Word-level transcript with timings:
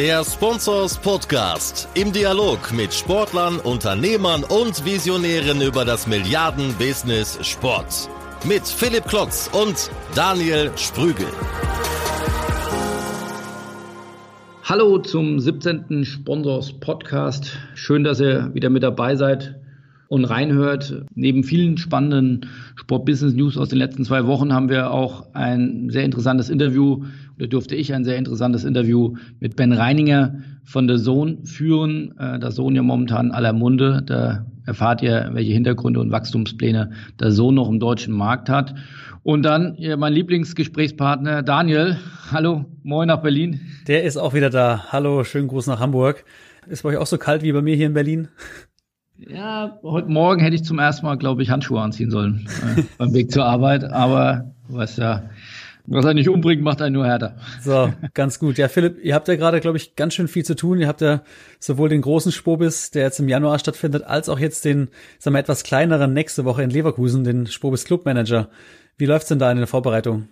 Der 0.00 0.24
Sponsors 0.24 0.96
Podcast 0.96 1.86
im 1.92 2.10
Dialog 2.10 2.72
mit 2.72 2.94
Sportlern, 2.94 3.58
Unternehmern 3.58 4.44
und 4.44 4.82
Visionären 4.82 5.60
über 5.60 5.84
das 5.84 6.06
Milliarden-Business 6.06 7.38
Sport. 7.46 8.08
Mit 8.48 8.66
Philipp 8.66 9.04
Klotz 9.04 9.50
und 9.52 9.90
Daniel 10.14 10.70
Sprügel. 10.76 11.26
Hallo 14.62 14.96
zum 15.00 15.38
17. 15.38 16.06
Sponsors 16.06 16.72
Podcast. 16.72 17.58
Schön, 17.74 18.02
dass 18.02 18.20
ihr 18.20 18.54
wieder 18.54 18.70
mit 18.70 18.82
dabei 18.82 19.16
seid 19.16 19.60
und 20.10 20.24
reinhört. 20.24 21.04
Neben 21.14 21.44
vielen 21.44 21.78
spannenden 21.78 22.46
Sport-Business-News 22.74 23.56
aus 23.56 23.68
den 23.68 23.78
letzten 23.78 24.04
zwei 24.04 24.26
Wochen 24.26 24.52
haben 24.52 24.68
wir 24.68 24.90
auch 24.90 25.32
ein 25.34 25.88
sehr 25.88 26.04
interessantes 26.04 26.50
Interview, 26.50 27.04
oder 27.36 27.46
durfte 27.46 27.76
ich 27.76 27.94
ein 27.94 28.04
sehr 28.04 28.16
interessantes 28.16 28.64
Interview 28.64 29.14
mit 29.38 29.54
Ben 29.54 29.72
Reininger 29.72 30.40
von 30.64 30.88
der 30.88 30.98
Sohn 30.98 31.44
führen. 31.44 32.18
Äh, 32.18 32.40
der 32.40 32.50
Sohn 32.50 32.74
ja 32.74 32.82
momentan 32.82 33.30
aller 33.30 33.52
Munde. 33.52 34.02
Da 34.04 34.46
erfahrt 34.66 35.00
ihr, 35.00 35.30
welche 35.32 35.52
Hintergründe 35.52 36.00
und 36.00 36.10
Wachstumspläne 36.10 36.90
der 37.20 37.30
Sohn 37.30 37.54
noch 37.54 37.68
im 37.68 37.78
deutschen 37.78 38.12
Markt 38.12 38.48
hat. 38.48 38.74
Und 39.22 39.44
dann 39.44 39.76
ja, 39.78 39.96
mein 39.96 40.12
Lieblingsgesprächspartner 40.12 41.44
Daniel. 41.44 41.98
Hallo, 42.32 42.64
moin 42.82 43.06
nach 43.06 43.22
Berlin. 43.22 43.60
Der 43.86 44.02
ist 44.02 44.16
auch 44.16 44.34
wieder 44.34 44.50
da. 44.50 44.86
Hallo, 44.90 45.22
schönen 45.22 45.46
Gruß 45.46 45.68
nach 45.68 45.78
Hamburg. 45.78 46.24
Ist 46.66 46.82
bei 46.82 46.88
euch 46.88 46.96
auch 46.96 47.06
so 47.06 47.16
kalt 47.16 47.42
wie 47.42 47.52
bei 47.52 47.62
mir 47.62 47.76
hier 47.76 47.86
in 47.86 47.94
Berlin? 47.94 48.28
Ja, 49.28 49.78
heute 49.82 50.08
Morgen 50.08 50.40
hätte 50.40 50.56
ich 50.56 50.64
zum 50.64 50.78
ersten 50.78 51.04
Mal, 51.04 51.16
glaube 51.16 51.42
ich, 51.42 51.50
Handschuhe 51.50 51.80
anziehen 51.80 52.10
sollen 52.10 52.48
äh, 52.76 52.82
beim 52.96 53.12
Weg 53.12 53.30
zur 53.30 53.44
Arbeit. 53.44 53.84
Aber 53.84 54.54
du 54.68 54.76
weißt 54.76 54.98
ja, 54.98 55.28
was 55.86 56.04
er 56.04 56.14
nicht 56.14 56.28
umbringt, 56.28 56.62
macht 56.62 56.80
einen 56.80 56.94
nur 56.94 57.06
härter. 57.06 57.36
So, 57.60 57.92
ganz 58.14 58.38
gut. 58.38 58.56
Ja, 58.56 58.68
Philipp, 58.68 58.98
ihr 59.02 59.14
habt 59.14 59.28
ja 59.28 59.36
gerade, 59.36 59.60
glaube 59.60 59.76
ich, 59.76 59.94
ganz 59.94 60.14
schön 60.14 60.28
viel 60.28 60.44
zu 60.44 60.56
tun. 60.56 60.80
Ihr 60.80 60.88
habt 60.88 61.02
ja 61.02 61.22
sowohl 61.58 61.90
den 61.90 62.00
großen 62.00 62.32
Spobis, 62.32 62.92
der 62.92 63.02
jetzt 63.02 63.20
im 63.20 63.28
Januar 63.28 63.58
stattfindet, 63.58 64.04
als 64.04 64.28
auch 64.28 64.38
jetzt 64.38 64.64
den, 64.64 64.88
sagen 65.18 65.34
wir, 65.34 65.40
etwas 65.40 65.64
kleineren 65.64 66.14
nächste 66.14 66.44
Woche 66.46 66.62
in 66.62 66.70
Leverkusen, 66.70 67.24
den 67.24 67.46
Spobis 67.46 67.84
Club 67.84 68.06
Manager. 68.06 68.48
Wie 68.96 69.06
läuft's 69.06 69.28
denn 69.28 69.38
da 69.38 69.50
in 69.50 69.58
der 69.58 69.66
Vorbereitung? 69.66 70.28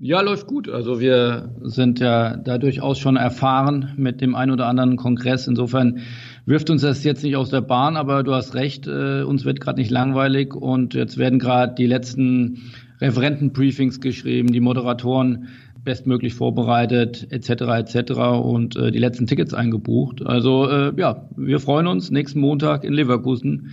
Ja, 0.00 0.20
läuft 0.20 0.46
gut. 0.46 0.68
Also 0.68 1.00
wir 1.00 1.56
sind 1.62 1.98
ja 1.98 2.36
da 2.36 2.56
durchaus 2.58 3.00
schon 3.00 3.16
erfahren 3.16 3.94
mit 3.96 4.20
dem 4.20 4.36
ein 4.36 4.52
oder 4.52 4.66
anderen 4.66 4.96
Kongress. 4.96 5.48
Insofern 5.48 6.02
wirft 6.48 6.70
uns 6.70 6.82
das 6.82 7.04
jetzt 7.04 7.22
nicht 7.22 7.36
aus 7.36 7.50
der 7.50 7.60
Bahn, 7.60 7.96
aber 7.96 8.22
du 8.22 8.32
hast 8.32 8.54
recht, 8.54 8.86
äh, 8.86 9.22
uns 9.22 9.44
wird 9.44 9.60
gerade 9.60 9.80
nicht 9.80 9.90
langweilig 9.90 10.54
und 10.54 10.94
jetzt 10.94 11.18
werden 11.18 11.38
gerade 11.38 11.74
die 11.74 11.86
letzten 11.86 12.72
Referentenbriefings 13.00 14.00
geschrieben, 14.00 14.52
die 14.52 14.60
Moderatoren 14.60 15.48
bestmöglich 15.84 16.34
vorbereitet, 16.34 17.26
etc. 17.30 17.50
etc. 17.50 18.12
und 18.42 18.76
äh, 18.76 18.90
die 18.90 18.98
letzten 18.98 19.26
Tickets 19.26 19.54
eingebucht. 19.54 20.24
Also 20.24 20.68
äh, 20.68 20.92
ja, 20.96 21.28
wir 21.36 21.60
freuen 21.60 21.86
uns 21.86 22.10
nächsten 22.10 22.40
Montag 22.40 22.82
in 22.82 22.94
Leverkusen 22.94 23.72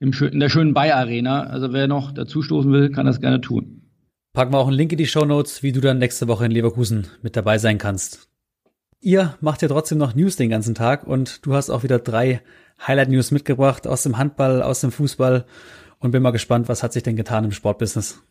im, 0.00 0.12
in 0.12 0.40
der 0.40 0.48
schönen 0.48 0.74
Bayer 0.74 0.96
Arena. 0.96 1.44
Also 1.44 1.72
wer 1.72 1.86
noch 1.88 2.12
dazustoßen 2.12 2.70
will, 2.70 2.90
kann 2.90 3.06
das 3.06 3.20
gerne 3.20 3.40
tun. 3.40 3.82
Packen 4.32 4.52
wir 4.52 4.58
auch 4.58 4.68
einen 4.68 4.76
Link 4.76 4.92
in 4.92 4.98
die 4.98 5.06
Show 5.06 5.24
Notes, 5.24 5.62
wie 5.62 5.72
du 5.72 5.80
dann 5.80 5.98
nächste 5.98 6.28
Woche 6.28 6.46
in 6.46 6.52
Leverkusen 6.52 7.06
mit 7.22 7.36
dabei 7.36 7.58
sein 7.58 7.78
kannst. 7.78 8.27
Ihr 9.00 9.34
macht 9.40 9.62
ja 9.62 9.68
trotzdem 9.68 9.98
noch 9.98 10.14
News 10.14 10.36
den 10.36 10.50
ganzen 10.50 10.74
Tag 10.74 11.06
und 11.06 11.46
du 11.46 11.54
hast 11.54 11.70
auch 11.70 11.84
wieder 11.84 12.00
drei 12.00 12.40
Highlight-News 12.84 13.30
mitgebracht 13.30 13.86
aus 13.86 14.02
dem 14.02 14.18
Handball, 14.18 14.60
aus 14.60 14.80
dem 14.80 14.90
Fußball 14.90 15.44
und 16.00 16.10
bin 16.10 16.22
mal 16.22 16.32
gespannt, 16.32 16.68
was 16.68 16.82
hat 16.82 16.92
sich 16.92 17.04
denn 17.04 17.16
getan 17.16 17.44
im 17.44 17.52
Sportbusiness? 17.52 18.22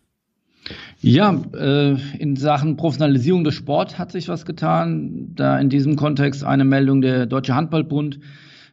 Ja, 1.00 1.42
äh, 1.54 1.96
in 2.18 2.36
Sachen 2.36 2.76
Professionalisierung 2.76 3.46
des 3.46 3.56
Sports 3.56 3.98
hat 3.98 4.12
sich 4.12 4.28
was 4.28 4.46
getan. 4.46 5.32
Da 5.36 5.58
in 5.58 5.70
diesem 5.70 5.96
Kontext 5.96 6.44
eine 6.44 6.66
Meldung 6.66 7.02
der 7.02 7.26
Deutsche 7.26 7.56
Handballbund 7.56 8.20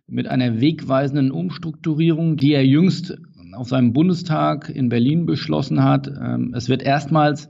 mit 0.08 0.26
einer 0.26 0.60
wegweisenden 0.60 1.30
Umstrukturierung, 1.30 2.36
die 2.36 2.52
er 2.52 2.66
jüngst 2.66 3.16
auf 3.52 3.68
seinem 3.68 3.92
Bundestag 3.92 4.68
in 4.68 4.88
Berlin 4.88 5.26
beschlossen 5.26 5.84
hat. 5.84 6.08
Ähm, 6.08 6.52
es 6.56 6.68
wird 6.68 6.82
erstmals 6.82 7.48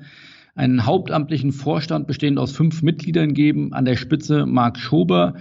einen 0.54 0.87
hauptamtlichen 0.87 1.53
Vorstand 1.53 2.06
bestehend 2.06 2.38
aus 2.38 2.53
fünf 2.53 2.82
Mitgliedern 2.82 3.34
geben, 3.34 3.72
an 3.72 3.84
der 3.84 3.97
Spitze 3.97 4.47
Marc 4.47 4.78
Schober. 4.78 5.34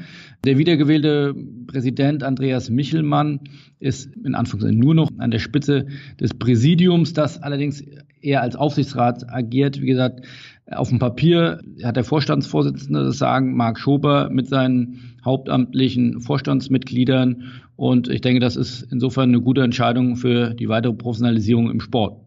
Der 0.43 0.57
wiedergewählte 0.57 1.35
Präsident 1.67 2.23
Andreas 2.23 2.69
Michelmann 2.69 3.39
ist 3.79 4.09
in 4.23 4.33
Anführungszeichen 4.33 4.79
nur 4.79 4.95
noch 4.95 5.09
an 5.19 5.29
der 5.29 5.39
Spitze 5.39 5.85
des 6.19 6.33
Präsidiums, 6.33 7.13
das 7.13 7.41
allerdings 7.41 7.83
eher 8.21 8.41
als 8.41 8.55
Aufsichtsrat 8.55 9.29
agiert. 9.29 9.81
Wie 9.81 9.85
gesagt, 9.85 10.25
auf 10.71 10.89
dem 10.89 10.97
Papier 10.97 11.59
hat 11.83 11.95
der 11.95 12.03
Vorstandsvorsitzende 12.03 13.03
das 13.03 13.17
Sagen, 13.17 13.55
Marc 13.55 13.77
Schober 13.77 14.29
mit 14.31 14.47
seinen 14.47 15.15
hauptamtlichen 15.23 16.21
Vorstandsmitgliedern. 16.21 17.43
Und 17.75 18.07
ich 18.07 18.21
denke, 18.21 18.39
das 18.39 18.55
ist 18.55 18.87
insofern 18.91 19.29
eine 19.29 19.41
gute 19.41 19.61
Entscheidung 19.61 20.15
für 20.15 20.55
die 20.55 20.69
weitere 20.69 20.93
Professionalisierung 20.93 21.69
im 21.69 21.81
Sport. 21.81 22.22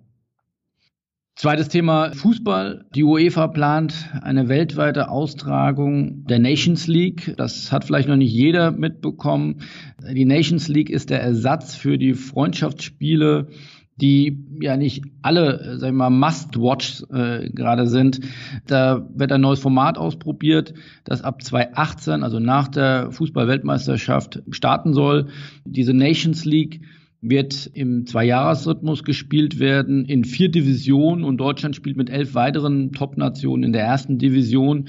Zweites 1.36 1.68
Thema 1.68 2.12
Fußball. 2.14 2.86
Die 2.94 3.04
UEFA 3.04 3.48
plant 3.48 4.08
eine 4.22 4.48
weltweite 4.48 5.10
Austragung 5.10 6.24
der 6.24 6.38
Nations 6.38 6.86
League. 6.86 7.34
Das 7.36 7.70
hat 7.70 7.84
vielleicht 7.84 8.08
noch 8.08 8.16
nicht 8.16 8.32
jeder 8.32 8.70
mitbekommen. 8.70 9.60
Die 10.10 10.24
Nations 10.24 10.66
League 10.68 10.88
ist 10.88 11.10
der 11.10 11.20
Ersatz 11.20 11.74
für 11.74 11.98
die 11.98 12.14
Freundschaftsspiele 12.14 13.48
die 13.98 14.44
ja 14.60 14.76
nicht 14.76 15.04
alle, 15.22 15.78
sag 15.78 15.88
ich 15.88 15.94
mal, 15.94 16.10
Must-Watch 16.10 17.04
äh, 17.10 17.48
gerade 17.48 17.86
sind. 17.86 18.20
Da 18.66 19.08
wird 19.14 19.32
ein 19.32 19.40
neues 19.40 19.58
Format 19.58 19.96
ausprobiert, 19.96 20.74
das 21.04 21.22
ab 21.22 21.42
2018, 21.42 22.22
also 22.22 22.38
nach 22.38 22.68
der 22.68 23.10
Fußball-Weltmeisterschaft, 23.10 24.42
starten 24.50 24.92
soll. 24.92 25.28
Diese 25.64 25.94
Nations 25.94 26.44
League 26.44 26.82
wird 27.20 27.70
im 27.74 28.06
Zweijahresrhythmus 28.06 29.04
gespielt 29.04 29.58
werden 29.58 30.04
in 30.04 30.24
vier 30.24 30.50
Divisionen 30.50 31.24
und 31.24 31.38
Deutschland 31.38 31.74
spielt 31.74 31.96
mit 31.96 32.10
elf 32.10 32.34
weiteren 32.34 32.92
Top-Nationen 32.92 33.64
in 33.64 33.72
der 33.72 33.82
ersten 33.82 34.18
Division. 34.18 34.88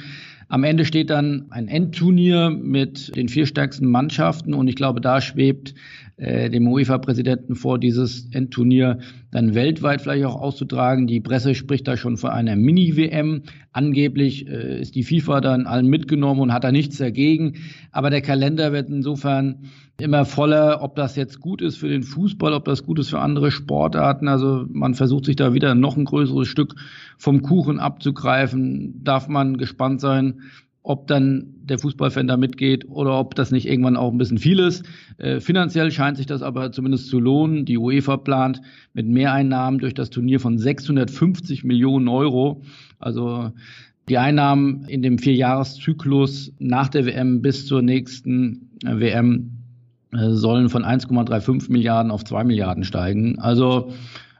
Am 0.49 0.63
Ende 0.63 0.85
steht 0.85 1.09
dann 1.09 1.47
ein 1.49 1.67
Endturnier 1.67 2.49
mit 2.49 3.15
den 3.15 3.27
vier 3.27 3.45
stärksten 3.45 3.87
Mannschaften 3.87 4.53
und 4.53 4.67
ich 4.67 4.75
glaube, 4.75 5.01
da 5.01 5.19
schwebt 5.19 5.73
äh, 6.17 6.49
dem 6.49 6.67
UEFA-Präsidenten 6.67 7.55
vor, 7.55 7.77
dieses 7.79 8.27
Endturnier 8.31 8.99
dann 9.29 9.53
weltweit 9.53 10.01
vielleicht 10.01 10.25
auch 10.25 10.41
auszutragen. 10.41 11.05
Die 11.05 11.19
Presse 11.19 11.53
spricht 11.53 11.87
da 11.87 11.95
schon 11.95 12.17
von 12.17 12.31
einer 12.31 12.55
Mini-WM. 12.55 13.43
Angeblich 13.71 14.47
äh, 14.47 14.81
ist 14.81 14.95
die 14.95 15.03
FIFA 15.03 15.41
dann 15.41 15.67
allen 15.67 15.85
mitgenommen 15.85 16.41
und 16.41 16.53
hat 16.53 16.63
da 16.63 16.71
nichts 16.71 16.97
dagegen. 16.97 17.57
Aber 17.91 18.09
der 18.09 18.21
Kalender 18.21 18.73
wird 18.73 18.89
insofern 18.89 19.69
immer 19.99 20.25
voller, 20.25 20.81
ob 20.81 20.95
das 20.95 21.15
jetzt 21.15 21.39
gut 21.39 21.61
ist 21.61 21.77
für 21.77 21.89
den 21.89 22.03
Fußball, 22.03 22.53
ob 22.53 22.65
das 22.65 22.83
gut 22.83 22.97
ist 22.97 23.09
für 23.09 23.19
andere 23.19 23.51
Sportarten. 23.51 24.27
Also 24.27 24.65
man 24.69 24.95
versucht 24.95 25.25
sich 25.25 25.35
da 25.35 25.53
wieder 25.53 25.75
noch 25.75 25.97
ein 25.97 26.05
größeres 26.05 26.47
Stück 26.47 26.75
vom 27.17 27.43
Kuchen 27.43 27.79
abzugreifen. 27.79 29.03
Darf 29.03 29.27
man 29.27 29.57
gespannt 29.57 30.01
sein, 30.01 30.41
ob 30.87 31.05
dann 31.07 31.53
der 31.63 31.79
Fußballfan 31.79 32.27
da 32.27 32.37
mitgeht 32.37 32.87
oder 32.87 33.19
ob 33.19 33.35
das 33.35 33.51
nicht 33.51 33.67
irgendwann 33.67 33.97
auch 33.97 34.09
ein 34.09 34.17
bisschen 34.17 34.37
viel 34.37 34.57
ist. 34.57 34.85
Äh, 35.17 35.41
finanziell 35.41 35.91
scheint 35.91 36.15
sich 36.15 36.27
das 36.27 36.41
aber 36.41 36.71
zumindest 36.71 37.09
zu 37.09 37.19
lohnen. 37.19 37.65
Die 37.65 37.77
UEFA 37.77 38.15
plant 38.15 38.61
mit 38.93 39.05
Mehreinnahmen 39.05 39.81
durch 39.81 39.93
das 39.93 40.09
Turnier 40.09 40.39
von 40.39 40.57
650 40.57 41.65
Millionen 41.65 42.07
Euro. 42.07 42.61
Also 42.99 43.51
die 44.07 44.17
Einnahmen 44.17 44.85
in 44.85 45.01
dem 45.01 45.17
Vierjahreszyklus 45.17 46.53
nach 46.57 46.87
der 46.87 47.05
WM 47.05 47.41
bis 47.41 47.65
zur 47.65 47.81
nächsten 47.81 48.69
äh, 48.85 48.97
WM 48.97 49.57
äh, 50.13 50.29
sollen 50.29 50.69
von 50.69 50.85
1,35 50.85 51.69
Milliarden 51.69 52.11
auf 52.13 52.23
2 52.23 52.45
Milliarden 52.45 52.85
steigen. 52.85 53.39
Also 53.39 53.91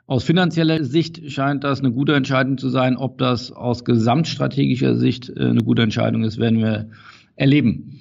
aus 0.08 0.24
finanzieller 0.24 0.86
Sicht 0.86 1.32
scheint 1.32 1.66
das 1.66 1.80
eine 1.80 1.92
gute 1.92 2.16
Entscheidung 2.16 2.58
zu 2.58 2.70
sein. 2.70 2.96
Ob 2.96 3.18
das 3.18 3.52
aus 3.52 3.84
gesamtstrategischer 3.84 4.96
Sicht 4.96 5.30
äh, 5.30 5.42
eine 5.42 5.62
gute 5.62 5.84
Entscheidung 5.84 6.24
ist, 6.24 6.40
werden 6.40 6.60
wir 6.60 6.90
erleben. 7.36 8.00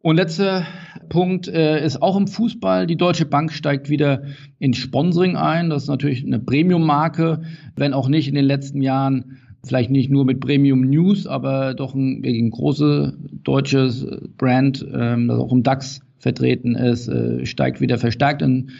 Und 0.00 0.16
letzter 0.16 0.66
Punkt 1.08 1.48
äh, 1.48 1.84
ist 1.84 2.02
auch 2.02 2.16
im 2.16 2.26
Fußball. 2.26 2.86
Die 2.86 2.96
Deutsche 2.96 3.26
Bank 3.26 3.52
steigt 3.52 3.88
wieder 3.88 4.22
in 4.58 4.74
Sponsoring 4.74 5.36
ein. 5.36 5.70
Das 5.70 5.84
ist 5.84 5.88
natürlich 5.88 6.24
eine 6.24 6.40
Premium-Marke, 6.40 7.42
wenn 7.76 7.94
auch 7.94 8.08
nicht 8.08 8.28
in 8.28 8.34
den 8.34 8.44
letzten 8.44 8.82
Jahren 8.82 9.38
vielleicht 9.64 9.90
nicht 9.90 10.10
nur 10.10 10.24
mit 10.24 10.40
Premium 10.40 10.80
News, 10.80 11.26
aber 11.26 11.74
doch 11.74 11.94
ein, 11.94 12.22
ein 12.24 12.50
großes 12.50 13.14
deutsches 13.44 14.06
Brand, 14.36 14.84
ähm, 14.92 15.28
das 15.28 15.38
auch 15.38 15.52
im 15.52 15.62
DAX 15.62 16.00
vertreten 16.18 16.74
ist, 16.74 17.08
äh, 17.08 17.44
steigt 17.46 17.80
wieder 17.80 17.98
verstärkt 17.98 18.42
in 18.42 18.70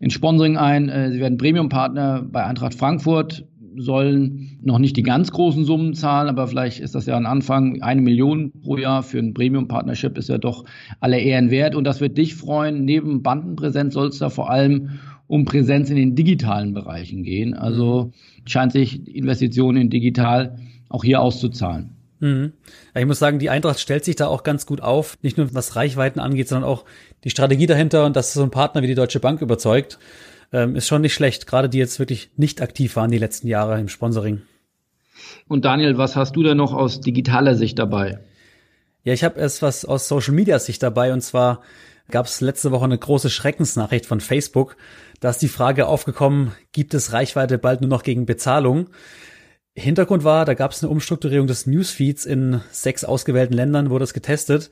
in 0.00 0.10
Sponsoring 0.10 0.56
ein. 0.56 0.88
Äh, 0.88 1.12
sie 1.12 1.20
werden 1.20 1.38
Premium-Partner 1.38 2.26
bei 2.30 2.44
Eintracht 2.44 2.74
Frankfurt, 2.74 3.46
sollen 3.76 4.58
noch 4.62 4.78
nicht 4.78 4.96
die 4.96 5.02
ganz 5.02 5.32
großen 5.32 5.64
Summen 5.64 5.94
zahlen, 5.94 6.28
aber 6.28 6.46
vielleicht 6.46 6.80
ist 6.80 6.94
das 6.94 7.06
ja 7.06 7.16
ein 7.16 7.26
Anfang. 7.26 7.82
Eine 7.82 8.02
Million 8.02 8.52
pro 8.62 8.76
Jahr 8.76 9.02
für 9.02 9.18
ein 9.18 9.34
Premium-Partnership 9.34 10.16
ist 10.18 10.28
ja 10.28 10.38
doch 10.38 10.64
alle 11.00 11.18
Ehren 11.18 11.50
wert. 11.50 11.74
Und 11.74 11.84
das 11.84 12.00
wird 12.00 12.18
dich 12.18 12.34
freuen. 12.34 12.84
Neben 12.84 13.22
Bandenpräsenz 13.22 13.94
soll 13.94 14.08
es 14.08 14.18
da 14.18 14.30
vor 14.30 14.50
allem 14.50 14.90
um 15.26 15.44
Präsenz 15.44 15.90
in 15.90 15.96
den 15.96 16.14
digitalen 16.14 16.74
Bereichen 16.74 17.22
gehen. 17.22 17.54
Also 17.54 18.12
scheint 18.46 18.72
sich 18.72 19.08
Investitionen 19.08 19.82
in 19.82 19.90
digital 19.90 20.58
auch 20.88 21.02
hier 21.02 21.20
auszuzahlen. 21.20 21.90
Mhm. 22.20 22.52
Ja, 22.94 23.00
ich 23.00 23.06
muss 23.06 23.18
sagen, 23.18 23.38
die 23.38 23.50
Eintracht 23.50 23.80
stellt 23.80 24.04
sich 24.04 24.16
da 24.16 24.26
auch 24.26 24.42
ganz 24.42 24.66
gut 24.66 24.80
auf, 24.80 25.18
nicht 25.22 25.36
nur 25.36 25.52
was 25.54 25.76
Reichweiten 25.76 26.20
angeht, 26.20 26.48
sondern 26.48 26.68
auch 26.68 26.84
die 27.24 27.30
Strategie 27.30 27.66
dahinter 27.66 28.06
und 28.06 28.16
dass 28.16 28.32
so 28.32 28.42
ein 28.42 28.50
Partner 28.50 28.82
wie 28.82 28.86
die 28.86 28.94
Deutsche 28.94 29.20
Bank 29.20 29.40
überzeugt, 29.40 29.98
ähm, 30.52 30.76
ist 30.76 30.86
schon 30.86 31.02
nicht 31.02 31.14
schlecht, 31.14 31.46
gerade 31.46 31.68
die 31.68 31.78
jetzt 31.78 31.98
wirklich 31.98 32.30
nicht 32.36 32.62
aktiv 32.62 32.96
waren 32.96 33.10
die 33.10 33.18
letzten 33.18 33.48
Jahre 33.48 33.80
im 33.80 33.88
Sponsoring. 33.88 34.42
Und 35.48 35.64
Daniel, 35.64 35.98
was 35.98 36.16
hast 36.16 36.36
du 36.36 36.42
denn 36.42 36.56
noch 36.56 36.72
aus 36.72 37.00
digitaler 37.00 37.54
Sicht 37.54 37.78
dabei? 37.78 38.20
Ja, 39.02 39.12
ich 39.12 39.24
habe 39.24 39.38
erst 39.38 39.62
was 39.62 39.84
aus 39.84 40.08
Social 40.08 40.34
Media 40.34 40.58
Sicht 40.58 40.82
dabei 40.82 41.12
und 41.12 41.20
zwar 41.20 41.62
gab 42.10 42.26
es 42.26 42.40
letzte 42.40 42.70
Woche 42.70 42.84
eine 42.84 42.98
große 42.98 43.30
Schreckensnachricht 43.30 44.06
von 44.06 44.20
Facebook. 44.20 44.76
Da 45.20 45.30
ist 45.30 45.42
die 45.42 45.48
Frage 45.48 45.86
aufgekommen, 45.86 46.52
gibt 46.72 46.94
es 46.94 47.12
Reichweite 47.12 47.58
bald 47.58 47.80
nur 47.80 47.90
noch 47.90 48.02
gegen 48.02 48.26
Bezahlung? 48.26 48.88
Hintergrund 49.76 50.22
war, 50.22 50.44
da 50.44 50.54
gab 50.54 50.70
es 50.70 50.82
eine 50.82 50.90
Umstrukturierung 50.90 51.48
des 51.48 51.66
Newsfeeds 51.66 52.26
in 52.26 52.60
sechs 52.70 53.04
ausgewählten 53.04 53.54
Ländern, 53.54 53.90
wurde 53.90 54.04
es 54.04 54.14
getestet. 54.14 54.70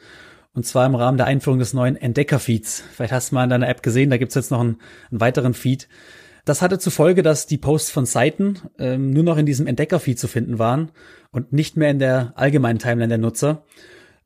Und 0.54 0.66
zwar 0.66 0.86
im 0.86 0.94
Rahmen 0.94 1.16
der 1.16 1.26
Einführung 1.26 1.58
des 1.58 1.72
neuen 1.72 1.96
Entdecker-Feeds. 1.96 2.84
Vielleicht 2.92 3.12
hast 3.12 3.30
du 3.30 3.34
mal 3.34 3.44
in 3.44 3.50
deiner 3.50 3.68
App 3.68 3.82
gesehen, 3.82 4.10
da 4.10 4.18
gibt's 4.18 4.34
jetzt 4.34 4.50
noch 4.50 4.60
einen, 4.60 4.78
einen, 5.10 5.20
weiteren 5.20 5.54
Feed. 5.54 5.88
Das 6.44 6.60
hatte 6.60 6.78
zur 6.78 6.92
Folge, 6.92 7.22
dass 7.22 7.46
die 7.46 7.56
Posts 7.56 7.90
von 7.90 8.06
Seiten 8.06 8.60
ähm, 8.78 9.10
nur 9.10 9.24
noch 9.24 9.38
in 9.38 9.46
diesem 9.46 9.66
Entdecker-Feed 9.66 10.18
zu 10.18 10.28
finden 10.28 10.58
waren 10.58 10.92
und 11.30 11.52
nicht 11.52 11.76
mehr 11.76 11.90
in 11.90 11.98
der 11.98 12.34
allgemeinen 12.36 12.78
Timeline 12.78 13.08
der 13.08 13.18
Nutzer, 13.18 13.64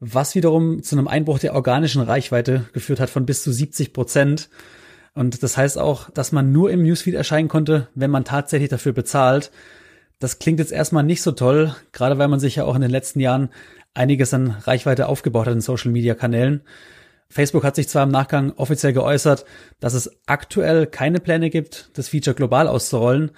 was 0.01 0.35
wiederum 0.35 0.83
zu 0.83 0.97
einem 0.97 1.09
Einbruch 1.09 1.39
der 1.39 1.55
organischen 1.55 2.03
Reichweite 2.03 2.67
geführt 2.73 3.01
hat 3.01 3.09
von 3.09 3.25
bis 3.25 3.43
zu 3.43 3.53
70 3.53 3.93
Prozent. 3.93 4.51
Und 5.15 5.43
das 5.43 5.57
heißt 5.57 5.79
auch, 5.79 6.11
dass 6.11 6.33
man 6.33 6.53
nur 6.53 6.71
im 6.71 6.83
Newsfeed 6.83 7.15
erscheinen 7.15 7.49
konnte, 7.49 7.89
wenn 7.95 8.11
man 8.11 8.25
tatsächlich 8.25 8.69
dafür 8.69 8.93
bezahlt. 8.93 9.53
Das 10.19 10.39
klingt 10.39 10.59
jetzt 10.61 10.73
erstmal 10.73 11.05
nicht 11.05 11.23
so 11.23 11.33
toll, 11.33 11.75
gerade 11.93 12.19
weil 12.19 12.29
man 12.29 12.41
sich 12.41 12.57
ja 12.57 12.65
auch 12.65 12.75
in 12.75 12.81
den 12.81 12.91
letzten 12.91 13.21
Jahren 13.21 13.51
einiges 13.93 14.33
an 14.33 14.51
Reichweite 14.51 15.09
aufgebaut 15.09 15.47
hat 15.47 15.55
in 15.55 15.61
Social 15.61 15.91
Media 15.91 16.15
Kanälen. 16.15 16.63
Facebook 17.29 17.65
hat 17.65 17.77
sich 17.77 17.89
zwar 17.89 18.05
im 18.05 18.11
Nachgang 18.11 18.53
offiziell 18.53 18.93
geäußert, 18.93 19.45
dass 19.81 19.95
es 19.95 20.11
aktuell 20.27 20.87
keine 20.87 21.21
Pläne 21.21 21.51
gibt, 21.51 21.91
das 21.95 22.09
Feature 22.09 22.37
global 22.37 22.69
auszurollen. 22.69 23.33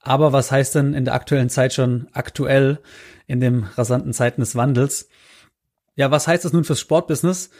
Aber 0.00 0.32
was 0.32 0.52
heißt 0.52 0.74
denn 0.74 0.94
in 0.94 1.04
der 1.04 1.14
aktuellen 1.14 1.48
Zeit 1.48 1.72
schon 1.72 2.08
aktuell 2.12 2.80
in 3.26 3.40
den 3.40 3.64
rasanten 3.64 4.12
Zeiten 4.12 4.40
des 4.40 4.56
Wandels? 4.56 5.08
Ja, 5.96 6.10
was 6.10 6.26
heißt 6.28 6.44
das 6.44 6.52
nun 6.52 6.64
fürs 6.64 6.80
Sportbusiness? 6.80 7.50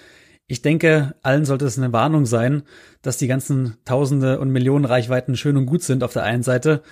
Ich 0.46 0.62
denke, 0.62 1.14
allen 1.22 1.44
sollte 1.44 1.64
es 1.64 1.78
eine 1.78 1.93
Warnung 1.93 2.26
sein, 2.26 2.62
dass 3.02 3.19
die 3.19 3.28
ganzen 3.28 3.76
Tausende 3.84 4.40
und 4.40 4.50
Millionen 4.50 4.84
Reichweiten 4.84 5.37
schön 5.37 5.56
und 5.56 5.67
gut 5.67 5.82
sind 5.82 6.02
auf 6.02 6.12
der 6.12 6.25
einen 6.25 6.43
Seite, 6.43 6.82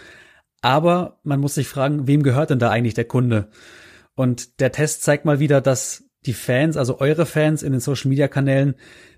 aber 0.60 1.18
man 1.22 1.40
muss 1.40 1.54
sich 1.54 1.68
fragen, 1.68 2.06
wem 2.06 2.22
gehört 2.22 2.50
denn 2.50 2.58
da 2.58 2.70
eigentlich 2.70 2.94
der 2.94 3.04
Kunde? 3.04 3.48
Und 4.14 4.60
der 4.60 4.72
Test 4.72 5.02
zeigt 5.02 5.24
mal 5.24 5.38
wieder, 5.38 5.60
dass 5.60 6.04
die 6.26 6.32
Fans, 6.32 6.76
also 6.76 7.00
eure 7.00 7.26
Fans 7.26 7.62
in 7.62 7.72
den 7.72 7.80
Social 7.80 8.08
Media 8.08 8.28
Kanälen 8.28 8.74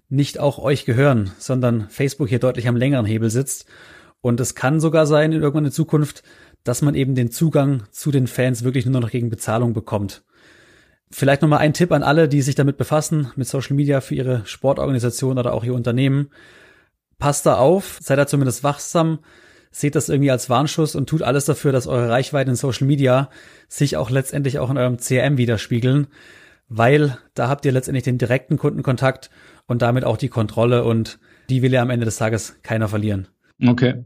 nicht 0.08 0.38
auch 0.38 0.58
euch 0.58 0.84
gehören, 0.84 1.30
sondern 1.38 1.88
Facebook 1.88 2.28
hier 2.28 2.40
deutlich 2.40 2.68
am 2.68 2.76
längeren 2.76 3.06
Hebel 3.06 3.30
sitzt. 3.30 3.66
Und 4.20 4.40
es 4.40 4.54
kann 4.54 4.80
sogar 4.80 5.06
sein 5.06 5.32
in 5.32 5.40
irgendwann 5.40 5.64
in 5.64 5.72
Zukunft, 5.72 6.22
dass 6.64 6.82
man 6.82 6.94
eben 6.94 7.14
den 7.14 7.30
Zugang 7.30 7.84
zu 7.90 8.10
den 8.10 8.26
Fans 8.26 8.64
wirklich 8.64 8.84
nur 8.84 9.00
noch 9.00 9.10
gegen 9.10 9.30
Bezahlung 9.30 9.72
bekommt. 9.72 10.22
Vielleicht 11.10 11.42
nochmal 11.42 11.60
ein 11.60 11.72
Tipp 11.72 11.90
an 11.92 12.02
alle, 12.02 12.28
die 12.28 12.42
sich 12.42 12.54
damit 12.54 12.76
befassen, 12.76 13.32
mit 13.34 13.48
Social 13.48 13.74
Media 13.74 14.00
für 14.00 14.14
ihre 14.14 14.42
Sportorganisation 14.44 15.38
oder 15.38 15.54
auch 15.54 15.64
ihr 15.64 15.74
Unternehmen. 15.74 16.30
Passt 17.18 17.46
da 17.46 17.56
auf, 17.56 17.98
seid 18.00 18.18
da 18.18 18.26
zumindest 18.26 18.62
wachsam, 18.62 19.20
seht 19.70 19.94
das 19.94 20.08
irgendwie 20.08 20.30
als 20.30 20.50
Warnschuss 20.50 20.94
und 20.94 21.08
tut 21.08 21.22
alles 21.22 21.44
dafür, 21.44 21.72
dass 21.72 21.86
eure 21.86 22.08
Reichweiten 22.08 22.50
in 22.50 22.56
Social 22.56 22.86
Media 22.86 23.30
sich 23.68 23.96
auch 23.96 24.10
letztendlich 24.10 24.58
auch 24.58 24.70
in 24.70 24.78
eurem 24.78 24.98
CRM 24.98 25.36
widerspiegeln, 25.36 26.08
weil 26.68 27.16
da 27.34 27.48
habt 27.48 27.64
ihr 27.64 27.72
letztendlich 27.72 28.04
den 28.04 28.18
direkten 28.18 28.58
Kundenkontakt 28.58 29.30
und 29.66 29.82
damit 29.82 30.04
auch 30.04 30.16
die 30.16 30.28
Kontrolle 30.28 30.84
und 30.84 31.18
die 31.48 31.62
will 31.62 31.72
ja 31.72 31.82
am 31.82 31.90
Ende 31.90 32.04
des 32.04 32.16
Tages 32.16 32.56
keiner 32.62 32.88
verlieren. 32.88 33.28
Okay. 33.64 34.04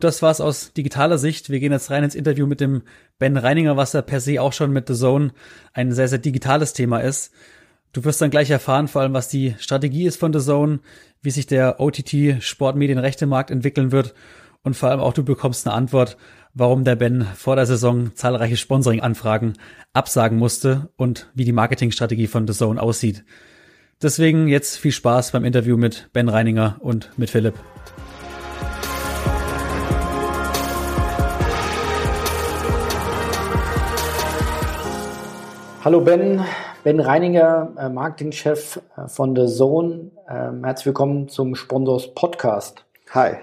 Das 0.00 0.22
war's 0.22 0.40
aus 0.40 0.72
digitaler 0.72 1.18
Sicht. 1.18 1.50
Wir 1.50 1.60
gehen 1.60 1.72
jetzt 1.72 1.90
rein 1.90 2.04
ins 2.04 2.14
Interview 2.14 2.46
mit 2.46 2.60
dem 2.60 2.82
Ben 3.18 3.36
Reininger, 3.36 3.76
was 3.76 3.92
ja 3.92 4.02
per 4.02 4.20
se 4.20 4.40
auch 4.40 4.52
schon 4.52 4.72
mit 4.72 4.88
The 4.88 4.94
Zone 4.94 5.32
ein 5.72 5.92
sehr, 5.92 6.08
sehr 6.08 6.18
digitales 6.18 6.72
Thema 6.72 6.98
ist. 6.98 7.32
Du 7.92 8.04
wirst 8.04 8.20
dann 8.20 8.30
gleich 8.30 8.50
erfahren, 8.50 8.88
vor 8.88 9.02
allem 9.02 9.12
was 9.12 9.28
die 9.28 9.54
Strategie 9.58 10.06
ist 10.06 10.18
von 10.18 10.32
The 10.32 10.40
Zone, 10.40 10.80
wie 11.22 11.30
sich 11.30 11.46
der 11.46 11.80
OTT 11.80 12.42
Sportmedienrechtemarkt 12.42 13.50
entwickeln 13.50 13.92
wird 13.92 14.14
und 14.64 14.74
vor 14.74 14.88
allem 14.88 15.00
auch 15.00 15.12
du 15.12 15.22
bekommst 15.22 15.66
eine 15.66 15.76
Antwort, 15.76 16.16
warum 16.54 16.84
der 16.84 16.96
Ben 16.96 17.22
vor 17.36 17.54
der 17.54 17.66
Saison 17.66 18.16
zahlreiche 18.16 18.56
Sponsoring-Anfragen 18.56 19.52
absagen 19.92 20.38
musste 20.38 20.88
und 20.96 21.30
wie 21.34 21.44
die 21.44 21.52
Marketingstrategie 21.52 22.26
von 22.26 22.48
The 22.48 22.54
Zone 22.54 22.82
aussieht. 22.82 23.24
Deswegen 24.02 24.48
jetzt 24.48 24.78
viel 24.78 24.90
Spaß 24.90 25.32
beim 25.32 25.44
Interview 25.44 25.76
mit 25.76 26.08
Ben 26.12 26.28
Reininger 26.28 26.76
und 26.80 27.16
mit 27.16 27.30
Philipp. 27.30 27.54
Hallo 35.84 36.00
Ben, 36.00 36.42
Ben 36.82 36.98
Reininger, 36.98 37.72
äh, 37.78 37.88
Marketingchef 37.90 38.80
äh, 38.96 39.06
von 39.08 39.36
The 39.36 39.46
Zone. 39.46 40.10
Ähm, 40.26 40.64
herzlich 40.64 40.86
willkommen 40.86 41.28
zum 41.28 41.54
Sponsors 41.54 42.14
Podcast. 42.14 42.86
Hi. 43.10 43.36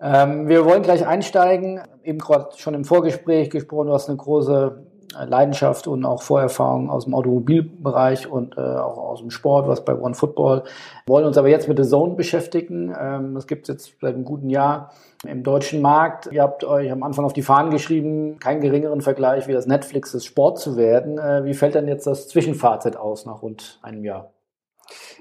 Ähm, 0.00 0.48
wir 0.48 0.64
wollen 0.64 0.82
gleich 0.82 1.06
einsteigen. 1.06 1.80
Eben 2.04 2.18
gerade 2.18 2.50
schon 2.56 2.74
im 2.74 2.84
Vorgespräch 2.84 3.50
gesprochen, 3.50 3.88
du 3.88 3.94
hast 3.94 4.08
eine 4.08 4.16
große 4.16 4.86
Leidenschaft 5.26 5.86
und 5.86 6.04
auch 6.04 6.22
Vorerfahrung 6.22 6.90
aus 6.90 7.04
dem 7.04 7.14
Automobilbereich 7.14 8.30
und 8.30 8.56
äh, 8.56 8.60
auch 8.60 8.98
aus 8.98 9.20
dem 9.20 9.30
Sport, 9.30 9.66
was 9.66 9.84
bei 9.84 9.94
One 9.94 10.14
Football. 10.14 10.64
Wir 11.06 11.12
wollen 11.12 11.24
uns 11.24 11.38
aber 11.38 11.48
jetzt 11.48 11.66
mit 11.66 11.78
der 11.78 11.86
Zone 11.86 12.14
beschäftigen. 12.14 12.94
Ähm, 12.98 13.34
das 13.34 13.46
gibt 13.46 13.68
es 13.68 13.74
jetzt 13.74 14.00
seit 14.00 14.14
einem 14.14 14.24
guten 14.24 14.50
Jahr 14.50 14.92
im 15.26 15.42
deutschen 15.42 15.80
Markt. 15.80 16.28
Ihr 16.30 16.42
habt 16.42 16.62
euch 16.62 16.92
am 16.92 17.02
Anfang 17.02 17.24
auf 17.24 17.32
die 17.32 17.42
Fahnen 17.42 17.70
geschrieben, 17.70 18.38
keinen 18.38 18.60
geringeren 18.60 19.00
Vergleich 19.00 19.48
wie 19.48 19.52
das 19.52 19.66
Netflix 19.66 20.12
des 20.12 20.24
Sport 20.24 20.58
zu 20.58 20.76
werden. 20.76 21.18
Äh, 21.18 21.44
wie 21.44 21.54
fällt 21.54 21.74
denn 21.74 21.88
jetzt 21.88 22.06
das 22.06 22.28
Zwischenfazit 22.28 22.96
aus 22.96 23.26
nach 23.26 23.42
rund 23.42 23.80
einem 23.82 24.04
Jahr? 24.04 24.32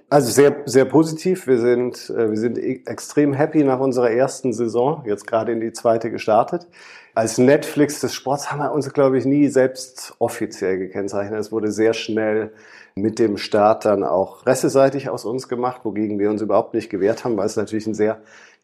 Also 0.10 0.32
sehr, 0.32 0.64
sehr 0.66 0.86
positiv. 0.86 1.48
Wir 1.48 1.60
sind, 1.60 2.10
äh, 2.10 2.30
wir 2.30 2.38
sind 2.38 2.58
e-, 2.58 2.82
extrem 2.86 3.34
happy 3.34 3.64
nach 3.64 3.80
unserer 3.80 4.10
ersten 4.10 4.54
Saison, 4.54 5.04
jetzt 5.06 5.28
gerade 5.28 5.52
in 5.52 5.60
die 5.60 5.74
zweite 5.74 6.12
gestartet. 6.12 6.68
Als 7.14 7.38
Netflix 7.38 8.00
des 8.00 8.14
Sports 8.14 8.52
haben 8.52 8.60
wir 8.60 8.72
uns, 8.72 8.94
glaube 8.94 9.18
ich, 9.18 9.26
nie 9.26 9.48
selbst 9.48 10.16
offiziell 10.20 10.78
gekennzeichnet. 10.78 11.40
Es 11.40 11.52
wurde 11.52 11.72
sehr 11.72 11.94
schnell 11.94 12.52
mit 12.96 13.20
dem 13.20 13.38
Start 13.38 13.86
dann 13.86 14.04
auch 14.04 14.44
presseseitig 14.44 15.10
aus 15.10 15.26
uns 15.26 15.50
gemacht, 15.50 15.82
wogegen 15.84 16.20
wir 16.20 16.30
uns 16.30 16.42
überhaupt 16.42 16.74
nicht 16.74 16.90
gewehrt 16.90 17.26
haben, 17.26 17.36
weil 17.36 17.48
es 17.48 17.58
natürlich 17.58 17.88
ein 17.88 17.96
sehr 17.96 18.22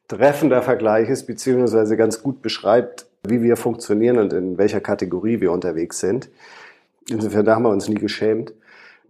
treffender 0.08 0.62
Vergleich 0.62 1.10
ist, 1.10 1.26
beziehungsweise 1.26 1.98
ganz 1.98 2.24
gut 2.24 2.42
beschreibt, 2.42 3.08
wie 3.28 3.42
wir 3.42 3.58
funktionieren 3.58 4.18
und 4.18 4.32
in 4.34 4.58
welcher 4.58 4.82
Kategorie 4.82 5.42
wir 5.42 5.52
unterwegs 5.52 6.00
sind. 6.00 6.30
Insofern 7.10 7.50
haben 7.50 7.64
wir 7.64 7.70
uns 7.70 7.90
nie 7.90 7.96
geschämt. 7.96 8.54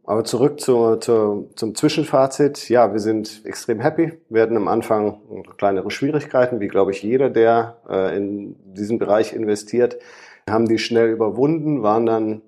Aber 0.05 0.25
zurück 0.25 0.59
zu, 0.59 0.97
zu, 0.97 1.49
zum 1.55 1.75
Zwischenfazit. 1.75 2.67
Ja, 2.69 2.91
wir 2.91 2.99
sind 2.99 3.41
extrem 3.45 3.79
happy. 3.79 4.13
Wir 4.29 4.41
hatten 4.41 4.57
am 4.57 4.67
Anfang 4.67 5.21
kleinere 5.57 5.91
Schwierigkeiten, 5.91 6.59
wie 6.59 6.67
glaube 6.67 6.91
ich 6.91 7.01
jeder, 7.01 7.29
der 7.29 7.77
äh, 7.89 8.17
in 8.17 8.55
diesen 8.73 8.99
Bereich 8.99 9.33
investiert, 9.33 9.97
haben 10.49 10.67
die 10.67 10.77
schnell 10.77 11.09
überwunden, 11.09 11.83
waren 11.83 12.05
dann 12.05 12.41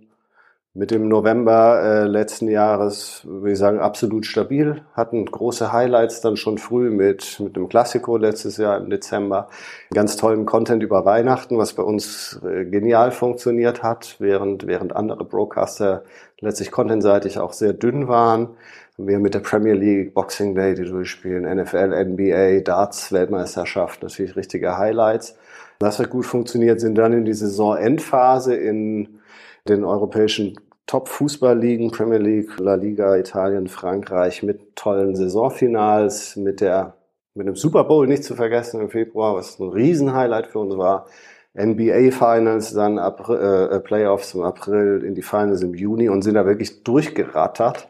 mit 0.77 0.91
dem 0.91 1.07
November 1.07 1.81
äh, 1.81 2.03
letzten 2.05 2.49
Jahres, 2.49 3.21
würde 3.23 3.53
ich 3.53 3.57
sagen, 3.57 3.79
absolut 3.79 4.25
stabil, 4.25 4.81
hatten 4.93 5.25
große 5.25 5.71
Highlights 5.71 6.19
dann 6.19 6.35
schon 6.35 6.57
früh 6.57 6.89
mit, 6.89 7.39
mit 7.39 7.55
dem 7.55 7.69
Klassiko 7.69 8.17
letztes 8.17 8.57
Jahr 8.57 8.77
im 8.77 8.89
Dezember, 8.89 9.47
ganz 9.93 10.17
tollen 10.17 10.45
Content 10.45 10.83
über 10.83 11.05
Weihnachten, 11.05 11.57
was 11.57 11.73
bei 11.73 11.83
uns 11.83 12.41
äh, 12.45 12.65
genial 12.65 13.11
funktioniert 13.11 13.83
hat, 13.83 14.17
während, 14.19 14.67
während 14.67 14.93
andere 14.93 15.23
Broadcaster 15.23 16.03
letztlich 16.41 16.71
contentseitig 16.71 17.39
auch 17.39 17.53
sehr 17.53 17.71
dünn 17.71 18.09
waren. 18.09 18.49
Wir 18.97 19.19
mit 19.19 19.33
der 19.33 19.39
Premier 19.39 19.75
League, 19.75 20.13
Boxing 20.13 20.55
Day, 20.55 20.75
die 20.75 20.83
durchspielen, 20.83 21.45
NFL, 21.45 22.03
NBA, 22.03 22.59
Darts, 22.59 23.13
Weltmeisterschaft, 23.13 24.03
natürlich 24.03 24.35
richtige 24.35 24.77
Highlights. 24.77 25.37
Das 25.79 25.99
hat 25.99 26.09
gut 26.09 26.25
funktioniert, 26.25 26.81
sind 26.81 26.97
dann 26.97 27.13
in 27.13 27.23
die 27.23 27.33
Saisonendphase 27.33 28.55
in 28.55 29.21
den 29.67 29.83
europäischen 29.83 30.55
Top-Fußballligen, 30.87 31.91
Premier 31.91 32.19
League, 32.19 32.59
La 32.59 32.75
Liga, 32.75 33.15
Italien, 33.17 33.67
Frankreich 33.67 34.43
mit 34.43 34.75
tollen 34.75 35.15
Saisonfinals, 35.15 36.35
mit 36.35 36.61
der 36.61 36.95
mit 37.35 37.47
dem 37.47 37.55
Super 37.55 37.83
Bowl 37.83 38.07
nicht 38.07 38.23
zu 38.23 38.35
vergessen 38.35 38.79
im 38.79 38.89
Februar, 38.89 39.35
was 39.35 39.59
ein 39.59 39.67
Riesenhighlight 39.67 40.47
für 40.47 40.59
uns 40.59 40.77
war. 40.77 41.07
NBA 41.53 42.11
Finals, 42.11 42.73
dann 42.73 42.97
April, 42.97 43.69
äh, 43.71 43.79
Playoffs 43.79 44.33
im 44.33 44.41
April, 44.41 45.03
in 45.05 45.15
die 45.15 45.21
Finals 45.21 45.61
im 45.61 45.73
Juni 45.73 46.09
und 46.09 46.21
sind 46.21 46.35
da 46.35 46.45
wirklich 46.45 46.83
durchgerattert 46.83 47.87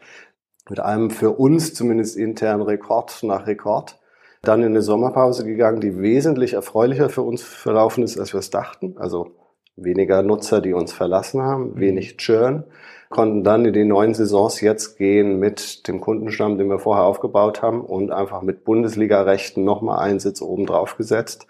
mit 0.69 0.79
einem 0.79 1.11
für 1.11 1.31
uns 1.31 1.73
zumindest 1.73 2.17
intern 2.17 2.61
Rekord 2.61 3.21
nach 3.23 3.45
Rekord. 3.47 3.99
Dann 4.41 4.61
in 4.61 4.69
eine 4.69 4.81
Sommerpause 4.81 5.45
gegangen, 5.45 5.79
die 5.79 5.99
wesentlich 5.99 6.53
erfreulicher 6.53 7.09
für 7.09 7.21
uns 7.23 7.41
verlaufen 7.41 8.03
ist, 8.03 8.19
als 8.19 8.33
wir 8.33 8.39
es 8.39 8.51
dachten. 8.51 8.95
Also 8.97 9.35
weniger 9.75 10.21
Nutzer, 10.21 10.61
die 10.61 10.73
uns 10.73 10.93
verlassen 10.93 11.41
haben, 11.41 11.71
mhm. 11.71 11.79
wenig 11.79 12.17
Churn, 12.17 12.63
konnten 13.09 13.43
dann 13.43 13.65
in 13.65 13.73
die 13.73 13.85
neuen 13.85 14.13
Saisons 14.13 14.61
jetzt 14.61 14.97
gehen 14.97 15.39
mit 15.39 15.87
dem 15.87 16.01
Kundenstamm, 16.01 16.57
den 16.57 16.69
wir 16.69 16.79
vorher 16.79 17.05
aufgebaut 17.05 17.61
haben 17.61 17.81
und 17.81 18.11
einfach 18.11 18.41
mit 18.41 18.63
Bundesliga-Rechten 18.63 19.63
nochmal 19.63 19.99
einen 19.99 20.19
Sitz 20.19 20.41
oben 20.41 20.65
drauf 20.65 20.97
gesetzt 20.97 21.47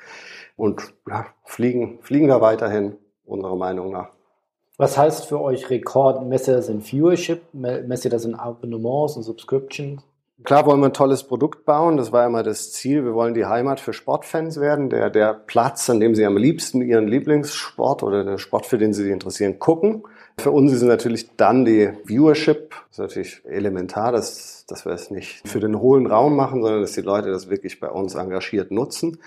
und 0.57 0.93
ja, 1.07 1.25
fliegen, 1.43 1.99
fliegen 2.01 2.27
da 2.27 2.41
weiterhin, 2.41 2.97
unserer 3.25 3.55
Meinung 3.55 3.91
nach. 3.91 4.09
Was 4.77 4.97
heißt 4.97 5.25
für 5.25 5.39
euch 5.39 5.69
Rekord? 5.69 6.25
Messt 6.27 6.49
ihr 6.49 6.55
das 6.55 6.67
in 6.67 6.81
Viewership? 6.81 7.41
Messt 7.53 8.03
ihr 8.03 8.11
das 8.11 8.25
in 8.25 8.35
Abonnements 8.35 9.15
und 9.15 9.23
Subscriptions? 9.23 10.03
Klar 10.43 10.65
wollen 10.65 10.81
wir 10.81 10.87
ein 10.87 10.93
tolles 10.93 11.23
Produkt 11.23 11.63
bauen, 11.63 11.95
das 11.95 12.11
war 12.11 12.25
immer 12.25 12.43
das 12.43 12.73
Ziel. 12.73 13.05
Wir 13.05 13.13
wollen 13.13 13.33
die 13.33 13.45
Heimat 13.45 13.79
für 13.79 13.93
Sportfans 13.93 14.59
werden, 14.59 14.89
der, 14.89 15.09
der 15.09 15.33
Platz, 15.33 15.89
an 15.89 16.01
dem 16.01 16.13
sie 16.13 16.25
am 16.25 16.35
liebsten 16.35 16.81
ihren 16.81 17.07
Lieblingssport 17.07 18.03
oder 18.03 18.25
den 18.25 18.37
Sport, 18.37 18.65
für 18.65 18.77
den 18.77 18.93
sie 18.93 19.03
sich 19.03 19.13
interessieren, 19.13 19.59
gucken. 19.59 20.03
Für 20.37 20.51
uns 20.51 20.73
ist 20.73 20.81
natürlich 20.81 21.37
dann 21.37 21.63
die 21.63 21.89
Viewership, 22.03 22.71
das 22.71 22.91
ist 22.91 22.99
natürlich 22.99 23.45
elementar, 23.45 24.11
dass, 24.11 24.65
dass 24.67 24.85
wir 24.85 24.91
es 24.91 25.09
nicht 25.09 25.47
für 25.47 25.61
den 25.61 25.79
hohlen 25.79 26.05
Raum 26.05 26.35
machen, 26.35 26.61
sondern 26.61 26.81
dass 26.81 26.91
die 26.91 27.01
Leute 27.01 27.31
das 27.31 27.49
wirklich 27.49 27.79
bei 27.79 27.89
uns 27.89 28.15
engagiert 28.15 28.71
nutzen. 28.71 29.19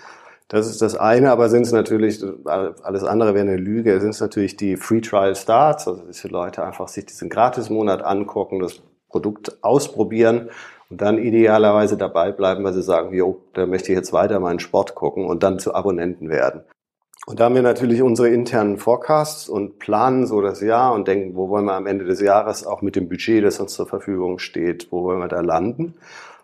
Das 0.47 0.67
ist 0.67 0.79
das 0.81 0.95
eine, 0.95 1.31
aber 1.31 1.49
sind 1.49 1.63
es 1.63 1.71
natürlich, 1.71 2.23
alles 2.45 3.03
andere 3.03 3.33
wäre 3.33 3.47
eine 3.47 3.57
Lüge, 3.57 3.99
sind 3.99 4.11
es 4.11 4.21
natürlich 4.21 4.57
die 4.57 4.77
Free 4.77 5.01
Trial 5.01 5.35
Starts, 5.35 5.87
also 5.87 6.03
dass 6.03 6.21
die 6.21 6.27
Leute 6.27 6.63
einfach 6.63 6.87
sich 6.87 7.07
diesen 7.07 7.29
Gratis-Monat 7.29 8.03
angucken, 8.03 8.59
das 8.59 8.81
Produkt 9.09 9.63
ausprobieren 9.63 10.51
und 10.89 11.01
dann 11.01 11.17
idealerweise 11.17 11.97
dabei 11.97 12.31
bleiben, 12.31 12.63
weil 12.63 12.73
sie 12.73 12.81
sagen, 12.81 13.13
jo, 13.13 13.41
da 13.53 13.65
möchte 13.65 13.91
ich 13.91 13.97
jetzt 13.97 14.13
weiter 14.13 14.39
meinen 14.39 14.59
Sport 14.59 14.95
gucken 14.95 15.25
und 15.25 15.43
dann 15.43 15.59
zu 15.59 15.73
Abonnenten 15.73 16.29
werden. 16.29 16.63
Und 17.27 17.39
da 17.39 17.45
haben 17.45 17.55
wir 17.55 17.61
natürlich 17.61 18.01
unsere 18.01 18.29
internen 18.29 18.77
Forecasts 18.77 19.49
und 19.49 19.77
planen 19.77 20.25
so 20.25 20.41
das 20.41 20.61
Jahr 20.61 20.93
und 20.93 21.07
denken, 21.07 21.35
wo 21.35 21.49
wollen 21.49 21.65
wir 21.65 21.75
am 21.75 21.85
Ende 21.85 22.05
des 22.05 22.21
Jahres 22.21 22.65
auch 22.65 22.81
mit 22.81 22.95
dem 22.95 23.07
Budget, 23.07 23.43
das 23.43 23.59
uns 23.59 23.73
zur 23.73 23.85
Verfügung 23.85 24.39
steht, 24.39 24.91
wo 24.91 25.03
wollen 25.03 25.19
wir 25.19 25.27
da 25.27 25.41
landen? 25.41 25.95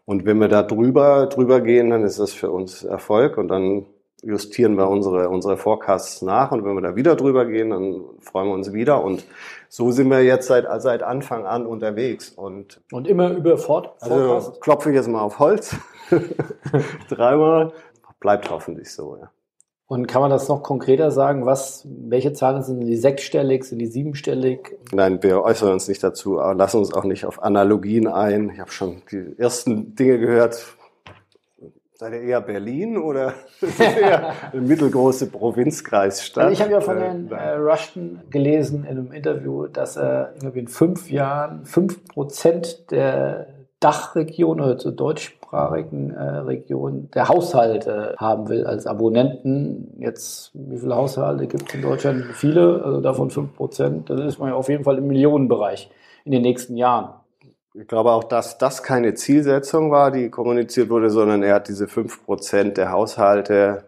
Und 0.05 0.25
wenn 0.25 0.37
wir 0.37 0.47
da 0.47 0.61
drüber, 0.61 1.25
drüber 1.25 1.61
gehen, 1.61 1.89
dann 1.89 2.03
ist 2.03 2.19
das 2.19 2.33
für 2.33 2.51
uns 2.51 2.83
Erfolg 2.83 3.39
und 3.39 3.47
dann 3.47 3.87
justieren 4.21 4.75
wir 4.75 4.89
unsere, 4.89 5.29
unsere 5.29 5.57
Forecasts 5.57 6.21
nach 6.21 6.51
und 6.51 6.65
wenn 6.65 6.75
wir 6.75 6.81
da 6.81 6.95
wieder 6.95 7.15
drüber 7.15 7.45
gehen, 7.45 7.71
dann 7.71 8.01
freuen 8.19 8.47
wir 8.47 8.53
uns 8.53 8.73
wieder 8.73 9.03
und 9.03 9.25
so 9.75 9.91
sind 9.91 10.09
wir 10.09 10.23
jetzt 10.23 10.47
seit, 10.47 10.65
seit 10.81 11.03
Anfang 11.03 11.45
an 11.45 11.65
unterwegs 11.65 12.29
und, 12.29 12.79
und 12.93 13.09
immer 13.09 13.31
über 13.31 13.57
Fort 13.57 13.93
Also 13.99 14.53
klopfe 14.61 14.89
ich 14.89 14.95
jetzt 14.95 15.09
mal 15.09 15.19
auf 15.19 15.37
Holz. 15.37 15.75
Dreimal. 17.09 17.73
Bleibt 18.21 18.49
hoffentlich 18.49 18.93
so, 18.93 19.17
ja. 19.17 19.31
Und 19.87 20.07
kann 20.07 20.21
man 20.21 20.31
das 20.31 20.47
noch 20.47 20.63
konkreter 20.63 21.11
sagen? 21.11 21.45
Was, 21.45 21.85
welche 21.89 22.31
Zahlen 22.31 22.63
sind 22.63 22.79
die 22.79 22.95
sechsstellig, 22.95 23.65
sind 23.65 23.79
die 23.79 23.87
siebenstellig? 23.87 24.77
Nein, 24.93 25.21
wir 25.21 25.43
äußern 25.43 25.73
uns 25.73 25.89
nicht 25.89 26.01
dazu, 26.01 26.39
aber 26.39 26.55
lassen 26.55 26.77
uns 26.77 26.93
auch 26.93 27.03
nicht 27.03 27.25
auf 27.25 27.43
Analogien 27.43 28.07
ein. 28.07 28.51
Ich 28.51 28.61
habe 28.61 28.71
schon 28.71 29.01
die 29.11 29.37
ersten 29.37 29.93
Dinge 29.93 30.19
gehört, 30.19 30.74
Seid 31.97 32.11
ihr 32.11 32.21
eher 32.23 32.41
Berlin 32.41 32.97
oder 32.97 33.33
ist 33.61 33.79
eher 33.79 34.33
eine 34.51 34.61
mittelgroße 34.61 35.27
Provinzkreisstadt? 35.27 36.43
Also 36.43 36.53
ich 36.53 36.61
habe 36.61 36.73
ja 36.73 36.81
von 36.81 36.97
Herrn 36.97 37.31
äh, 37.31 37.51
Rushton 37.53 38.19
gelesen 38.29 38.83
in 38.83 38.97
einem 38.97 39.11
Interview, 39.13 39.67
dass 39.67 39.95
er 39.95 40.33
irgendwie 40.35 40.59
in 40.59 40.67
fünf 40.67 41.09
Jahren 41.09 41.65
fünf 41.65 42.03
Prozent 42.05 42.91
der 42.91 43.47
Dachregion 43.79 44.59
oder 44.59 44.77
zur 44.77 44.91
deutschsprachigen 44.91 46.11
äh, 46.11 46.21
Region 46.21 47.09
der 47.13 47.29
Haushalte 47.29 48.15
haben 48.17 48.49
will 48.49 48.65
als 48.65 48.87
Abonnenten. 48.87 49.93
Jetzt, 49.97 50.51
wie 50.53 50.77
viele 50.77 50.97
Haushalte 50.97 51.47
gibt 51.47 51.69
es 51.69 51.75
in 51.75 51.81
Deutschland? 51.81 52.25
Viele, 52.33 52.83
also 52.83 52.99
davon 52.99 53.29
fünf 53.29 53.55
Prozent. 53.55 54.09
Das 54.09 54.19
ist 54.19 54.37
man 54.37 54.49
ja 54.49 54.55
auf 54.55 54.67
jeden 54.67 54.83
Fall 54.83 54.97
im 54.97 55.07
Millionenbereich 55.07 55.89
in 56.25 56.33
den 56.33 56.41
nächsten 56.41 56.75
Jahren 56.75 57.13
ich 57.77 57.87
glaube 57.87 58.11
auch, 58.11 58.23
dass 58.23 58.57
das 58.57 58.83
keine 58.83 59.15
Zielsetzung 59.15 59.91
war, 59.91 60.11
die 60.11 60.29
kommuniziert 60.29 60.89
wurde, 60.89 61.09
sondern 61.09 61.43
er 61.43 61.55
hat 61.55 61.67
diese 61.67 61.87
fünf 61.87 62.23
Prozent 62.25 62.77
der 62.77 62.91
Haushalte, 62.91 63.83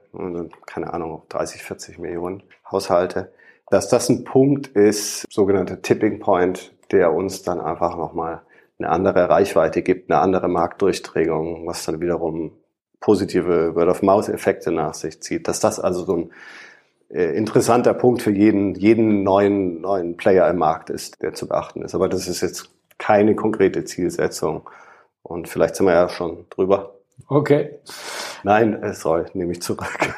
keine 0.66 0.94
Ahnung, 0.94 1.24
30, 1.30 1.64
40 1.64 2.00
Millionen 2.00 2.44
Haushalte, 2.70 3.32
dass 3.70 3.88
das 3.88 4.10
ein 4.10 4.24
Punkt 4.24 4.68
ist, 4.68 5.26
sogenannter 5.32 5.82
Tipping 5.82 6.20
Point, 6.20 6.74
der 6.92 7.14
uns 7.14 7.44
dann 7.44 7.62
einfach 7.62 7.96
nochmal 7.98 8.42
eine 8.80 8.90
andere 8.90 9.30
Reichweite 9.30 9.82
gibt, 9.82 10.12
eine 10.12 10.20
andere 10.20 10.48
Marktdurchdringung, 10.50 11.66
was 11.66 11.86
dann 11.86 12.02
wiederum 12.02 12.52
positive 13.00 13.76
Word-of-Mouth-Effekte 13.76 14.72
nach 14.72 14.94
sich 14.94 15.22
zieht. 15.22 15.48
Dass 15.48 15.60
das 15.60 15.80
also 15.80 16.04
so 16.04 16.16
ein 16.16 16.32
äh, 17.10 17.36
interessanter 17.38 17.94
Punkt 17.94 18.22
für 18.22 18.32
jeden, 18.32 18.76
jeden 18.76 19.24
neuen, 19.24 19.82
neuen 19.82 20.18
Player 20.18 20.50
im 20.50 20.58
Markt 20.58 20.90
ist, 20.90 21.22
der 21.22 21.34
zu 21.34 21.48
beachten 21.48 21.82
ist. 21.84 21.96
Aber 21.96 22.10
das 22.10 22.28
ist 22.28 22.42
jetzt 22.42 22.77
keine 22.98 23.36
konkrete 23.36 23.84
Zielsetzung. 23.86 24.70
Und 25.24 25.50
vielleicht 25.50 25.76
sind 25.76 25.86
wir 25.86 25.94
ja 25.94 26.10
schon 26.10 26.46
drüber. 26.50 26.96
Okay. 27.28 27.80
Nein, 28.44 28.82
es 28.82 29.02
soll, 29.02 29.26
nehme 29.34 29.52
ich 29.52 29.62
zurück. 29.62 29.88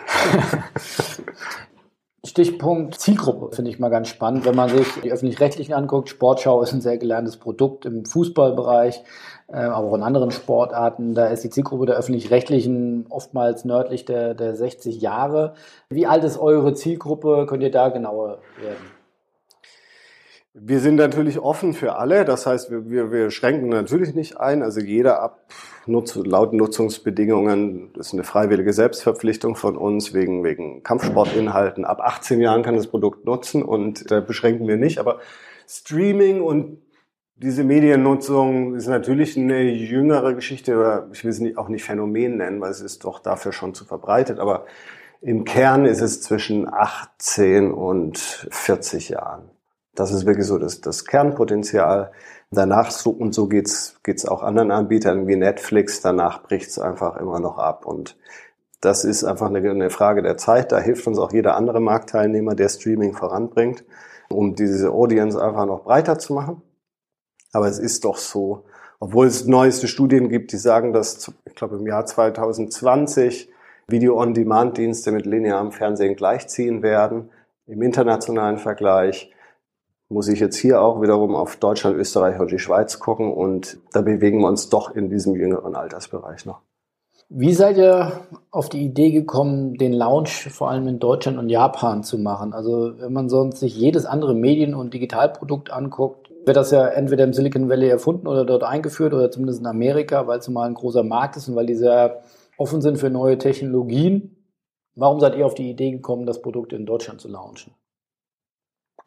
Stichpunkt 2.25 2.99
Zielgruppe 2.99 3.55
finde 3.55 3.71
ich 3.71 3.79
mal 3.79 3.89
ganz 3.89 4.09
spannend, 4.09 4.45
wenn 4.45 4.55
man 4.55 4.69
sich 4.69 4.87
die 5.01 5.11
öffentlich-rechtlichen 5.11 5.73
anguckt. 5.73 6.09
Sportschau 6.09 6.61
ist 6.61 6.73
ein 6.73 6.81
sehr 6.81 6.97
gelerntes 6.97 7.37
Produkt 7.37 7.85
im 7.85 8.05
Fußballbereich, 8.05 9.01
äh, 9.47 9.55
aber 9.55 9.87
auch 9.87 9.95
in 9.95 10.03
anderen 10.03 10.31
Sportarten. 10.31 11.15
Da 11.15 11.27
ist 11.27 11.45
die 11.45 11.49
Zielgruppe 11.49 11.85
der 11.85 11.95
öffentlich-rechtlichen 11.95 13.05
oftmals 13.09 13.63
nördlich 13.63 14.03
der, 14.03 14.33
der 14.33 14.55
60 14.55 15.01
Jahre. 15.01 15.53
Wie 15.89 16.07
alt 16.07 16.23
ist 16.25 16.37
eure 16.37 16.73
Zielgruppe? 16.73 17.45
Könnt 17.47 17.63
ihr 17.63 17.71
da 17.71 17.87
genauer 17.87 18.39
werden? 18.61 18.98
Wir 20.61 20.79
sind 20.79 20.95
natürlich 20.95 21.39
offen 21.39 21.73
für 21.73 21.95
alle. 21.95 22.25
Das 22.25 22.45
heißt, 22.45 22.69
wir, 22.69 22.89
wir, 22.89 23.11
wir 23.11 23.31
schränken 23.31 23.69
natürlich 23.69 24.13
nicht 24.13 24.37
ein. 24.39 24.61
Also 24.61 24.81
jeder 24.81 25.21
ab 25.21 25.45
Nutz, 25.85 26.15
laut 26.15 26.53
Nutzungsbedingungen, 26.53 27.93
das 27.93 28.07
ist 28.07 28.13
eine 28.13 28.23
freiwillige 28.23 28.73
Selbstverpflichtung 28.73 29.55
von 29.55 29.77
uns 29.77 30.13
wegen, 30.13 30.43
wegen 30.43 30.83
Kampfsportinhalten. 30.83 31.85
Ab 31.85 32.01
18 32.01 32.41
Jahren 32.41 32.63
kann 32.63 32.75
das 32.75 32.87
Produkt 32.87 33.25
nutzen 33.25 33.63
und 33.63 34.11
da 34.11 34.19
beschränken 34.19 34.67
wir 34.67 34.77
nicht. 34.77 34.99
Aber 34.99 35.19
Streaming 35.67 36.41
und 36.41 36.81
diese 37.35 37.63
Mediennutzung 37.63 38.75
ist 38.75 38.87
natürlich 38.87 39.37
eine 39.37 39.61
jüngere 39.61 40.33
Geschichte 40.33 40.77
oder 40.77 41.07
ich 41.13 41.23
will 41.23 41.31
es 41.31 41.57
auch 41.57 41.69
nicht 41.69 41.85
Phänomen 41.85 42.37
nennen, 42.37 42.59
weil 42.59 42.71
es 42.71 42.81
ist 42.81 43.05
doch 43.05 43.19
dafür 43.19 43.53
schon 43.53 43.73
zu 43.73 43.85
verbreitet. 43.85 44.39
Aber 44.39 44.65
im 45.21 45.45
Kern 45.45 45.85
ist 45.85 46.01
es 46.01 46.21
zwischen 46.21 46.67
18 46.71 47.71
und 47.71 48.17
40 48.17 49.09
Jahren. 49.09 49.49
Das 49.99 50.13
ist 50.13 50.25
wirklich 50.25 50.47
so 50.47 50.57
das, 50.57 50.79
das 50.79 51.03
Kernpotenzial. 51.03 52.11
Danach 52.51 52.89
so 52.89 53.09
und 53.09 53.33
so 53.33 53.47
geht's 53.47 53.99
geht's 54.01 54.25
auch 54.25 54.43
anderen 54.43 54.71
Anbietern 54.71 55.27
wie 55.27 55.35
Netflix. 55.35 55.99
Danach 55.99 56.41
bricht's 56.41 56.79
einfach 56.79 57.17
immer 57.17 57.41
noch 57.41 57.57
ab 57.57 57.85
und 57.85 58.15
das 58.79 59.03
ist 59.03 59.25
einfach 59.25 59.47
eine, 59.47 59.59
eine 59.69 59.89
Frage 59.89 60.21
der 60.21 60.37
Zeit. 60.37 60.71
Da 60.71 60.79
hilft 60.79 61.05
uns 61.05 61.19
auch 61.19 61.33
jeder 61.33 61.57
andere 61.57 61.81
Marktteilnehmer, 61.81 62.55
der 62.55 62.69
Streaming 62.69 63.13
voranbringt, 63.13 63.83
um 64.29 64.55
diese 64.55 64.91
Audience 64.91 65.37
einfach 65.37 65.65
noch 65.65 65.83
breiter 65.83 66.17
zu 66.17 66.33
machen. 66.33 66.61
Aber 67.51 67.67
es 67.67 67.77
ist 67.77 68.05
doch 68.05 68.15
so, 68.15 68.63
obwohl 69.01 69.27
es 69.27 69.47
neueste 69.47 69.89
Studien 69.89 70.29
gibt, 70.29 70.53
die 70.53 70.57
sagen, 70.57 70.93
dass 70.93 71.29
ich 71.43 71.55
glaube 71.55 71.75
im 71.75 71.85
Jahr 71.85 72.05
2020 72.05 73.49
Video-on-Demand-Dienste 73.89 75.11
mit 75.11 75.25
linearem 75.25 75.73
Fernsehen 75.73 76.15
gleichziehen 76.15 76.83
werden 76.83 77.31
im 77.67 77.81
internationalen 77.81 78.59
Vergleich 78.59 79.33
muss 80.09 80.27
ich 80.27 80.39
jetzt 80.39 80.57
hier 80.57 80.81
auch 80.81 81.01
wiederum 81.01 81.35
auf 81.35 81.55
Deutschland, 81.55 81.95
Österreich 81.95 82.39
und 82.39 82.51
die 82.51 82.59
Schweiz 82.59 82.99
gucken 82.99 83.31
und 83.31 83.77
da 83.93 84.01
bewegen 84.01 84.39
wir 84.39 84.47
uns 84.47 84.69
doch 84.69 84.95
in 84.95 85.09
diesem 85.09 85.35
jüngeren 85.35 85.75
Altersbereich 85.75 86.45
noch. 86.45 86.61
Wie 87.31 87.53
seid 87.53 87.77
ihr 87.77 88.11
auf 88.49 88.69
die 88.69 88.83
Idee 88.83 89.11
gekommen, 89.11 89.75
den 89.75 89.93
Launch 89.93 90.49
vor 90.49 90.71
allem 90.71 90.87
in 90.87 90.97
Deutschland 90.97 91.37
und 91.37 91.49
Japan 91.49 92.03
zu 92.03 92.17
machen? 92.17 92.53
Also 92.53 92.93
wenn 92.97 93.13
man 93.13 93.29
sonst 93.29 93.59
sich 93.59 93.77
jedes 93.77 94.07
andere 94.07 94.33
Medien- 94.33 94.73
und 94.73 94.95
Digitalprodukt 94.95 95.71
anguckt, 95.71 96.31
wird 96.43 96.57
das 96.57 96.71
ja 96.71 96.87
entweder 96.87 97.25
im 97.25 97.33
Silicon 97.33 97.69
Valley 97.69 97.87
erfunden 97.87 98.25
oder 98.25 98.45
dort 98.45 98.63
eingeführt 98.63 99.13
oder 99.13 99.29
zumindest 99.29 99.59
in 99.59 99.67
Amerika, 99.67 100.25
weil 100.25 100.39
es 100.39 100.49
mal 100.49 100.67
ein 100.67 100.73
großer 100.73 101.03
Markt 101.03 101.37
ist 101.37 101.47
und 101.47 101.55
weil 101.55 101.67
die 101.67 101.75
sehr 101.75 102.23
offen 102.57 102.81
sind 102.81 102.97
für 102.97 103.11
neue 103.11 103.37
Technologien. 103.37 104.35
Warum 104.95 105.19
seid 105.19 105.35
ihr 105.35 105.45
auf 105.45 105.53
die 105.53 105.69
Idee 105.69 105.91
gekommen, 105.91 106.25
das 106.25 106.41
Produkt 106.41 106.73
in 106.73 106.87
Deutschland 106.87 107.21
zu 107.21 107.27
launchen? 107.27 107.73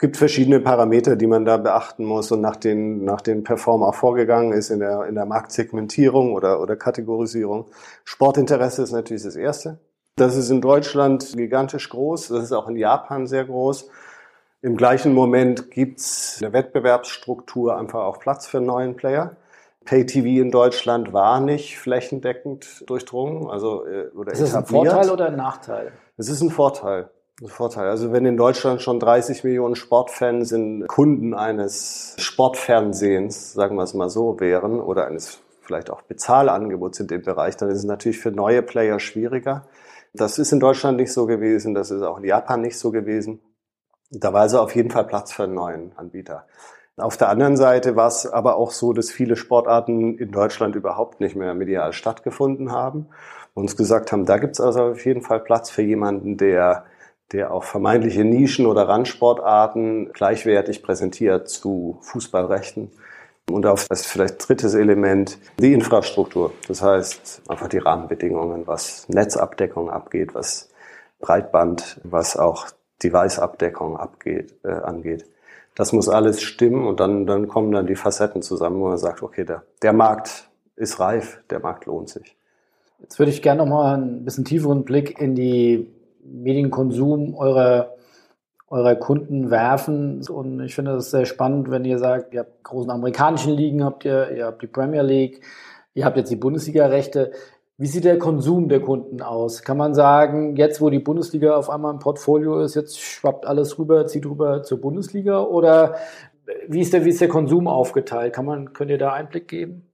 Gibt 0.03 0.17
verschiedene 0.17 0.59
Parameter, 0.59 1.15
die 1.15 1.29
man 1.29 1.45
da 1.45 1.59
beachten 1.59 2.05
muss 2.05 2.33
und 2.33 2.41
nach 2.41 2.57
den, 2.57 3.05
nach 3.05 3.21
den 3.21 3.45
Perform 3.45 3.85
auch 3.85 3.95
vorgegangen 3.95 4.53
ist 4.53 4.71
in 4.71 4.81
der, 4.81 5.07
in 5.07 5.15
der 5.15 5.27
Marktsegmentierung 5.27 6.35
oder, 6.35 6.61
oder 6.61 6.75
Kategorisierung. 6.75 7.67
Sportinteresse 8.05 8.83
ist 8.83 8.91
natürlich 8.91 9.23
das 9.23 9.37
erste. 9.37 9.79
Das 10.17 10.35
ist 10.37 10.51
in 10.51 10.61
Deutschland 10.61 11.37
gigantisch 11.37 11.89
groß. 11.89 12.29
Das 12.29 12.43
ist 12.43 12.51
auch 12.51 12.67
in 12.67 12.75
Japan 12.75 13.29
sehr 13.29 13.45
groß. 13.45 13.91
Im 14.61 14.77
gleichen 14.77 15.15
Moment 15.15 15.71
gibt's 15.71 16.41
eine 16.43 16.53
Wettbewerbsstruktur 16.53 17.77
einfach 17.77 18.01
auch 18.01 18.19
Platz 18.19 18.49
für 18.49 18.57
einen 18.57 18.67
neuen 18.67 18.97
Player. 18.97 19.37
Pay-TV 19.85 20.43
in 20.43 20.51
Deutschland 20.51 21.13
war 21.13 21.39
nicht 21.39 21.79
flächendeckend 21.79 22.91
durchdrungen, 22.91 23.49
also 23.49 23.87
äh, 23.87 24.09
oder 24.17 24.33
ist 24.33 24.41
etabliert. 24.41 24.41
Ist 24.41 24.41
das 24.41 24.55
ein 24.55 24.67
Vorteil 24.67 25.11
oder 25.11 25.27
ein 25.27 25.37
Nachteil? 25.37 25.93
Es 26.17 26.29
ist 26.29 26.41
ein 26.41 26.51
Vorteil 26.51 27.09
Vorteil. 27.49 27.89
Also 27.89 28.13
wenn 28.13 28.25
in 28.27 28.37
Deutschland 28.37 28.83
schon 28.83 29.01
30 29.01 29.45
Millionen 29.45 29.75
Sportfans 29.75 30.49
sind 30.51 30.87
Kunden 30.87 31.35
eines 31.35 32.15
Sportfernsehens, 32.19 33.53
sagen 33.53 33.77
wir 33.77 33.83
es 33.83 33.95
mal 33.95 34.11
so, 34.11 34.39
wären 34.41 34.81
oder 34.81 35.07
eines 35.07 35.41
vielleicht 35.61 35.91
auch 35.91 36.03
Bezahlangebots 36.03 37.01
in 37.01 37.07
dem 37.07 37.23
Bereich, 37.23 37.57
dann 37.57 37.71
ist 37.71 37.79
es 37.79 37.85
natürlich 37.85 38.19
für 38.19 38.31
neue 38.31 38.63
Player 38.63 38.99
schwieriger. 39.01 39.67
Das 40.13 40.39
ist 40.39 40.53
in 40.53 40.61
Deutschland 40.61 40.99
nicht 40.99 41.13
so 41.13 41.27
gewesen, 41.27 41.75
das 41.75 41.91
ist 41.91 42.03
auch 42.03 42.19
in 42.19 42.25
Japan 42.25 42.61
nicht 42.61 42.79
so 42.79 42.91
gewesen. 42.91 43.41
Da 44.11 44.33
war 44.33 44.43
also 44.43 44.61
auf 44.61 44.75
jeden 44.75 44.91
Fall 44.91 45.07
Platz 45.07 45.33
für 45.33 45.45
einen 45.45 45.55
neuen 45.55 45.93
Anbieter. 45.97 46.47
Auf 46.99 47.17
der 47.17 47.31
anderen 47.31 47.57
Seite 47.57 47.97
war 47.97 48.09
es 48.09 48.27
aber 48.27 48.57
auch 48.57 48.71
so, 48.71 48.93
dass 48.93 49.11
viele 49.11 49.37
Sportarten 49.37 50.19
in 50.19 50.31
Deutschland 50.31 50.77
überhaupt 50.77 51.21
nicht 51.21 51.35
mehr 51.35 51.55
medial 51.55 51.95
stattgefunden 51.95 52.71
haben. 52.71 53.09
Und 53.55 53.63
uns 53.63 53.77
gesagt 53.77 54.13
haben, 54.13 54.27
da 54.27 54.37
gibt 54.39 54.55
es 54.55 54.61
also 54.61 54.83
auf 54.85 55.05
jeden 55.05 55.23
Fall 55.23 55.41
Platz 55.41 55.71
für 55.71 55.83
jemanden, 55.83 56.37
der, 56.37 56.85
der 57.33 57.53
auch 57.53 57.65
vermeintliche 57.65 58.25
Nischen- 58.25 58.67
oder 58.67 58.89
Randsportarten 58.89 60.13
gleichwertig 60.13 60.83
präsentiert 60.83 61.49
zu 61.49 61.99
Fußballrechten. 62.03 62.91
Und 63.51 63.67
auf 63.67 63.89
das 63.89 64.07
vielleicht 64.07 64.49
drittes 64.49 64.75
Element, 64.75 65.39
die 65.59 65.73
Infrastruktur. 65.73 66.53
Das 66.69 66.81
heißt 66.81 67.43
einfach 67.49 67.69
die 67.69 67.79
Rahmenbedingungen, 67.79 68.67
was 68.67 69.09
Netzabdeckung 69.09 69.91
abgeht, 69.91 70.35
was 70.35 70.71
Breitband, 71.21 72.01
was 72.05 72.37
auch 72.37 72.67
Device-Abdeckung 73.03 73.97
abgeht, 73.97 74.55
äh, 74.63 74.71
angeht. 74.71 75.25
Das 75.75 75.93
muss 75.93 76.09
alles 76.09 76.43
stimmen 76.43 76.87
und 76.87 77.01
dann, 77.01 77.27
dann 77.27 77.49
kommen 77.49 77.73
dann 77.73 77.87
die 77.87 77.97
Facetten 77.97 78.43
zusammen, 78.43 78.79
wo 78.81 78.89
man 78.89 78.99
sagt, 78.99 79.23
okay, 79.23 79.45
der, 79.45 79.63
der 79.81 79.93
Markt 79.93 80.49
ist 80.77 81.01
reif, 81.01 81.43
der 81.51 81.61
Markt 81.61 81.87
lohnt 81.87 82.11
sich. 82.11 82.37
Jetzt 83.01 83.19
würde 83.19 83.33
ich 83.33 83.43
gerne 83.43 83.65
noch 83.65 83.69
mal 83.69 83.97
ein 83.97 84.25
bisschen 84.25 84.45
tieferen 84.45 84.85
Blick 84.85 85.19
in 85.19 85.35
die 85.35 85.89
Medienkonsum 86.23 87.35
eurer 87.35 87.95
eurer 88.73 88.97
Kunden 88.97 89.51
werfen. 89.51 90.27
Und 90.27 90.61
ich 90.61 90.75
finde 90.75 90.95
das 90.95 91.11
sehr 91.11 91.27
spannend, 91.27 91.71
wenn 91.71 91.85
ihr 91.85 91.99
sagt, 91.99 92.33
ihr 92.33 92.41
habt 92.41 92.65
großen 92.65 92.91
amerikanischen 92.91 93.53
Ligen, 93.53 93.85
habt 93.85 94.07
ihr, 94.07 94.31
ihr 94.31 94.47
habt 94.47 94.63
die 94.63 94.67
Premier 94.67 95.03
League, 95.03 95.43
ihr 95.93 96.07
habt 96.07 96.17
jetzt 96.17 96.31
die 96.31 96.37
Bundesliga-Rechte. 96.37 97.33
Wie 97.77 97.87
sieht 97.87 98.05
der 98.05 98.19
Konsum 98.19 98.71
der 98.71 98.81
Kunden 98.81 99.21
aus? 99.21 99.63
Kann 99.63 99.77
man 99.77 99.95
sagen, 99.95 100.57
jetzt 100.57 100.81
wo 100.81 100.89
die 100.89 101.01
Bundesliga 101.01 101.55
auf 101.55 101.69
einmal 101.69 101.93
im 101.93 101.99
Portfolio 101.99 102.61
ist, 102.61 102.75
jetzt 102.75 102.99
schwappt 102.99 103.45
alles 103.47 103.79
rüber, 103.79 104.07
zieht 104.07 104.25
rüber 104.25 104.63
zur 104.63 104.81
Bundesliga? 104.81 105.43
Oder 105.43 105.97
wie 106.67 106.81
ist 106.81 106.95
der, 106.95 107.05
wie 107.05 107.11
ist 107.11 107.21
der 107.21 107.29
Konsum 107.29 107.69
aufgeteilt? 107.69 108.33
Kann 108.33 108.47
man, 108.47 108.73
könnt 108.73 108.91
ihr 108.91 108.99
da 108.99 109.13
Einblick 109.13 109.49
geben? 109.49 109.87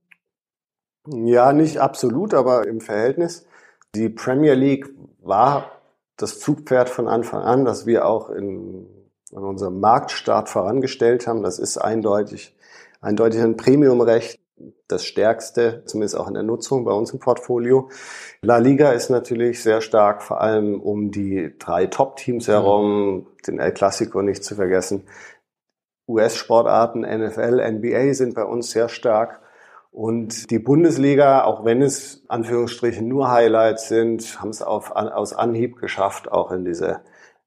Ja, 1.05 1.51
nicht 1.51 1.79
absolut, 1.79 2.33
aber 2.33 2.65
im 2.65 2.79
Verhältnis. 2.79 3.45
Die 3.93 4.07
Premier 4.07 4.53
League 4.53 4.87
war 5.21 5.78
das 6.19 6.39
Zugpferd 6.39 6.89
von 6.89 7.07
Anfang 7.07 7.41
an, 7.41 7.65
das 7.65 7.85
wir 7.85 8.05
auch 8.05 8.29
in, 8.29 8.85
in 9.31 9.37
unserem 9.37 9.79
Marktstart 9.79 10.49
vorangestellt 10.49 11.27
haben. 11.27 11.41
Das 11.43 11.59
ist 11.59 11.77
eindeutig, 11.77 12.55
eindeutig 13.01 13.41
ein 13.41 13.57
Premiumrecht, 13.57 14.39
das 14.89 15.05
stärkste, 15.05 15.83
zumindest 15.85 16.17
auch 16.17 16.27
in 16.27 16.33
der 16.33 16.43
Nutzung 16.43 16.83
bei 16.83 16.91
uns 16.91 17.11
im 17.13 17.19
Portfolio. 17.19 17.89
La 18.41 18.57
Liga 18.57 18.91
ist 18.91 19.09
natürlich 19.09 19.63
sehr 19.63 19.79
stark, 19.79 20.21
vor 20.21 20.41
allem 20.41 20.81
um 20.81 21.11
die 21.11 21.55
drei 21.57 21.85
Top-Teams 21.87 22.49
herum, 22.49 23.15
mhm. 23.15 23.27
den 23.47 23.59
El 23.59 23.71
Clasico 23.71 24.21
nicht 24.21 24.43
zu 24.43 24.55
vergessen. 24.55 25.05
US-Sportarten, 26.09 27.01
NFL, 27.01 27.61
NBA 27.71 28.13
sind 28.13 28.33
bei 28.33 28.43
uns 28.43 28.71
sehr 28.71 28.89
stark. 28.89 29.41
Und 29.91 30.51
die 30.51 30.59
Bundesliga, 30.59 31.43
auch 31.43 31.65
wenn 31.65 31.81
es 31.81 32.23
Anführungsstrichen 32.27 33.07
nur 33.07 33.31
Highlights 33.31 33.89
sind, 33.89 34.39
haben 34.39 34.49
es 34.49 34.61
auf, 34.61 34.91
aus 34.91 35.33
Anhieb 35.33 35.77
geschafft, 35.77 36.31
auch 36.31 36.51
in 36.51 36.63
diese 36.63 37.01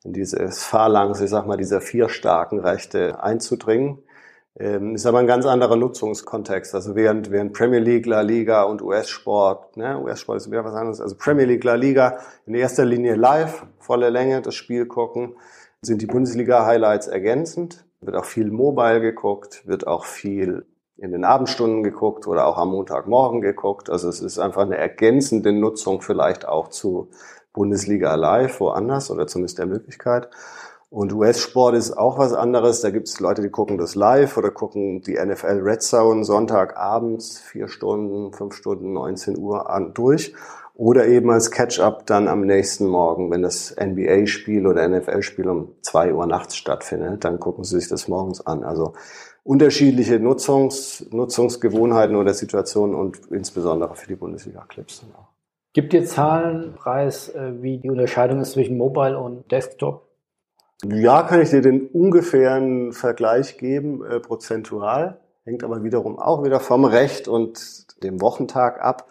in 0.05 0.13
dieses 0.13 0.65
Phalanx, 0.65 1.21
ich 1.21 1.31
sag 1.31 1.47
mal, 1.47 1.57
dieser 1.57 1.81
vier 1.81 2.09
starken 2.09 2.61
Rechte 2.61 3.23
einzudringen. 3.23 3.99
Ähm, 4.59 4.95
ist 4.95 5.07
aber 5.07 5.19
ein 5.19 5.27
ganz 5.27 5.47
anderer 5.47 5.77
Nutzungskontext. 5.77 6.75
Also 6.75 6.95
während, 6.95 7.31
während 7.31 7.53
Premier 7.53 7.79
League, 7.79 8.07
La 8.07 8.21
Liga 8.21 8.65
und 8.65 8.83
US-Sport, 8.83 9.77
ne, 9.77 9.99
US-Sport 9.99 10.39
ist 10.39 10.51
wieder 10.51 10.65
was 10.65 10.75
anderes. 10.75 11.01
Also 11.01 11.17
Premier 11.17 11.47
League, 11.47 11.65
La 11.65 11.75
Liga 11.75 12.19
in 12.47 12.55
erster 12.55 12.85
Linie 12.85 13.15
live, 13.15 13.65
volle 13.79 14.11
Länge, 14.11 14.43
das 14.43 14.55
Spiel 14.55 14.87
gucken, 14.87 15.37
sind 15.81 16.03
die 16.03 16.07
Bundesliga-Highlights 16.07 17.07
ergänzend. 17.09 17.85
Wird 18.03 18.17
auch 18.17 18.25
viel 18.25 18.51
Mobile 18.51 19.01
geguckt, 19.01 19.67
wird 19.67 19.87
auch 19.87 20.05
viel 20.05 20.67
in 20.99 21.13
den 21.13 21.25
Abendstunden 21.25 21.83
geguckt 21.83 22.27
oder 22.27 22.47
auch 22.47 22.59
am 22.59 22.71
Montagmorgen 22.71 23.41
geguckt. 23.41 23.91
Also 23.91 24.09
es 24.09 24.21
ist 24.21 24.39
einfach 24.39 24.63
eine 24.63 24.77
ergänzende 24.77 25.53
Nutzung 25.53 26.01
vielleicht 26.01 26.47
auch 26.47 26.69
zu 26.69 27.09
Bundesliga 27.53 28.15
Live 28.15 28.61
woanders 28.61 29.11
oder 29.11 29.27
zumindest 29.27 29.59
der 29.59 29.67
Möglichkeit. 29.67 30.29
Und 30.93 31.11
US-Sport 31.15 31.75
ist 31.75 31.97
auch 31.97 32.19
was 32.19 32.35
anderes. 32.35 32.83
Da 32.83 32.91
gibt 32.91 33.09
es 33.09 33.19
Leute, 33.19 33.41
die 33.41 33.49
gucken 33.49 33.79
das 33.79 33.95
live 33.95 34.37
oder 34.37 34.51
gucken 34.51 35.01
die 35.01 35.15
NFL 35.15 35.61
Red 35.63 35.83
Zone 35.83 36.23
Sonntagabends, 36.23 37.39
vier 37.39 37.69
Stunden, 37.69 38.35
fünf 38.35 38.55
Stunden, 38.55 38.93
19 38.93 39.39
Uhr 39.39 39.71
an, 39.71 39.95
durch. 39.95 40.35
Oder 40.75 41.07
eben 41.07 41.31
als 41.31 41.51
Catch-up 41.51 42.07
dann 42.07 42.29
am 42.29 42.43
nächsten 42.43 42.87
Morgen, 42.87 43.31
wenn 43.31 43.41
das 43.41 43.75
NBA-Spiel 43.79 44.67
oder 44.67 44.87
NFL-Spiel 44.87 45.49
um 45.49 45.73
zwei 45.81 46.13
Uhr 46.13 46.27
nachts 46.27 46.57
stattfindet, 46.57 47.25
dann 47.25 47.41
gucken 47.41 47.65
sie 47.65 47.81
sich 47.81 47.89
das 47.89 48.07
morgens 48.09 48.47
an. 48.47 48.63
Also 48.63 48.93
unterschiedliche 49.45 50.21
Nutzungs, 50.21 51.07
Nutzungsgewohnheiten 51.11 52.17
oder 52.17 52.35
Situationen 52.35 52.95
und 52.95 53.19
insbesondere 53.31 53.95
für 53.97 54.07
die 54.07 54.17
Bundesliga-Clips. 54.17 55.05
Gibt 55.73 55.95
ihr 55.95 56.05
Zahlen, 56.05 56.75
Preis, 56.75 57.31
äh, 57.31 57.63
wie 57.63 57.79
die 57.79 57.91
Unterscheidung 57.91 58.41
ist 58.41 58.53
zwischen 58.53 58.77
Mobile 58.77 59.19
und 59.19 59.51
Desktop? 59.51 60.07
Ja, 60.85 61.23
kann 61.23 61.41
ich 61.41 61.51
dir 61.51 61.63
den 61.63 61.87
ungefähren 61.89 62.93
Vergleich 62.93 63.57
geben, 63.57 64.05
äh, 64.05 64.21
prozentual. 64.21 65.21
Hängt 65.45 65.65
aber 65.65 65.83
wiederum 65.83 66.19
auch 66.19 66.45
wieder 66.45 66.61
vom 66.61 66.85
Recht 66.85 67.27
und 67.27 68.03
dem 68.03 68.21
Wochentag 68.21 68.83
ab. 68.83 69.09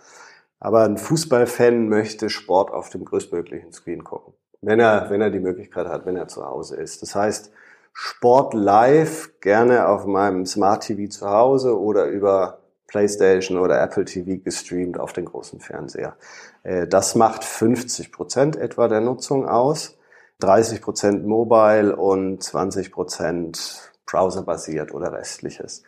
Aber 0.60 0.84
ein 0.84 0.98
Fußballfan 0.98 1.90
möchte 1.90 2.30
Sport 2.30 2.72
auf 2.72 2.90
dem 2.90 3.06
größtmöglichen 3.06 3.74
Screen 3.74 4.04
gucken. 4.04 4.34
Wenn 4.62 4.80
er, 4.80 5.10
wenn 5.10 5.22
er 5.22 5.32
die 5.32 5.40
Möglichkeit 5.40 5.88
hat, 5.88 6.06
wenn 6.06 6.16
er 6.16 6.28
zu 6.28 6.46
Hause 6.46 6.76
ist. 6.76 7.02
Das 7.02 7.16
heißt, 7.16 7.52
Sport 7.94 8.54
live 8.54 9.32
gerne 9.42 9.88
auf 9.88 10.06
meinem 10.06 10.46
Smart 10.46 10.84
TV 10.84 11.10
zu 11.10 11.30
Hause 11.30 11.80
oder 11.80 12.06
über 12.06 12.60
PlayStation 12.88 13.58
oder 13.58 13.82
Apple 13.82 14.06
TV 14.06 14.44
gestreamt 14.44 15.00
auf 15.00 15.14
den 15.14 15.26
großen 15.26 15.60
Fernseher. 15.60 16.16
Äh, 16.64 16.88
das 16.88 17.16
macht 17.16 17.44
50 17.44 18.12
Prozent 18.12 18.56
etwa 18.56 18.88
der 18.88 19.02
Nutzung 19.02 19.48
aus, 19.48 19.98
30 20.40 20.82
Prozent 20.82 21.26
Mobile 21.26 21.96
und 21.96 22.44
20 22.44 22.92
Prozent 22.92 23.92
browserbasiert 24.06 24.94
oder 24.94 25.14
restliches. 25.14 25.84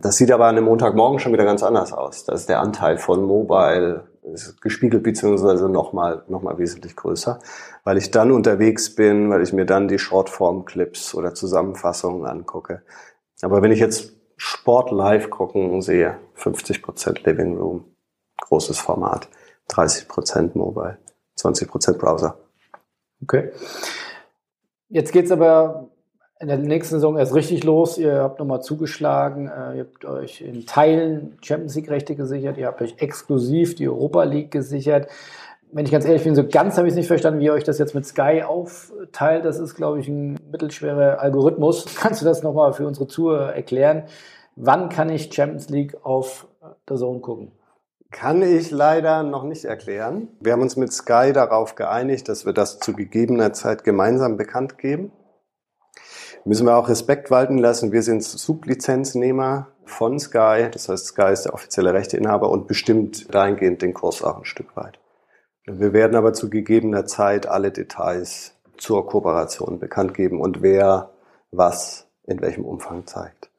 Das 0.00 0.16
sieht 0.16 0.30
aber 0.30 0.46
an 0.46 0.56
einem 0.56 0.66
Montagmorgen 0.66 1.18
schon 1.18 1.32
wieder 1.32 1.44
ganz 1.44 1.64
anders 1.64 1.92
aus. 1.92 2.24
Da 2.24 2.32
ist 2.32 2.48
der 2.48 2.60
Anteil 2.60 2.98
von 2.98 3.24
Mobile 3.24 4.06
gespiegelt 4.60 5.02
beziehungsweise 5.02 5.68
nochmal 5.68 6.22
noch 6.28 6.42
mal 6.42 6.58
wesentlich 6.58 6.94
größer, 6.94 7.40
weil 7.82 7.96
ich 7.96 8.10
dann 8.10 8.30
unterwegs 8.30 8.94
bin, 8.94 9.30
weil 9.30 9.42
ich 9.42 9.52
mir 9.52 9.64
dann 9.64 9.88
die 9.88 9.98
Shortform-Clips 9.98 11.14
oder 11.14 11.34
Zusammenfassungen 11.34 12.26
angucke. 12.26 12.82
Aber 13.42 13.62
wenn 13.62 13.72
ich 13.72 13.80
jetzt 13.80 14.12
Sport 14.36 14.92
live 14.92 15.30
gucken 15.30 15.82
sehe, 15.82 16.18
50 16.34 16.82
Prozent 16.82 17.24
Living 17.24 17.56
Room, 17.56 17.84
großes 18.40 18.78
Format, 18.78 19.28
30 19.68 20.06
Prozent 20.06 20.54
Mobile, 20.54 20.98
20 21.34 21.68
Prozent 21.68 21.98
Browser. 21.98 22.38
Okay. 23.22 23.50
Jetzt 24.88 25.12
geht's 25.12 25.32
aber 25.32 25.88
in 26.40 26.48
der 26.48 26.58
nächsten 26.58 26.96
Saison 26.96 27.16
erst 27.16 27.34
richtig 27.34 27.64
los. 27.64 27.98
Ihr 27.98 28.22
habt 28.22 28.38
nochmal 28.38 28.62
zugeschlagen. 28.62 29.48
Äh, 29.48 29.78
ihr 29.78 29.80
habt 29.80 30.04
euch 30.04 30.40
in 30.40 30.66
Teilen 30.66 31.36
Champions 31.42 31.74
League-Rechte 31.74 32.14
gesichert. 32.14 32.58
Ihr 32.58 32.66
habt 32.66 32.80
euch 32.80 32.94
exklusiv 32.98 33.74
die 33.74 33.88
Europa 33.88 34.22
League 34.22 34.50
gesichert. 34.50 35.08
Wenn 35.72 35.84
ich 35.84 35.90
ganz 35.90 36.06
ehrlich 36.06 36.22
bin, 36.22 36.34
so 36.34 36.46
ganz 36.46 36.78
habe 36.78 36.86
ich 36.86 36.92
es 36.92 36.96
nicht 36.96 37.08
verstanden, 37.08 37.40
wie 37.40 37.46
ihr 37.46 37.52
euch 37.52 37.64
das 37.64 37.78
jetzt 37.78 37.94
mit 37.94 38.06
Sky 38.06 38.42
aufteilt. 38.46 39.44
Das 39.44 39.58
ist, 39.58 39.74
glaube 39.74 40.00
ich, 40.00 40.08
ein 40.08 40.38
mittelschwerer 40.50 41.20
Algorithmus. 41.20 41.86
Kannst 42.00 42.22
du 42.22 42.24
das 42.24 42.42
nochmal 42.42 42.72
für 42.72 42.86
unsere 42.86 43.08
Zuhörer 43.08 43.54
erklären? 43.54 44.04
Wann 44.54 44.88
kann 44.88 45.10
ich 45.10 45.32
Champions 45.32 45.68
League 45.68 45.96
auf 46.04 46.46
der 46.88 46.96
Zone 46.96 47.20
gucken? 47.20 47.52
Kann 48.10 48.42
ich 48.42 48.70
leider 48.70 49.22
noch 49.22 49.44
nicht 49.44 49.66
erklären. 49.66 50.28
Wir 50.40 50.52
haben 50.52 50.62
uns 50.62 50.76
mit 50.76 50.92
Sky 50.92 51.32
darauf 51.34 51.74
geeinigt, 51.74 52.28
dass 52.28 52.46
wir 52.46 52.54
das 52.54 52.78
zu 52.78 52.94
gegebener 52.94 53.52
Zeit 53.52 53.84
gemeinsam 53.84 54.38
bekannt 54.38 54.78
geben 54.78 55.12
müssen 56.48 56.66
wir 56.66 56.76
auch 56.76 56.88
Respekt 56.88 57.30
walten 57.30 57.58
lassen. 57.58 57.92
Wir 57.92 58.02
sind 58.02 58.24
Sublizenznehmer 58.24 59.68
von 59.84 60.18
Sky. 60.18 60.68
Das 60.72 60.88
heißt, 60.88 61.08
Sky 61.08 61.30
ist 61.30 61.42
der 61.42 61.52
offizielle 61.52 61.92
Rechteinhaber 61.92 62.48
und 62.48 62.66
bestimmt 62.66 63.32
dahingehend 63.34 63.82
den 63.82 63.92
Kurs 63.92 64.24
auch 64.24 64.38
ein 64.38 64.46
Stück 64.46 64.74
weit. 64.74 64.98
Wir 65.66 65.92
werden 65.92 66.16
aber 66.16 66.32
zu 66.32 66.48
gegebener 66.48 67.04
Zeit 67.04 67.46
alle 67.46 67.70
Details 67.70 68.54
zur 68.78 69.06
Kooperation 69.06 69.78
bekannt 69.78 70.14
geben 70.14 70.40
und 70.40 70.62
wer 70.62 71.10
was 71.50 72.08
in 72.24 72.40
welchem 72.40 72.64
Umfang 72.64 73.06
zeigt. 73.06 73.50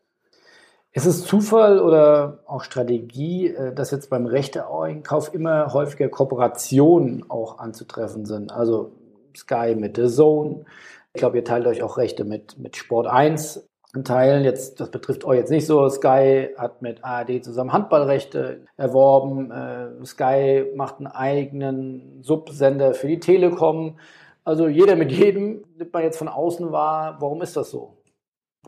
Ist 0.91 1.05
es 1.05 1.23
Zufall 1.23 1.79
oder 1.79 2.39
auch 2.47 2.63
Strategie, 2.63 3.49
äh, 3.49 3.73
dass 3.73 3.91
jetzt 3.91 4.09
beim 4.09 4.25
Rechteeinkauf 4.25 5.31
immer 5.35 5.71
häufiger 5.73 6.09
Kooperationen 6.09 7.29
auch 7.29 7.59
anzutreffen 7.59 8.25
sind? 8.25 8.51
Also 8.51 8.93
Sky 9.37 9.75
mit 9.75 9.97
The 9.97 10.07
Zone, 10.07 10.65
Ich 11.13 11.19
glaube, 11.19 11.37
ihr 11.37 11.43
teilt 11.43 11.65
euch 11.65 11.81
auch 11.81 11.97
Rechte 11.97 12.23
mit, 12.23 12.57
mit 12.59 12.75
Sport 12.75 13.07
1 13.07 13.67
in 13.95 14.03
Teilen. 14.03 14.43
Jetzt, 14.43 14.79
das 14.79 14.91
betrifft 14.91 15.25
euch 15.25 15.39
jetzt 15.39 15.49
nicht 15.49 15.65
so. 15.65 15.87
Sky 15.89 16.49
hat 16.57 16.81
mit 16.81 17.03
ARD 17.03 17.43
zusammen 17.43 17.73
Handballrechte 17.73 18.65
erworben. 18.77 19.51
Äh, 19.51 20.05
Sky 20.05 20.65
macht 20.75 20.97
einen 20.97 21.07
eigenen 21.07 22.21
Subsender 22.21 22.93
für 22.93 23.07
die 23.07 23.19
Telekom. 23.19 23.97
Also 24.43 24.67
jeder 24.67 24.95
mit 24.95 25.11
jedem 25.11 25.63
nimmt 25.77 25.93
man 25.93 26.03
jetzt 26.03 26.17
von 26.17 26.27
außen 26.27 26.71
wahr. 26.71 27.17
Warum 27.19 27.41
ist 27.41 27.57
das 27.57 27.71
so? 27.71 27.97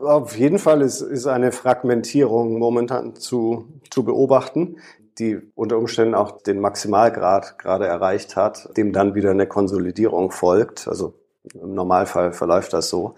Auf 0.00 0.36
jeden 0.36 0.58
Fall 0.58 0.80
ist, 0.80 1.00
ist 1.00 1.26
eine 1.26 1.52
Fragmentierung 1.52 2.58
momentan 2.58 3.14
zu, 3.14 3.66
zu 3.90 4.04
beobachten, 4.04 4.78
die 5.18 5.38
unter 5.54 5.78
Umständen 5.78 6.14
auch 6.14 6.42
den 6.42 6.60
Maximalgrad 6.60 7.58
gerade 7.58 7.86
erreicht 7.86 8.34
hat, 8.34 8.76
dem 8.76 8.92
dann 8.92 9.14
wieder 9.14 9.30
eine 9.30 9.46
Konsolidierung 9.46 10.30
folgt. 10.30 10.88
Also 10.88 11.14
im 11.54 11.74
Normalfall 11.74 12.32
verläuft 12.32 12.72
das 12.72 12.88
so. 12.88 13.14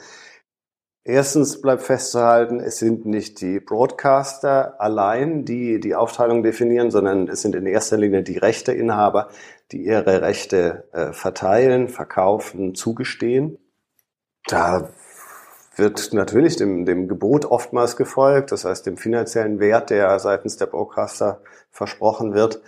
Erstens 1.07 1.61
bleibt 1.61 1.83
festzuhalten, 1.83 2.61
es 2.61 2.79
sind 2.79 3.05
nicht 3.05 3.43
die 3.43 3.61
Broadcaster 3.61 4.81
allein, 4.81 5.45
die 5.45 5.79
die 5.79 5.95
Aufteilung 5.95 6.43
definieren, 6.43 6.91
sondern 6.91 7.29
es 7.29 7.43
sind 7.43 7.55
in 7.55 7.67
erster 7.67 7.99
Linie 7.99 8.23
die 8.23 8.39
Rechteinhaber, 8.39 9.29
die 9.71 9.85
ihre 9.85 10.23
Rechte 10.23 10.89
äh, 10.93 11.13
verteilen, 11.13 11.89
verkaufen, 11.89 12.75
zugestehen. 12.75 13.59
Da 14.47 14.89
wird 15.77 16.15
natürlich 16.15 16.57
dem, 16.57 16.87
dem 16.87 17.07
Gebot 17.07 17.45
oftmals 17.45 17.97
gefolgt, 17.97 18.53
das 18.53 18.65
heißt 18.65 18.87
dem 18.87 18.97
finanziellen 18.97 19.61
Wert, 19.61 19.91
der 19.91 20.19
seitens 20.21 20.57
der 20.57 20.67
Broadcaster 20.67 21.43
versprochen 21.71 22.33
wird. 22.33 22.63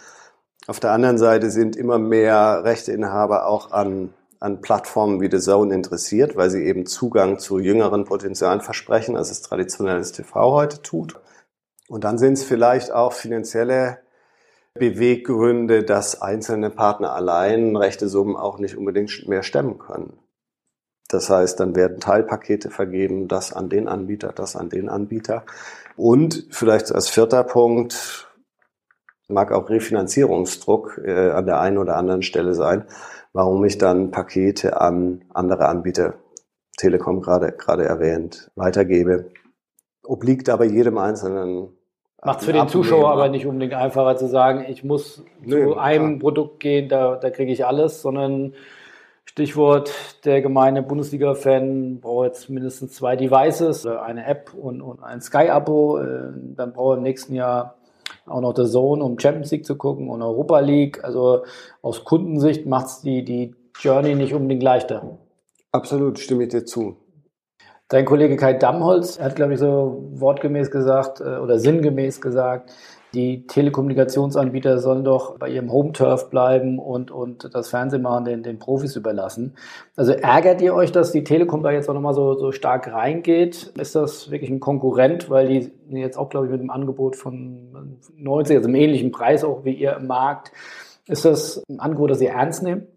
Auf 0.67 0.79
der 0.79 0.91
anderen 0.91 1.17
Seite 1.17 1.51
sind 1.51 1.75
immer 1.75 1.99
mehr 1.99 2.65
Rechteinhaber 2.65 3.47
auch 3.47 3.71
an, 3.71 4.13
an 4.41 4.61
Plattformen 4.61 5.21
wie 5.21 5.31
The 5.31 5.39
Zone 5.39 5.75
interessiert, 5.75 6.37
weil 6.37 6.51
sie 6.51 6.65
eben 6.65 6.87
Zugang 6.87 7.39
zu 7.39 7.59
jüngeren 7.59 8.05
Potenzialen 8.05 8.61
versprechen, 8.61 9.17
als 9.17 9.31
es 9.31 9.43
traditionelles 9.43 10.13
TV 10.13 10.53
heute 10.53 10.83
tut. 10.83 11.21
Und 11.89 12.05
dann 12.05 12.19
sind 12.19 12.35
es 12.35 12.45
vielleicht 12.45 12.93
auch 12.93 13.13
finanzielle 13.13 13.99
Beweggründe, 14.75 15.85
dass 15.85 16.21
einzelne 16.21 16.71
Partner 16.71 17.15
allein 17.15 17.77
rechte 17.77 18.09
Summen 18.09 18.37
auch 18.37 18.59
nicht 18.59 18.77
unbedingt 18.77 19.27
mehr 19.29 19.43
stemmen 19.43 19.79
können. 19.79 20.19
Das 21.09 21.31
heißt, 21.31 21.61
dann 21.61 21.77
werden 21.77 22.01
Teilpakete 22.01 22.71
vergeben, 22.71 23.29
das 23.29 23.53
an 23.53 23.69
den 23.69 23.89
Anbieter, 23.89 24.33
das 24.35 24.57
an 24.57 24.69
den 24.69 24.89
Anbieter. 24.89 25.45
Und 25.97 26.47
vielleicht 26.51 26.93
als 26.93 27.09
vierter 27.09 27.45
Punkt 27.45 28.29
mag 29.29 29.53
auch 29.53 29.71
Refinanzierungsdruck 29.71 31.01
äh, 31.05 31.31
an 31.31 31.47
der 31.47 31.61
einen 31.61 31.79
oder 31.79 31.97
anderen 31.97 32.23
Stelle 32.23 32.55
sein, 32.55 32.85
warum 33.37 33.63
ich 33.67 33.77
dann 33.77 34.11
Pakete 34.11 34.81
an 34.81 35.23
andere 35.35 35.69
Anbieter, 35.69 36.15
Telekom 36.79 37.21
gerade 37.21 37.53
gerade 37.53 37.85
erwähnt, 37.85 38.51
weitergebe. 38.57 39.31
Obliegt 40.03 40.49
aber 40.49 40.65
jedem 40.65 40.97
Einzelnen. 40.97 41.69
Macht 42.25 42.41
es 42.41 42.47
für 42.47 42.55
den 42.55 42.69
Zuschauer 42.69 43.11
aber 43.11 43.29
nicht 43.29 43.47
unbedingt 43.47 43.75
einfacher 43.75 44.17
zu 44.17 44.27
sagen, 44.27 44.65
ich 44.69 44.85
muss 44.85 45.23
Nö, 45.43 45.65
zu 45.65 45.77
einem 45.77 46.19
klar. 46.19 46.21
Produkt 46.21 46.61
gehen, 46.61 46.89
da, 46.89 47.17
da 47.17 47.29
kriege 47.29 47.53
ich 47.53 47.67
alles, 47.67 48.01
sondern 48.01 48.55
Stichwort, 49.27 49.93
der 50.25 50.41
gemeine 50.41 50.83
Bundesliga-Fan 50.83 52.01
braucht 52.01 52.27
jetzt 52.27 52.49
mindestens 52.49 52.95
zwei 52.95 53.17
Devices, 53.17 53.85
eine 53.85 54.25
App 54.25 54.55
und, 54.55 54.81
und 54.81 55.03
ein 55.03 55.21
Sky-Abo. 55.21 55.99
Äh, 55.99 56.33
dann 56.57 56.73
braucht 56.73 56.95
er 56.95 56.97
im 56.99 57.03
nächsten 57.03 57.35
Jahr 57.35 57.76
auch 58.27 58.41
noch 58.41 58.53
der 58.55 58.67
Zone, 58.67 59.05
um 59.05 59.19
Champions 59.19 59.51
League 59.51 59.67
zu 59.67 59.77
gucken 59.77 60.11
und 60.11 60.23
Europa 60.23 60.61
League. 60.61 61.05
Also 61.05 61.45
aus 61.83 62.05
Kundensicht 62.05 62.67
macht 62.67 62.87
es 62.87 63.01
die, 63.01 63.25
die 63.25 63.55
Journey 63.79 64.15
nicht 64.15 64.35
unbedingt 64.35 64.63
leichter. 64.63 65.19
Absolut, 65.73 66.19
stimme 66.19 66.45
ich 66.45 66.51
dir 66.51 66.65
zu. 66.65 66.97
Dein 67.89 68.05
Kollege 68.05 68.37
Kai 68.37 68.55
Dammholz 68.55 69.21
hat, 69.21 69.37
glaube 69.37 69.55
ich, 69.55 69.61
so 69.61 70.03
wortgemäß 70.15 70.73
gesagt 70.73 71.21
äh, 71.21 71.37
oder 71.37 71.61
sinngemäß 71.61 72.21
gesagt, 72.21 72.73
die 73.15 73.47
Telekommunikationsanbieter 73.47 74.79
sollen 74.79 75.05
doch 75.05 75.39
bei 75.39 75.49
ihrem 75.49 75.71
Home-Turf 75.73 76.29
bleiben 76.29 76.79
und, 76.79 77.11
und 77.11 77.55
das 77.55 77.71
Fernsehmachen 77.71 78.25
den, 78.25 78.43
den 78.43 78.59
Profis 78.59 78.97
überlassen. 78.97 79.55
Also 79.97 80.13
ärgert 80.13 80.61
ihr 80.61 80.75
euch, 80.75 80.93
dass 80.93 81.13
die 81.13 81.25
Telekom 81.25 81.63
da 81.63 81.71
jetzt 81.71 81.89
auch 81.89 81.95
nochmal 81.95 82.15
so, 82.15 82.35
so 82.35 82.53
stark 82.53 82.93
reingeht? 82.93 83.73
Ist 83.79 83.95
das 83.95 84.31
wirklich 84.31 84.51
ein 84.51 84.61
Konkurrent, 84.61 85.31
weil 85.31 85.49
die 85.49 85.73
jetzt 85.89 86.19
auch, 86.19 86.29
glaube 86.29 86.47
ich, 86.47 86.53
mit 86.53 86.61
einem 86.61 86.71
Angebot 86.71 87.17
von 87.17 87.99
90, 88.17 88.57
also 88.57 88.69
einem 88.69 88.77
ähnlichen 88.77 89.13
Preis 89.13 89.45
auch 89.45 89.65
wie 89.65 89.75
ihr 89.75 89.97
im 89.97 90.07
Markt, 90.07 90.53
ist 91.07 91.25
das 91.25 91.63
ein 91.69 91.81
Angebot, 91.81 92.11
das 92.11 92.21
ihr 92.21 92.31
ernst 92.31 92.63
nehmt? 92.63 92.89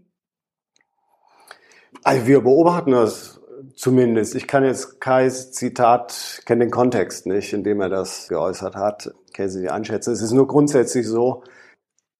Also 2.03 2.25
wir 2.27 2.41
beobachten 2.41 2.91
das 2.91 3.39
zumindest. 3.75 4.35
Ich 4.35 4.47
kann 4.47 4.63
jetzt 4.63 4.99
Kais 4.99 5.51
Zitat, 5.51 6.41
kenne 6.45 6.65
den 6.65 6.71
Kontext 6.71 7.25
nicht, 7.25 7.53
in 7.53 7.63
dem 7.63 7.81
er 7.81 7.89
das 7.89 8.27
geäußert 8.27 8.75
hat 8.75 9.13
Sie 9.47 9.69
einschätzen. 9.69 10.11
Es 10.11 10.21
ist 10.21 10.31
nur 10.31 10.47
grundsätzlich 10.47 11.07
so, 11.07 11.43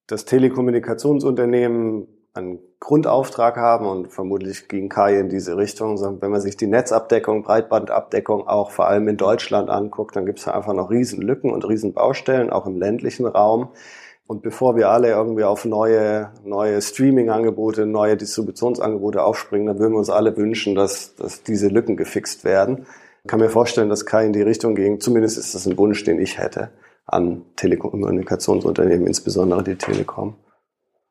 dass 0.08 0.25
Telekommunikationsunternehmen 0.25 2.08
einen 2.34 2.60
Grundauftrag 2.79 3.58
haben 3.58 3.86
und 3.86 4.08
vermutlich 4.08 4.67
ging 4.67 4.89
Kai 4.89 5.19
in 5.19 5.29
diese 5.29 5.58
Richtung. 5.58 5.99
Wenn 6.21 6.32
man 6.32 6.41
sich 6.41 6.58
die 6.58 6.67
Netzabdeckung, 6.67 7.43
Breitbandabdeckung 7.43 8.47
auch 8.47 8.71
vor 8.71 8.88
allem 8.88 9.08
in 9.08 9.17
Deutschland 9.17 9.69
anguckt, 9.69 10.15
dann 10.15 10.25
gibt 10.25 10.39
es 10.39 10.47
einfach 10.47 10.73
noch 10.73 10.89
Riesenlücken 10.89 11.51
und 11.51 11.67
Riesenbaustellen, 11.67 12.49
auch 12.49 12.65
im 12.65 12.77
ländlichen 12.77 13.25
Raum. 13.25 13.69
Und 14.27 14.43
bevor 14.43 14.75
wir 14.75 14.89
alle 14.89 15.10
irgendwie 15.10 15.43
auf 15.43 15.65
neue, 15.65 16.32
neue 16.43 16.82
Streaming-Angebote, 16.82 17.88
neue 17.88 18.15
Distributionsangebote 18.15 19.23
aufspringen, 19.23 19.65
dann 19.65 19.79
würden 19.79 19.93
wir 19.93 19.99
uns 19.99 20.12
alle 20.12 20.38
wünschen, 20.38 20.75
dass, 20.75 21.15
dass 21.15 21.41
diese 21.41 21.67
Lücken 21.67 21.97
gefixt 21.97 22.43
werden. 22.43 22.86
Ich 23.23 23.27
kann 23.27 23.39
mir 23.39 23.49
vorstellen, 23.49 23.89
dass 23.89 24.05
Kai 24.05 24.25
in 24.25 24.34
die 24.34 24.43
Richtung 24.43 24.75
ging. 24.75 24.99
Zumindest 24.99 25.38
ist 25.38 25.55
das 25.55 25.65
ein 25.65 25.77
Wunsch, 25.77 26.03
den 26.03 26.19
ich 26.19 26.38
hätte 26.38 26.69
an 27.13 27.43
Telekommunikationsunternehmen, 27.56 29.08
insbesondere 29.08 29.63
die 29.63 29.76
Telekom. 29.76 30.36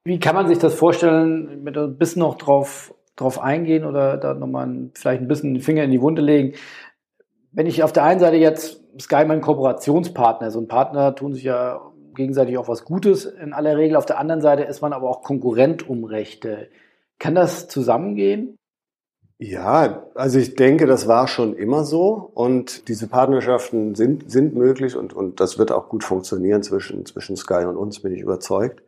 Wie 0.04 0.18
kann 0.18 0.34
man 0.34 0.48
sich 0.48 0.58
das 0.58 0.74
vorstellen, 0.74 1.62
mit 1.62 1.76
ein 1.76 1.98
bisschen 1.98 2.20
noch 2.20 2.36
drauf, 2.36 2.94
drauf 3.16 3.40
eingehen 3.40 3.84
oder 3.84 4.16
da 4.16 4.34
nochmal 4.34 4.90
vielleicht 4.94 5.22
ein 5.22 5.28
bisschen 5.28 5.54
den 5.54 5.62
Finger 5.62 5.84
in 5.84 5.90
die 5.90 6.00
Wunde 6.00 6.22
legen? 6.22 6.54
Wenn 7.52 7.66
ich 7.66 7.82
auf 7.82 7.92
der 7.92 8.04
einen 8.04 8.20
Seite 8.20 8.36
jetzt 8.36 8.82
Sky 9.00 9.24
mein 9.24 9.40
Kooperationspartner, 9.40 10.50
so 10.50 10.60
ein 10.60 10.68
Partner 10.68 11.14
tun 11.14 11.34
sich 11.34 11.44
ja 11.44 11.80
gegenseitig 12.14 12.58
auch 12.58 12.68
was 12.68 12.84
Gutes 12.84 13.24
in 13.24 13.52
aller 13.52 13.76
Regel. 13.76 13.96
Auf 13.96 14.06
der 14.06 14.18
anderen 14.18 14.40
Seite 14.40 14.64
ist 14.64 14.82
man 14.82 14.92
aber 14.92 15.08
auch 15.08 15.22
Konkurrent 15.22 15.88
um 15.88 16.04
Rechte. 16.04 16.68
Kann 17.18 17.34
das 17.34 17.68
zusammengehen? 17.68 18.57
Ja, 19.40 20.04
also 20.14 20.40
ich 20.40 20.56
denke, 20.56 20.86
das 20.86 21.06
war 21.06 21.28
schon 21.28 21.54
immer 21.54 21.84
so 21.84 22.32
und 22.34 22.88
diese 22.88 23.06
Partnerschaften 23.06 23.94
sind, 23.94 24.28
sind 24.28 24.56
möglich 24.56 24.96
und, 24.96 25.12
und 25.12 25.38
das 25.38 25.58
wird 25.58 25.70
auch 25.70 25.88
gut 25.88 26.02
funktionieren 26.02 26.64
zwischen, 26.64 27.06
zwischen 27.06 27.36
Sky 27.36 27.64
und 27.64 27.76
uns, 27.76 28.00
bin 28.00 28.12
ich 28.12 28.20
überzeugt. 28.20 28.82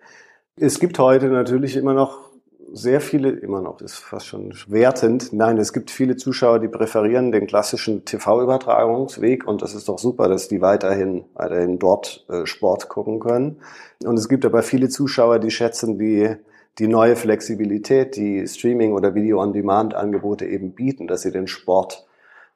Es 0.56 0.80
gibt 0.80 0.98
heute 0.98 1.28
natürlich 1.28 1.76
immer 1.76 1.94
noch 1.94 2.30
sehr 2.72 3.00
viele, 3.00 3.30
immer 3.30 3.60
noch, 3.60 3.80
ist 3.80 3.98
fast 3.98 4.26
schon 4.26 4.52
wertend. 4.66 5.32
Nein, 5.32 5.56
es 5.56 5.72
gibt 5.72 5.90
viele 5.90 6.16
Zuschauer, 6.16 6.58
die 6.58 6.68
präferieren 6.68 7.30
den 7.30 7.46
klassischen 7.46 8.04
TV-Übertragungsweg 8.04 9.46
und 9.46 9.62
das 9.62 9.74
ist 9.74 9.88
doch 9.88 9.98
super, 9.98 10.28
dass 10.28 10.48
die 10.48 10.60
weiterhin, 10.60 11.24
weiterhin 11.34 11.78
dort 11.78 12.26
äh, 12.28 12.44
Sport 12.44 12.88
gucken 12.88 13.20
können. 13.20 13.60
Und 14.04 14.18
es 14.18 14.28
gibt 14.28 14.44
aber 14.44 14.62
viele 14.62 14.88
Zuschauer, 14.88 15.38
die 15.38 15.50
schätzen 15.52 15.96
die 15.96 16.36
die 16.78 16.88
neue 16.88 17.16
Flexibilität, 17.16 18.16
die 18.16 18.46
Streaming- 18.46 18.92
oder 18.92 19.14
Video-on-Demand-Angebote 19.14 20.46
eben 20.46 20.74
bieten, 20.74 21.06
dass 21.06 21.22
sie 21.22 21.32
den 21.32 21.46
Sport, 21.46 22.06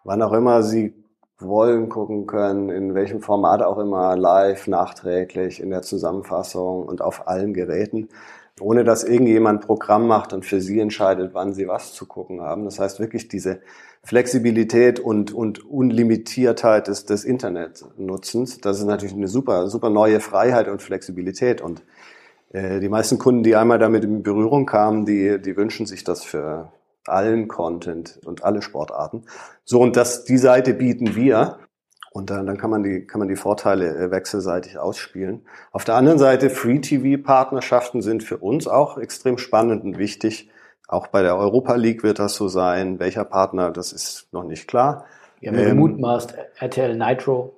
wann 0.05 0.22
auch 0.22 0.33
immer 0.33 0.62
sie 0.62 0.94
wollen, 1.38 1.88
gucken 1.88 2.27
können, 2.27 2.70
in 2.70 2.94
welchem 2.94 3.20
Format 3.20 3.62
auch 3.62 3.79
immer, 3.79 4.16
live, 4.16 4.66
nachträglich, 4.66 5.61
in 5.61 5.70
der 5.70 5.83
Zusammenfassung 5.83 6.85
und 6.85 7.03
auf 7.03 7.27
allen 7.27 7.53
Geräten, 7.55 8.09
ohne 8.61 8.85
dass 8.85 9.03
irgendjemand 9.05 9.66
Programm 9.66 10.07
macht 10.07 10.33
und 10.33 10.44
für 10.44 10.61
sie 10.61 10.79
entscheidet, 10.79 11.35
wann 11.35 11.53
sie 11.53 11.66
was 11.66 11.92
zu 11.92 12.07
gucken 12.07 12.40
haben. 12.40 12.64
Das 12.64 12.79
heißt 12.79 13.00
wirklich 13.00 13.29
diese 13.29 13.61
Flexibilität 14.05 15.00
und, 15.00 15.33
und 15.33 15.64
Unlimitiertheit 15.64 16.88
des, 16.88 17.05
des 17.05 17.24
Internetnutzens, 17.24 18.61
das 18.61 18.79
ist 18.79 18.85
natürlich 18.85 19.14
eine 19.14 19.29
super, 19.29 19.68
super 19.68 19.90
neue 19.90 20.20
Freiheit 20.20 20.68
und 20.68 20.83
Flexibilität 20.83 21.61
und 21.61 21.83
die 22.55 22.88
meisten 22.88 23.19
Kunden, 23.19 23.43
die 23.43 23.57
einmal 23.57 23.81
damit 23.81 24.05
in 24.05 24.23
Berührung 24.23 24.64
kamen, 24.64 25.05
die, 25.07 25.40
die 25.40 25.57
wünschen 25.57 25.87
sich 25.87 26.05
das 26.05 26.23
für 26.23 26.73
allen 27.07 27.49
Content 27.49 28.21
und 28.25 28.45
alle 28.45 28.62
Sportarten. 28.62 29.25
So, 29.64 29.81
und 29.81 29.97
das, 29.97 30.25
die 30.25 30.38
Seite 30.38 30.75
bieten 30.75 31.17
wir. 31.17 31.59
Und 32.12 32.31
dann, 32.31 32.47
dann 32.47 32.57
kann 32.57 32.71
man 32.71 32.85
die, 32.85 33.07
kann 33.07 33.19
man 33.19 33.27
die 33.27 33.35
Vorteile 33.35 33.97
äh, 33.97 34.11
wechselseitig 34.12 34.79
ausspielen. 34.79 35.45
Auf 35.73 35.85
der 35.85 35.97
anderen 35.97 36.21
Seite, 36.21 36.49
Free-TV-Partnerschaften 36.49 38.03
sind 38.03 38.23
für 38.23 38.38
uns 38.38 38.69
auch 38.69 38.99
extrem 38.99 39.37
spannend 39.37 39.83
und 39.83 39.99
wichtig. 39.99 40.49
Auch 40.87 41.09
bei 41.09 41.23
der 41.23 41.37
Europa 41.37 41.75
League 41.75 42.05
wird 42.05 42.21
das 42.21 42.35
so 42.37 42.47
sein. 42.47 43.01
Welcher 43.01 43.25
Partner, 43.25 43.73
das 43.73 43.93
ist 43.93 44.29
noch 44.33 44.45
nicht 44.45 44.69
klar. 44.69 45.07
Wir 45.40 45.51
haben 45.51 45.59
ähm, 45.59 45.69
gemutmaßt 45.71 46.37
RTL 46.61 46.97
Nitro. 46.97 47.57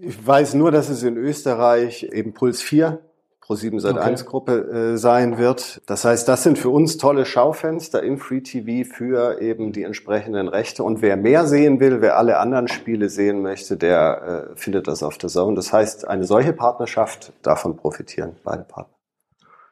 Ich 0.00 0.26
weiß 0.26 0.54
nur, 0.54 0.72
dass 0.72 0.88
es 0.88 1.02
in 1.02 1.18
Österreich 1.18 2.04
eben 2.04 2.32
Puls 2.32 2.62
4 2.62 3.00
Pro7 3.46 3.80
Sat1 3.80 3.98
okay. 3.98 4.24
Gruppe 4.24 4.52
äh, 4.52 4.96
sein 4.96 5.36
wird. 5.38 5.82
Das 5.86 6.04
heißt, 6.04 6.26
das 6.28 6.42
sind 6.42 6.58
für 6.58 6.70
uns 6.70 6.96
tolle 6.96 7.26
Schaufenster 7.26 8.02
in 8.02 8.16
Free 8.16 8.40
TV 8.40 8.88
für 8.88 9.40
eben 9.40 9.72
die 9.72 9.82
entsprechenden 9.82 10.48
Rechte. 10.48 10.82
Und 10.82 11.02
wer 11.02 11.16
mehr 11.16 11.46
sehen 11.46 11.78
will, 11.78 12.00
wer 12.00 12.16
alle 12.16 12.38
anderen 12.38 12.68
Spiele 12.68 13.10
sehen 13.10 13.42
möchte, 13.42 13.76
der 13.76 14.48
äh, 14.54 14.56
findet 14.56 14.88
das 14.88 15.02
auf 15.02 15.18
der 15.18 15.28
Zone. 15.28 15.56
Das 15.56 15.72
heißt, 15.72 16.08
eine 16.08 16.24
solche 16.24 16.52
Partnerschaft, 16.52 17.32
davon 17.42 17.76
profitieren 17.76 18.36
beide 18.44 18.64
Partner. 18.64 18.94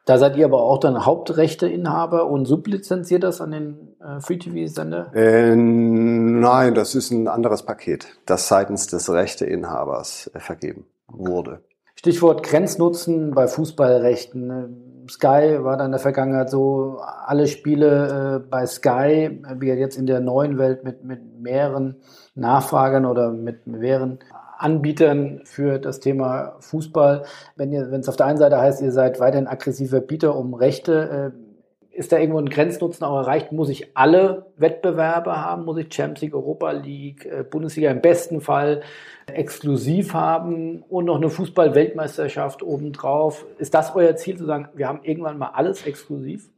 Da 0.05 0.17
seid 0.17 0.35
ihr 0.35 0.45
aber 0.45 0.61
auch 0.61 0.79
dann 0.79 1.05
Hauptrechteinhaber 1.05 2.27
und 2.27 2.45
sublizenziert 2.45 3.23
das 3.23 3.39
an 3.39 3.51
den 3.51 3.95
äh, 4.01 4.19
Free-TV-Sender? 4.19 5.15
Äh, 5.15 5.55
nein, 5.55 6.75
das 6.75 6.93
ist 6.93 7.11
ein 7.11 7.29
anderes 7.29 7.63
Paket, 7.63 8.07
das 8.25 8.49
seitens 8.49 8.87
des 8.87 9.09
Rechteinhabers 9.09 10.29
äh, 10.33 10.39
vergeben 10.39 10.85
wurde. 11.07 11.61
Stichwort 12.03 12.43
Grenznutzen 12.43 13.31
bei 13.31 13.47
Fußballrechten. 13.47 15.05
Sky 15.09 15.63
war 15.63 15.77
dann 15.77 15.85
in 15.85 15.91
der 15.93 16.01
Vergangenheit 16.01 16.49
so, 16.49 16.97
alle 16.99 17.47
Spiele 17.47 18.41
äh, 18.43 18.49
bei 18.49 18.65
Sky, 18.65 19.41
wie 19.55 19.69
jetzt 19.69 19.97
in 19.97 20.05
der 20.05 20.19
neuen 20.19 20.57
Welt 20.57 20.83
mit, 20.83 21.05
mit 21.05 21.39
mehreren 21.39 21.95
Nachfragern 22.35 23.05
oder 23.05 23.31
mit 23.31 23.67
mehreren 23.67 24.19
Anbietern 24.57 25.43
für 25.45 25.79
das 25.79 26.01
Thema 26.01 26.57
Fußball. 26.59 27.23
Wenn 27.55 27.71
es 27.73 28.09
auf 28.09 28.17
der 28.17 28.25
einen 28.25 28.37
Seite 28.37 28.59
heißt, 28.59 28.81
ihr 28.81 28.91
seid 28.91 29.21
weiterhin 29.21 29.47
aggressiver 29.47 30.01
Bieter 30.01 30.35
um 30.35 30.55
Rechte, 30.55 31.31
äh, 31.33 31.97
ist 31.97 32.11
da 32.11 32.17
irgendwo 32.17 32.39
ein 32.39 32.49
Grenznutzen 32.49 33.05
auch 33.05 33.17
erreicht? 33.17 33.53
Muss 33.53 33.69
ich 33.69 33.95
alle 33.95 34.47
Wettbewerbe 34.57 35.37
haben? 35.37 35.63
Muss 35.63 35.77
ich 35.77 35.93
Champions 35.93 36.21
League, 36.21 36.35
Europa 36.35 36.71
League, 36.71 37.25
äh, 37.25 37.43
Bundesliga 37.43 37.91
im 37.91 38.01
besten 38.01 38.41
Fall 38.41 38.81
exklusiv 39.27 40.13
haben 40.13 40.83
und 40.89 41.05
noch 41.05 41.17
eine 41.17 41.29
Fußball-Weltmeisterschaft 41.29 42.63
obendrauf? 42.63 43.45
Ist 43.57 43.73
das 43.73 43.95
euer 43.95 44.15
Ziel, 44.15 44.37
zu 44.37 44.45
sagen, 44.45 44.69
wir 44.75 44.87
haben 44.87 44.99
irgendwann 45.03 45.37
mal 45.37 45.51
alles 45.53 45.85
exklusiv? 45.85 46.49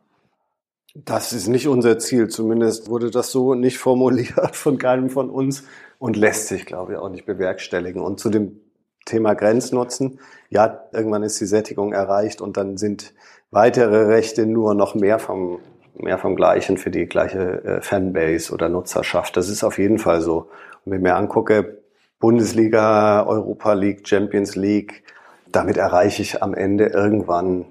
Das 0.95 1.33
ist 1.33 1.47
nicht 1.47 1.67
unser 1.67 1.99
Ziel. 1.99 2.29
Zumindest 2.29 2.89
wurde 2.89 3.11
das 3.11 3.31
so 3.31 3.53
nicht 3.53 3.77
formuliert 3.77 4.33
von 4.55 4.77
keinem 4.77 5.09
von 5.09 5.29
uns 5.29 5.63
und 5.99 6.15
lässt 6.15 6.47
sich, 6.47 6.65
glaube 6.65 6.93
ich, 6.93 6.97
auch 6.97 7.09
nicht 7.09 7.25
bewerkstelligen. 7.25 8.01
Und 8.01 8.19
zu 8.19 8.29
dem 8.29 8.61
Thema 9.05 9.33
Grenznutzen, 9.33 10.19
ja, 10.49 10.85
irgendwann 10.91 11.23
ist 11.23 11.39
die 11.39 11.45
Sättigung 11.45 11.93
erreicht 11.93 12.41
und 12.41 12.57
dann 12.57 12.77
sind 12.77 13.13
weitere 13.51 14.05
Rechte 14.05 14.45
nur 14.45 14.73
noch 14.73 14.95
mehr 14.95 15.19
vom, 15.19 15.59
mehr 15.95 16.17
vom 16.17 16.35
Gleichen 16.35 16.77
für 16.77 16.91
die 16.91 17.05
gleiche 17.05 17.63
äh, 17.63 17.81
Fanbase 17.81 18.53
oder 18.53 18.69
Nutzerschaft. 18.69 19.37
Das 19.37 19.49
ist 19.49 19.63
auf 19.63 19.77
jeden 19.77 19.99
Fall 19.99 20.21
so. 20.21 20.49
Und 20.85 20.91
wenn 20.91 20.99
ich 20.99 21.03
mir 21.03 21.15
angucke, 21.15 21.81
Bundesliga, 22.19 23.25
Europa 23.25 23.73
League, 23.73 24.07
Champions 24.07 24.55
League, 24.55 25.03
damit 25.51 25.77
erreiche 25.77 26.21
ich 26.21 26.41
am 26.41 26.53
Ende 26.53 26.87
irgendwann 26.87 27.65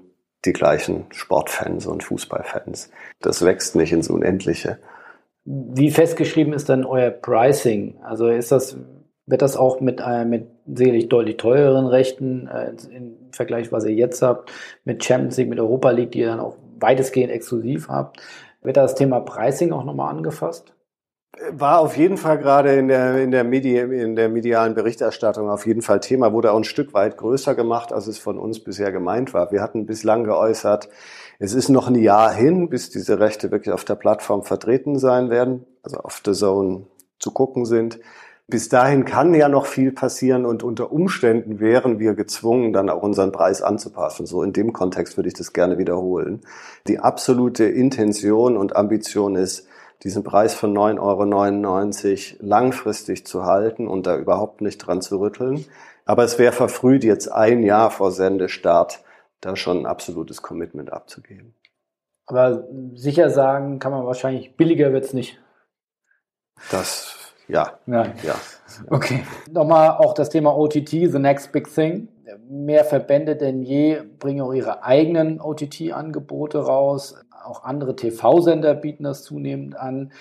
die 0.45 0.53
gleichen 0.53 1.05
Sportfans 1.11 1.87
und 1.87 2.03
Fußballfans. 2.03 2.91
Das 3.21 3.43
wächst 3.43 3.75
nicht 3.75 3.91
ins 3.91 4.09
Unendliche. 4.09 4.79
Wie 5.43 5.91
festgeschrieben 5.91 6.53
ist 6.53 6.69
dann 6.69 6.85
euer 6.85 7.11
Pricing? 7.11 7.99
Also 8.03 8.27
ist 8.27 8.51
das, 8.51 8.77
wird 9.25 9.41
das 9.41 9.57
auch 9.57 9.79
mit, 9.79 10.01
äh, 10.05 10.25
mit 10.25 10.47
sicherlich 10.65 11.09
deutlich 11.09 11.37
teureren 11.37 11.87
Rechten 11.87 12.47
äh, 12.47 12.73
im 12.91 13.31
Vergleich, 13.31 13.71
was 13.71 13.85
ihr 13.85 13.93
jetzt 13.93 14.21
habt, 14.21 14.51
mit 14.83 15.03
Champions 15.03 15.37
League, 15.37 15.49
mit 15.49 15.59
Europa 15.59 15.91
League, 15.91 16.11
die 16.11 16.19
ihr 16.19 16.27
dann 16.27 16.39
auch 16.39 16.57
weitestgehend 16.79 17.31
exklusiv 17.31 17.87
habt, 17.89 18.21
wird 18.61 18.77
das 18.77 18.95
Thema 18.95 19.19
Pricing 19.19 19.71
auch 19.71 19.83
nochmal 19.83 20.15
angefasst? 20.15 20.74
War 21.51 21.79
auf 21.79 21.97
jeden 21.97 22.17
Fall 22.17 22.37
gerade 22.37 22.75
in 22.75 22.87
der, 22.87 23.17
in, 23.17 23.31
der 23.31 23.43
Medi 23.43 23.77
in 23.77 24.15
der 24.15 24.29
medialen 24.29 24.73
Berichterstattung 24.73 25.49
auf 25.49 25.65
jeden 25.65 25.81
Fall 25.81 25.99
Thema, 25.99 26.31
wurde 26.31 26.51
auch 26.51 26.57
ein 26.57 26.63
Stück 26.63 26.93
weit 26.93 27.17
größer 27.17 27.55
gemacht, 27.55 27.91
als 27.91 28.07
es 28.07 28.17
von 28.17 28.37
uns 28.37 28.63
bisher 28.63 28.91
gemeint 28.91 29.33
war. 29.33 29.51
Wir 29.51 29.61
hatten 29.61 29.85
bislang 29.85 30.23
geäußert, 30.23 30.89
es 31.39 31.53
ist 31.53 31.69
noch 31.69 31.87
ein 31.87 31.95
Jahr 31.95 32.31
hin, 32.31 32.69
bis 32.69 32.89
diese 32.89 33.19
Rechte 33.19 33.51
wirklich 33.51 33.73
auf 33.73 33.83
der 33.83 33.95
Plattform 33.95 34.43
vertreten 34.43 34.97
sein 34.97 35.29
werden, 35.29 35.65
also 35.83 35.97
auf 35.97 36.21
The 36.23 36.31
Zone 36.31 36.87
zu 37.19 37.31
gucken 37.31 37.65
sind. 37.65 37.99
Bis 38.47 38.69
dahin 38.69 39.05
kann 39.05 39.33
ja 39.33 39.49
noch 39.49 39.65
viel 39.65 39.91
passieren 39.91 40.45
und 40.45 40.61
unter 40.61 40.91
Umständen 40.91 41.59
wären 41.59 41.99
wir 41.99 42.13
gezwungen, 42.13 42.73
dann 42.73 42.91
auch 42.91 43.01
unseren 43.01 43.31
Preis 43.31 43.63
anzupassen. 43.63 44.27
So 44.27 44.43
in 44.43 44.53
dem 44.53 44.71
Kontext 44.71 45.17
würde 45.17 45.29
ich 45.29 45.33
das 45.33 45.51
gerne 45.51 45.79
wiederholen. 45.79 46.41
Die 46.87 46.99
absolute 46.99 47.65
Intention 47.65 48.55
und 48.55 48.75
Ambition 48.75 49.35
ist, 49.35 49.67
diesen 50.05 50.23
Preis 50.23 50.53
von 50.53 50.71
9,99 50.77 52.33
Euro 52.35 52.47
langfristig 52.47 53.25
zu 53.25 53.43
halten 53.43 53.87
und 53.87 54.05
da 54.05 54.15
überhaupt 54.17 54.61
nicht 54.61 54.77
dran 54.77 55.01
zu 55.01 55.19
rütteln. 55.19 55.65
Aber 56.05 56.23
es 56.23 56.37
wäre 56.37 56.53
verfrüht, 56.53 57.03
jetzt 57.03 57.27
ein 57.27 57.63
Jahr 57.63 57.89
vor 57.89 58.11
Sendestart 58.11 59.03
da 59.41 59.55
schon 59.55 59.79
ein 59.79 59.85
absolutes 59.87 60.43
Commitment 60.43 60.93
abzugeben. 60.93 61.55
Aber 62.27 62.67
sicher 62.93 63.31
sagen 63.31 63.79
kann 63.79 63.91
man 63.91 64.05
wahrscheinlich, 64.05 64.55
billiger 64.55 64.93
wird 64.93 65.05
es 65.05 65.13
nicht. 65.13 65.39
Das, 66.71 67.33
ja. 67.47 67.79
Nein. 67.87 68.13
Ja. 68.23 68.35
Okay. 68.89 69.23
Nochmal 69.51 69.91
auch 69.91 70.13
das 70.13 70.29
Thema 70.29 70.55
OTT, 70.57 70.89
the 70.89 71.19
next 71.19 71.51
big 71.51 71.73
thing. 71.73 72.07
Mehr 72.49 72.83
Verbände 72.83 73.35
denn 73.35 73.61
je 73.61 74.01
bringen 74.19 74.41
auch 74.41 74.53
ihre 74.53 74.83
eigenen 74.83 75.39
OTT-Angebote 75.39 76.59
raus. 76.59 77.15
Auch 77.43 77.63
andere 77.63 77.95
TV-Sender 77.95 78.73
bieten 78.73 79.03
das 79.03 79.23
zunehmend 79.23 79.77
an. 79.77 80.11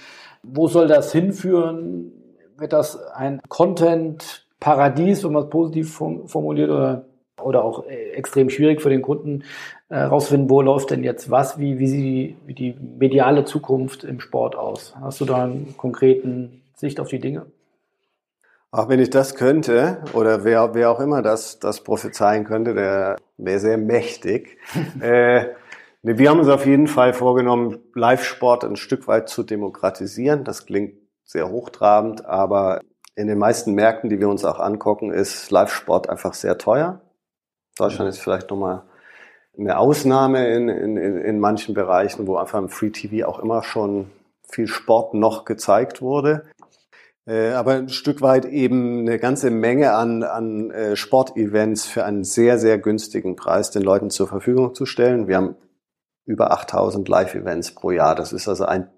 Wo 0.42 0.68
soll 0.68 0.86
das 0.86 1.12
hinführen? 1.12 2.12
Wird 2.58 2.72
das 2.72 3.02
ein 3.12 3.40
Content-Paradies, 3.48 5.24
wenn 5.24 5.32
man 5.32 5.44
es 5.44 5.50
positiv 5.50 5.94
formuliert, 6.26 6.70
oder 6.70 7.04
oder 7.42 7.64
auch 7.64 7.86
äh, 7.86 8.10
extrem 8.12 8.50
schwierig 8.50 8.80
für 8.80 8.90
den 8.90 9.02
Kunden 9.02 9.44
herausfinden, 9.88 10.46
äh, 10.46 10.50
wo 10.50 10.62
läuft 10.62 10.90
denn 10.90 11.04
jetzt 11.04 11.30
was, 11.30 11.58
wie, 11.58 11.78
wie, 11.78 11.86
sie, 11.86 12.36
wie 12.46 12.54
die 12.54 12.74
mediale 12.98 13.44
Zukunft 13.44 14.04
im 14.04 14.20
Sport 14.20 14.56
aus. 14.56 14.94
Hast 15.00 15.20
du 15.20 15.24
da 15.24 15.44
einen 15.44 15.76
konkreten 15.76 16.62
Sicht 16.74 17.00
auf 17.00 17.08
die 17.08 17.18
Dinge? 17.18 17.46
Auch 18.74 18.88
wenn 18.88 18.98
ich 18.98 19.10
das 19.10 19.36
könnte, 19.36 20.02
oder 20.14 20.42
wer, 20.42 20.74
wer 20.74 20.90
auch 20.90 20.98
immer 20.98 21.22
das, 21.22 21.60
das 21.60 21.84
prophezeien 21.84 22.42
könnte, 22.42 22.74
der 22.74 23.14
wäre 23.36 23.60
sehr 23.60 23.78
mächtig. 23.78 24.58
äh, 25.00 25.44
ne, 26.02 26.18
wir 26.18 26.28
haben 26.28 26.40
uns 26.40 26.48
auf 26.48 26.66
jeden 26.66 26.88
Fall 26.88 27.12
vorgenommen, 27.12 27.78
Live-Sport 27.94 28.64
ein 28.64 28.74
Stück 28.74 29.06
weit 29.06 29.28
zu 29.28 29.44
demokratisieren. 29.44 30.42
Das 30.42 30.66
klingt 30.66 30.96
sehr 31.22 31.50
hochtrabend, 31.50 32.26
aber 32.26 32.80
in 33.14 33.28
den 33.28 33.38
meisten 33.38 33.74
Märkten, 33.74 34.10
die 34.10 34.18
wir 34.18 34.28
uns 34.28 34.44
auch 34.44 34.58
angucken, 34.58 35.12
ist 35.12 35.52
Live-Sport 35.52 36.10
einfach 36.10 36.34
sehr 36.34 36.58
teuer. 36.58 37.00
Deutschland 37.78 38.08
ist 38.08 38.18
vielleicht 38.18 38.50
nochmal 38.50 38.82
eine 39.56 39.78
Ausnahme 39.78 40.48
in, 40.48 40.68
in, 40.68 40.96
in 40.96 41.38
manchen 41.38 41.76
Bereichen, 41.76 42.26
wo 42.26 42.38
einfach 42.38 42.58
im 42.58 42.70
Free 42.70 42.90
TV 42.90 43.24
auch 43.24 43.38
immer 43.38 43.62
schon 43.62 44.10
viel 44.54 44.66
Sport 44.66 45.14
noch 45.14 45.44
gezeigt 45.44 46.02
wurde. 46.02 46.44
Äh, 47.26 47.50
aber 47.50 47.72
ein 47.72 47.88
Stück 47.88 48.20
weit 48.20 48.44
eben 48.44 49.00
eine 49.00 49.18
ganze 49.18 49.50
Menge 49.50 49.94
an, 49.94 50.22
an 50.22 50.70
äh, 50.70 50.96
Sportevents 50.96 51.86
für 51.86 52.04
einen 52.04 52.24
sehr, 52.24 52.58
sehr 52.58 52.78
günstigen 52.78 53.36
Preis 53.36 53.70
den 53.70 53.82
Leuten 53.82 54.10
zur 54.10 54.28
Verfügung 54.28 54.74
zu 54.74 54.84
stellen. 54.84 55.26
Wir 55.26 55.36
haben 55.36 55.56
über 56.26 56.52
8000 56.52 57.08
Live-Events 57.08 57.74
pro 57.74 57.90
Jahr. 57.90 58.14
Das 58.14 58.32
ist 58.32 58.48
also 58.48 58.64
ein 58.64 58.90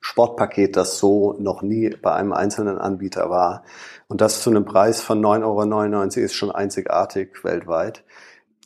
Sportpaket, 0.00 0.76
das 0.76 0.98
so 0.98 1.34
noch 1.38 1.62
nie 1.62 1.90
bei 1.90 2.12
einem 2.12 2.32
einzelnen 2.32 2.78
Anbieter 2.78 3.28
war. 3.28 3.64
Und 4.08 4.20
das 4.20 4.42
zu 4.42 4.50
einem 4.50 4.64
Preis 4.64 5.02
von 5.02 5.20
9,99 5.20 6.16
Euro 6.16 6.24
ist 6.24 6.34
schon 6.34 6.50
einzigartig 6.50 7.44
weltweit. 7.44 8.04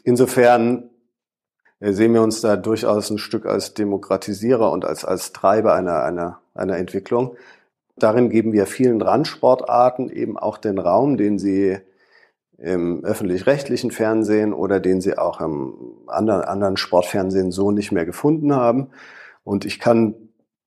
Insofern 0.04 0.90
äh, 1.80 1.92
sehen 1.92 2.14
wir 2.14 2.22
uns 2.22 2.40
da 2.40 2.56
durchaus 2.56 3.10
ein 3.10 3.18
Stück 3.18 3.46
als 3.46 3.74
Demokratisierer 3.74 4.70
und 4.70 4.84
als, 4.84 5.04
als 5.04 5.32
Treiber 5.32 5.74
einer, 5.74 6.02
einer, 6.02 6.40
einer 6.54 6.76
Entwicklung. 6.76 7.36
Darin 8.02 8.30
geben 8.30 8.52
wir 8.52 8.66
vielen 8.66 9.00
Randsportarten 9.00 10.10
eben 10.10 10.38
auch 10.38 10.58
den 10.58 10.78
Raum, 10.78 11.16
den 11.16 11.38
sie 11.38 11.78
im 12.58 13.04
öffentlich-rechtlichen 13.04 13.90
Fernsehen 13.90 14.52
oder 14.52 14.80
den 14.80 15.00
sie 15.00 15.16
auch 15.16 15.40
im 15.40 15.74
anderen, 16.06 16.42
anderen 16.42 16.76
Sportfernsehen 16.76 17.52
so 17.52 17.70
nicht 17.70 17.90
mehr 17.90 18.04
gefunden 18.04 18.54
haben. 18.54 18.88
Und 19.44 19.64
ich 19.64 19.80
kann 19.80 20.14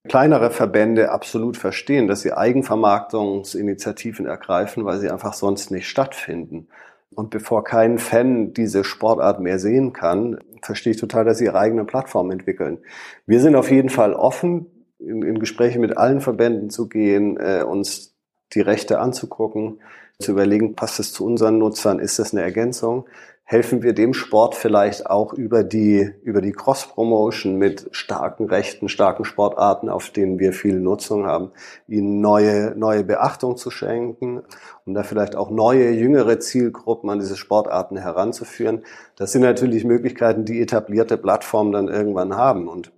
kleinere 0.08 0.50
Verbände 0.50 1.12
absolut 1.12 1.56
verstehen, 1.56 2.08
dass 2.08 2.22
sie 2.22 2.34
Eigenvermarktungsinitiativen 2.34 4.26
ergreifen, 4.26 4.86
weil 4.86 5.00
sie 5.00 5.10
einfach 5.10 5.34
sonst 5.34 5.72
nicht 5.72 5.88
stattfinden. 5.88 6.67
Und 7.15 7.30
bevor 7.30 7.63
kein 7.63 8.00
Fan 8.00 8.54
diese 8.54 8.84
Sportart 8.84 9.39
mehr 9.39 9.60
sehen 9.60 9.93
kann, 9.93 10.39
verstehe 10.63 10.93
ich 10.93 11.00
total, 11.00 11.26
dass 11.26 11.38
sie 11.38 11.46
ihre 11.46 11.60
eigene 11.60 11.86
Plattform 11.86 12.32
entwickeln. 12.32 12.80
Wir 13.28 13.39
sind 13.39 13.56
auf 13.56 13.69
jeden 13.69 13.89
Fall 13.89 14.13
offen, 14.13 14.65
in, 15.08 15.24
in 15.24 15.39
Gespräche 15.39 15.80
mit 15.80 15.98
allen 15.98 16.22
Verbänden 16.22 16.70
zu 16.70 16.88
gehen, 16.88 17.38
äh, 17.38 17.63
uns 17.63 18.16
die 18.54 18.62
Rechte 18.62 19.00
anzugucken, 19.00 19.82
zu 20.20 20.32
überlegen, 20.32 20.76
passt 20.76 21.00
es 21.00 21.12
zu 21.12 21.26
unseren 21.26 21.58
Nutzern, 21.58 22.00
ist 22.00 22.20
das 22.20 22.34
eine 22.34 22.44
Ergänzung? 22.44 23.06
helfen 23.46 23.84
wir 23.84 23.94
dem 23.94 24.13
Sport 24.13 24.56
vielleicht 24.56 25.06
auch 25.06 25.34
über 25.34 25.63
die, 25.63 26.10
über 26.24 26.42
die 26.42 26.54
Cross-Promotion 26.54 27.58
mit 27.58 27.88
starken 27.92 28.46
Rechten, 28.46 28.88
starken 28.88 29.26
Sportarten, 29.26 29.89
auf 29.89 30.10
denen 30.10 30.39
wir 30.39 30.54
viel 30.54 30.80
Nutzung 30.80 31.26
haben, 31.26 31.52
ihnen 31.88 32.22
neue, 32.22 32.74
neue 32.76 33.04
Beachtung 33.04 33.58
zu 33.58 33.70
schenken, 33.70 34.42
um 34.86 34.94
da 34.94 35.04
vielleicht 35.04 35.36
auch 35.36 35.50
neue, 35.50 35.92
jüngere 35.92 36.39
Zielgruppen 36.39 37.10
an 37.10 37.20
diese 37.20 37.36
Sportarten 37.36 37.98
heranzuführen. 37.98 38.84
Das 39.18 39.34
sind 39.34 39.42
natürlich 39.42 39.84
Möglichkeiten, 39.84 40.46
die 40.46 40.62
etablierte 40.62 41.18
Plattformen 41.18 41.74
dann 41.74 41.89
irgendwann 41.89 42.36
haben 42.36 42.68
und 42.68 42.92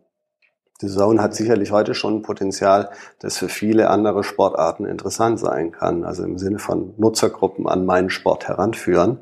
die 0.81 0.87
Zone 0.87 1.21
hat 1.21 1.33
sicherlich 1.33 1.71
heute 1.71 1.93
schon 1.93 2.17
ein 2.17 2.21
Potenzial, 2.21 2.89
das 3.19 3.37
für 3.37 3.47
viele 3.47 3.89
andere 3.89 4.23
Sportarten 4.23 4.85
interessant 4.85 5.39
sein 5.39 5.71
kann. 5.71 6.03
Also 6.03 6.23
im 6.23 6.37
Sinne 6.37 6.59
von 6.59 6.93
Nutzergruppen 6.97 7.67
an 7.67 7.85
meinen 7.85 8.09
Sport 8.09 8.49
heranführen. 8.49 9.19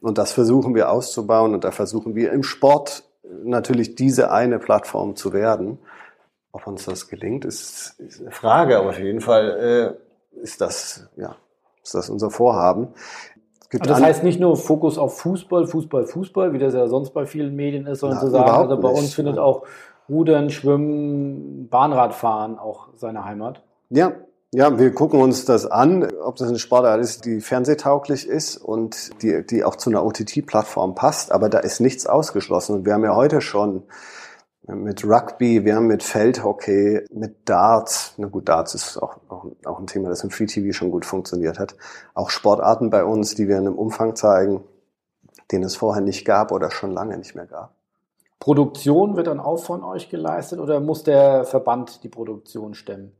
Und 0.00 0.18
das 0.18 0.32
versuchen 0.32 0.74
wir 0.74 0.90
auszubauen. 0.90 1.54
Und 1.54 1.62
da 1.62 1.70
versuchen 1.70 2.16
wir 2.16 2.32
im 2.32 2.42
Sport 2.42 3.04
natürlich 3.44 3.94
diese 3.94 4.32
eine 4.32 4.58
Plattform 4.58 5.14
zu 5.14 5.32
werden. 5.32 5.78
Ob 6.50 6.66
uns 6.66 6.86
das 6.86 7.08
gelingt, 7.08 7.44
ist, 7.44 8.00
ist 8.00 8.20
eine 8.20 8.32
Frage. 8.32 8.76
Aber 8.78 8.90
auf 8.90 8.98
jeden 8.98 9.20
Fall 9.20 9.96
äh, 10.34 10.40
ist 10.42 10.60
das, 10.60 11.08
ja, 11.16 11.36
ist 11.84 11.94
das 11.94 12.10
unser 12.10 12.30
Vorhaben. 12.30 12.88
Also 13.72 13.84
das 13.84 14.02
heißt 14.02 14.24
nicht 14.24 14.40
nur 14.40 14.56
Fokus 14.56 14.98
auf 14.98 15.18
Fußball, 15.18 15.66
Fußball, 15.66 16.06
Fußball, 16.06 16.52
wie 16.52 16.58
das 16.58 16.74
ja 16.74 16.88
sonst 16.88 17.10
bei 17.10 17.26
vielen 17.26 17.54
Medien 17.54 17.86
ist, 17.86 18.00
sondern 18.00 18.18
Na, 18.18 18.24
zu 18.24 18.30
sagen, 18.30 18.50
also 18.50 18.80
bei 18.80 18.88
uns 18.88 19.14
findet 19.14 19.38
auch 19.38 19.64
Rudern, 20.08 20.50
Schwimmen, 20.50 21.68
Bahnradfahren 21.68 22.58
auch 22.58 22.88
seine 22.96 23.24
Heimat? 23.24 23.62
Ja, 23.90 24.12
ja, 24.52 24.78
wir 24.78 24.94
gucken 24.94 25.20
uns 25.20 25.44
das 25.44 25.66
an, 25.66 26.08
ob 26.22 26.36
das 26.36 26.48
eine 26.48 26.58
Sportart 26.58 27.00
ist, 27.00 27.24
die 27.24 27.40
fernsehtauglich 27.40 28.26
ist 28.26 28.56
und 28.56 29.22
die, 29.22 29.44
die 29.44 29.64
auch 29.64 29.76
zu 29.76 29.90
einer 29.90 30.04
OTT-Plattform 30.04 30.94
passt. 30.94 31.32
Aber 31.32 31.48
da 31.48 31.58
ist 31.58 31.80
nichts 31.80 32.06
ausgeschlossen. 32.06 32.76
Und 32.76 32.86
wir 32.86 32.94
haben 32.94 33.04
ja 33.04 33.14
heute 33.14 33.40
schon 33.40 33.82
mit 34.66 35.04
Rugby, 35.04 35.64
wir 35.64 35.76
haben 35.76 35.86
mit 35.86 36.02
Feldhockey, 36.02 37.04
mit 37.12 37.48
Darts, 37.48 38.14
na 38.16 38.28
gut, 38.28 38.48
Darts 38.48 38.74
ist 38.74 38.96
auch, 38.96 39.18
auch, 39.28 39.46
auch 39.64 39.78
ein 39.78 39.86
Thema, 39.86 40.08
das 40.08 40.24
im 40.24 40.30
Free 40.30 40.46
TV 40.46 40.72
schon 40.72 40.90
gut 40.90 41.04
funktioniert 41.04 41.58
hat. 41.58 41.76
Auch 42.14 42.30
Sportarten 42.30 42.90
bei 42.90 43.04
uns, 43.04 43.34
die 43.34 43.48
wir 43.48 43.58
in 43.58 43.66
einem 43.66 43.78
Umfang 43.78 44.16
zeigen, 44.16 44.64
den 45.52 45.62
es 45.62 45.76
vorher 45.76 46.02
nicht 46.02 46.24
gab 46.24 46.50
oder 46.50 46.70
schon 46.70 46.92
lange 46.92 47.16
nicht 47.18 47.34
mehr 47.34 47.46
gab. 47.46 47.75
Produktion 48.38 49.16
wird 49.16 49.26
dann 49.26 49.40
auch 49.40 49.58
von 49.58 49.82
euch 49.82 50.08
geleistet 50.08 50.60
oder 50.60 50.80
muss 50.80 51.02
der 51.02 51.44
Verband 51.44 52.02
die 52.04 52.08
Produktion 52.08 52.74
stemmen? 52.74 53.12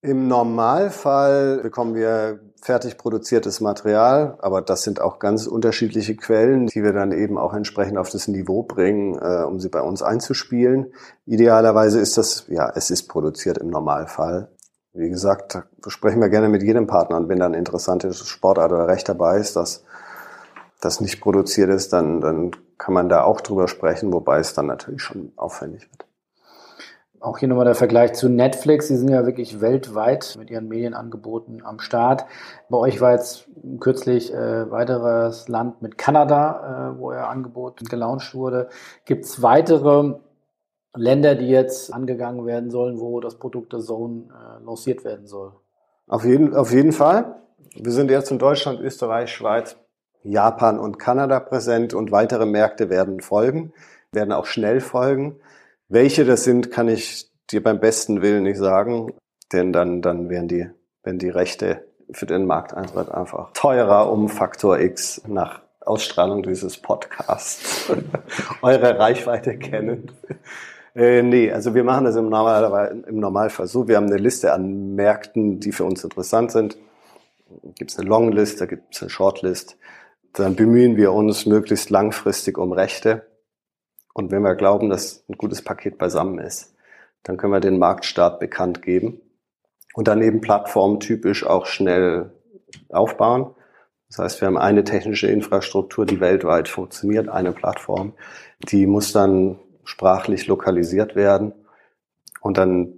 Im 0.00 0.28
Normalfall 0.28 1.58
bekommen 1.60 1.96
wir 1.96 2.38
fertig 2.62 2.98
produziertes 2.98 3.60
Material, 3.60 4.38
aber 4.40 4.62
das 4.62 4.82
sind 4.82 5.00
auch 5.00 5.18
ganz 5.18 5.48
unterschiedliche 5.48 6.14
Quellen, 6.14 6.66
die 6.68 6.84
wir 6.84 6.92
dann 6.92 7.10
eben 7.10 7.36
auch 7.36 7.52
entsprechend 7.52 7.98
auf 7.98 8.08
das 8.10 8.28
Niveau 8.28 8.62
bringen, 8.62 9.18
äh, 9.20 9.42
um 9.42 9.58
sie 9.58 9.68
bei 9.68 9.82
uns 9.82 10.02
einzuspielen. 10.02 10.92
Idealerweise 11.26 11.98
ist 11.98 12.16
das, 12.16 12.46
ja, 12.48 12.70
es 12.76 12.90
ist 12.90 13.08
produziert 13.08 13.58
im 13.58 13.70
Normalfall. 13.70 14.52
Wie 14.92 15.08
gesagt, 15.08 15.58
sprechen 15.88 16.20
wir 16.20 16.28
gerne 16.28 16.48
mit 16.48 16.62
jedem 16.62 16.86
Partner 16.86 17.16
und 17.16 17.28
wenn 17.28 17.40
dann 17.40 17.54
interessantes 17.54 18.24
Sportart 18.28 18.70
oder 18.70 18.86
Recht 18.86 19.08
dabei 19.08 19.38
ist, 19.38 19.56
dass 19.56 19.82
das 20.80 21.00
nicht 21.00 21.20
produziert 21.20 21.70
ist, 21.70 21.92
dann, 21.92 22.20
dann 22.20 22.52
kann 22.78 22.94
man 22.94 23.08
da 23.08 23.24
auch 23.24 23.40
drüber 23.40 23.68
sprechen, 23.68 24.12
wobei 24.12 24.38
es 24.38 24.54
dann 24.54 24.66
natürlich 24.66 25.02
schon 25.02 25.32
aufwendig 25.36 25.90
wird. 25.90 26.06
Auch 27.20 27.38
hier 27.38 27.48
nochmal 27.48 27.64
der 27.64 27.74
Vergleich 27.74 28.12
zu 28.12 28.28
Netflix. 28.28 28.86
Sie 28.86 28.96
sind 28.96 29.08
ja 29.08 29.26
wirklich 29.26 29.60
weltweit 29.60 30.36
mit 30.38 30.50
ihren 30.50 30.68
Medienangeboten 30.68 31.64
am 31.64 31.80
Start. 31.80 32.26
Bei 32.68 32.78
euch 32.78 33.00
war 33.00 33.12
jetzt 33.12 33.48
kürzlich 33.80 34.32
äh, 34.32 34.70
weiteres 34.70 35.48
Land 35.48 35.82
mit 35.82 35.98
Kanada, 35.98 36.92
äh, 36.94 36.98
wo 36.98 37.10
ihr 37.10 37.26
Angebot 37.26 37.80
gelauncht 37.90 38.34
wurde. 38.34 38.68
Gibt 39.04 39.24
es 39.24 39.42
weitere 39.42 40.14
Länder, 40.94 41.34
die 41.34 41.48
jetzt 41.48 41.92
angegangen 41.92 42.46
werden 42.46 42.70
sollen, 42.70 43.00
wo 43.00 43.18
das 43.18 43.34
Produkt 43.34 43.72
der 43.72 43.80
Zone 43.80 44.28
äh, 44.30 44.64
lanciert 44.64 45.04
werden 45.04 45.26
soll? 45.26 45.52
Auf 46.06 46.24
jeden, 46.24 46.54
auf 46.54 46.72
jeden 46.72 46.92
Fall. 46.92 47.34
Wir 47.74 47.92
sind 47.92 48.12
jetzt 48.12 48.30
in 48.30 48.38
Deutschland, 48.38 48.80
Österreich, 48.80 49.30
Schweiz, 49.30 49.76
Japan 50.28 50.78
und 50.78 50.98
Kanada 50.98 51.40
präsent 51.40 51.94
und 51.94 52.12
weitere 52.12 52.46
Märkte 52.46 52.90
werden 52.90 53.20
folgen, 53.20 53.72
werden 54.12 54.32
auch 54.32 54.46
schnell 54.46 54.80
folgen. 54.80 55.36
Welche 55.88 56.24
das 56.24 56.44
sind, 56.44 56.70
kann 56.70 56.88
ich 56.88 57.30
dir 57.50 57.62
beim 57.62 57.80
besten 57.80 58.20
Willen 58.20 58.42
nicht 58.42 58.58
sagen, 58.58 59.14
denn 59.52 59.72
dann, 59.72 60.02
dann 60.02 60.28
werden 60.28 60.48
die, 60.48 60.68
werden 61.02 61.18
die 61.18 61.30
Rechte 61.30 61.84
für 62.10 62.26
den 62.26 62.46
Markteintritt 62.46 63.10
einfach 63.10 63.52
teurer 63.52 64.10
um 64.10 64.28
Faktor 64.28 64.78
X 64.78 65.22
nach 65.26 65.62
Ausstrahlung 65.80 66.42
dieses 66.42 66.76
Podcasts. 66.76 67.90
Eure 68.62 68.98
Reichweite 68.98 69.56
kennen. 69.56 70.12
Äh, 70.94 71.22
nee, 71.22 71.50
also 71.50 71.74
wir 71.74 71.84
machen 71.84 72.04
das 72.04 72.16
im, 72.16 72.28
Normal, 72.28 73.02
im 73.06 73.20
Normalfall 73.20 73.66
so. 73.66 73.88
Wir 73.88 73.96
haben 73.96 74.06
eine 74.06 74.16
Liste 74.16 74.52
an 74.52 74.94
Märkten, 74.94 75.60
die 75.60 75.72
für 75.72 75.84
uns 75.84 76.04
interessant 76.04 76.52
sind. 76.52 76.76
Gibt 77.76 77.90
es 77.90 77.98
eine 77.98 78.06
Longlist, 78.06 78.60
da 78.60 78.66
gibt 78.66 78.94
es 78.94 79.00
eine 79.00 79.08
Shortlist 79.08 79.78
dann 80.32 80.56
bemühen 80.56 80.96
wir 80.96 81.12
uns 81.12 81.46
möglichst 81.46 81.90
langfristig 81.90 82.58
um 82.58 82.72
Rechte. 82.72 83.26
Und 84.14 84.30
wenn 84.30 84.42
wir 84.42 84.54
glauben, 84.54 84.90
dass 84.90 85.24
ein 85.28 85.36
gutes 85.36 85.62
Paket 85.62 85.98
beisammen 85.98 86.38
ist, 86.38 86.74
dann 87.22 87.36
können 87.36 87.52
wir 87.52 87.60
den 87.60 87.78
Marktstart 87.78 88.40
bekannt 88.40 88.82
geben 88.82 89.20
und 89.94 90.08
dann 90.08 90.22
eben 90.22 90.40
plattformtypisch 90.40 91.46
auch 91.46 91.66
schnell 91.66 92.32
aufbauen. 92.88 93.54
Das 94.08 94.18
heißt, 94.18 94.40
wir 94.40 94.46
haben 94.46 94.56
eine 94.56 94.84
technische 94.84 95.28
Infrastruktur, 95.28 96.06
die 96.06 96.20
weltweit 96.20 96.68
funktioniert, 96.68 97.28
eine 97.28 97.52
Plattform, 97.52 98.14
die 98.60 98.86
muss 98.86 99.12
dann 99.12 99.58
sprachlich 99.84 100.46
lokalisiert 100.46 101.14
werden 101.14 101.52
und 102.40 102.58
dann 102.58 102.94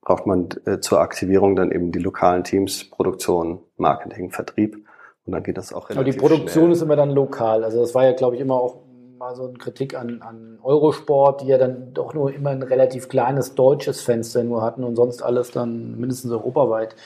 braucht 0.00 0.26
man 0.26 0.48
äh, 0.66 0.80
zur 0.80 1.00
Aktivierung 1.00 1.56
dann 1.56 1.72
eben 1.72 1.92
die 1.92 1.98
lokalen 1.98 2.44
Teams, 2.44 2.88
Produktion, 2.90 3.60
Marketing, 3.76 4.30
Vertrieb. 4.30 4.86
Und 5.30 5.34
dann 5.34 5.42
geht 5.44 5.58
das 5.58 5.72
auch 5.72 5.88
relativ 5.88 5.96
Aber 5.96 6.04
die 6.10 6.18
Produktion 6.18 6.64
schnell. 6.64 6.72
ist 6.72 6.82
immer 6.82 6.96
dann 6.96 7.10
lokal. 7.10 7.62
Also 7.62 7.78
das 7.78 7.94
war 7.94 8.04
ja, 8.04 8.14
glaube 8.14 8.34
ich, 8.34 8.42
immer 8.42 8.56
auch 8.56 8.78
mal 9.16 9.36
so 9.36 9.46
eine 9.46 9.58
Kritik 9.58 9.96
an, 9.96 10.22
an 10.22 10.58
Eurosport, 10.60 11.42
die 11.42 11.46
ja 11.46 11.56
dann 11.56 11.94
doch 11.94 12.14
nur 12.14 12.34
immer 12.34 12.50
ein 12.50 12.64
relativ 12.64 13.08
kleines 13.08 13.54
deutsches 13.54 14.00
Fenster 14.00 14.42
nur 14.42 14.62
hatten 14.62 14.82
und 14.82 14.96
sonst 14.96 15.22
alles 15.22 15.52
dann 15.52 16.00
mindestens 16.00 16.32
europaweit 16.32 16.96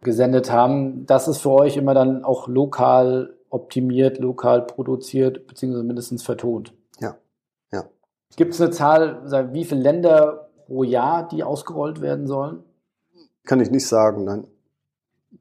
gesendet 0.00 0.52
haben. 0.52 1.06
Das 1.06 1.26
ist 1.26 1.38
für 1.38 1.50
euch 1.50 1.76
immer 1.76 1.92
dann 1.92 2.22
auch 2.22 2.46
lokal 2.46 3.34
optimiert, 3.50 4.18
lokal 4.20 4.62
produziert, 4.62 5.48
beziehungsweise 5.48 5.82
mindestens 5.82 6.22
vertont. 6.22 6.72
Ja, 7.00 7.16
ja. 7.72 7.86
Gibt 8.36 8.54
es 8.54 8.60
eine 8.60 8.70
Zahl, 8.70 9.50
wie 9.52 9.64
viele 9.64 9.80
Länder 9.80 10.50
pro 10.68 10.84
Jahr, 10.84 11.26
die 11.26 11.42
ausgerollt 11.42 12.00
werden 12.00 12.28
sollen? 12.28 12.62
Kann 13.44 13.58
ich 13.58 13.72
nicht 13.72 13.88
sagen, 13.88 14.22
nein. 14.22 14.46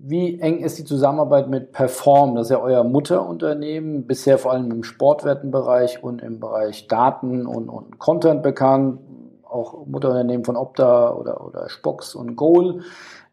Wie 0.08 0.40
eng 0.40 0.60
ist 0.60 0.78
die 0.78 0.84
Zusammenarbeit 0.84 1.50
mit 1.50 1.72
Perform? 1.72 2.36
Das 2.36 2.46
ist 2.46 2.52
ja 2.52 2.62
euer 2.62 2.84
Mutterunternehmen, 2.84 4.06
bisher 4.06 4.38
vor 4.38 4.52
allem 4.52 4.70
im 4.70 4.84
Sportwertenbereich 4.84 6.04
und 6.04 6.22
im 6.22 6.40
Bereich 6.40 6.88
Daten 6.88 7.48
und, 7.48 7.70
und 7.70 7.98
Content 7.98 8.44
bekannt, 8.44 9.00
auch 9.44 9.88
Mutterunternehmen 9.88 10.46
von 10.46 10.58
Opta 10.58 11.12
oder, 11.12 11.44
oder 11.44 11.70
Spox 11.70 12.14
und 12.14 12.36
Goal. 12.36 12.82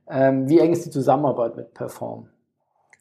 Ähm, 0.08 0.48
wie 0.48 0.61
eng 0.61 0.72
ist 0.72 0.87
die 0.87 0.90
Zusammenarbeit 0.90 1.56
mit 1.56 1.74
Perform? 1.74 2.28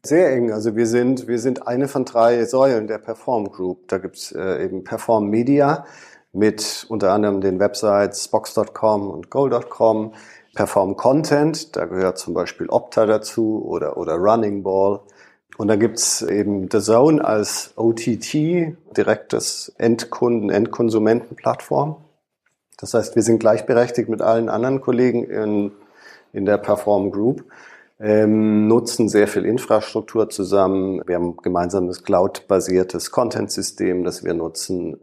Sehr 0.04 0.34
eng. 0.34 0.52
Also 0.52 0.76
wir 0.76 0.86
sind, 0.86 1.30
wir 1.30 1.40
sind 1.40 1.66
eine 1.66 1.88
von 1.88 2.04
drei 2.04 2.44
Säulen 2.44 2.88
der 2.88 2.98
Perform 2.98 3.52
Group. 3.52 3.88
Da 3.88 4.00
gibt's 4.00 4.34
äh, 4.34 4.66
eben 4.66 4.84
Perform 4.84 5.30
Media 5.30 5.86
mit 6.34 6.86
unter 6.90 7.12
anderem 7.12 7.42
den 7.42 7.60
Websites 7.60 8.26
Spox.com 8.26 9.10
und 9.10 9.30
Goal.com. 9.30 10.14
Perform 10.54 10.98
Content, 10.98 11.76
da 11.78 11.86
gehört 11.86 12.18
zum 12.18 12.34
Beispiel 12.34 12.68
Opta 12.68 13.06
dazu 13.06 13.64
oder, 13.66 13.96
oder 13.96 14.16
Running 14.16 14.64
Ball. 14.64 15.00
Und 15.58 15.70
dann 15.70 15.80
gibt's 15.80 16.22
eben 16.22 16.70
The 16.70 16.80
Zone 16.80 17.24
als 17.24 17.72
OTT, 17.78 18.34
direktes 18.98 19.72
Endkunden, 19.78 20.50
Endkonsumentenplattform. 20.50 21.98
Das 22.78 22.94
heißt, 22.94 23.16
wir 23.16 23.22
sind 23.22 23.40
gleichberechtigt 23.40 24.10
mit 24.10 24.22
allen 24.22 24.50
anderen 24.50 24.82
Kollegen 24.82 25.24
in, 25.24 25.72
in 26.34 26.46
der 26.46 26.58
Perform 26.58 27.12
Group, 27.12 27.46
ähm, 28.00 28.68
nutzen 28.68 29.08
sehr 29.08 29.28
viel 29.28 29.46
Infrastruktur 29.46 30.30
zusammen. 30.30 31.02
Wir 31.06 31.16
haben 31.16 31.38
gemeinsames 31.38 32.04
Cloud-basiertes 32.04 33.12
Content-System, 33.12 34.04
das 34.04 34.24
wir 34.24 34.34
nutzen 34.34 35.00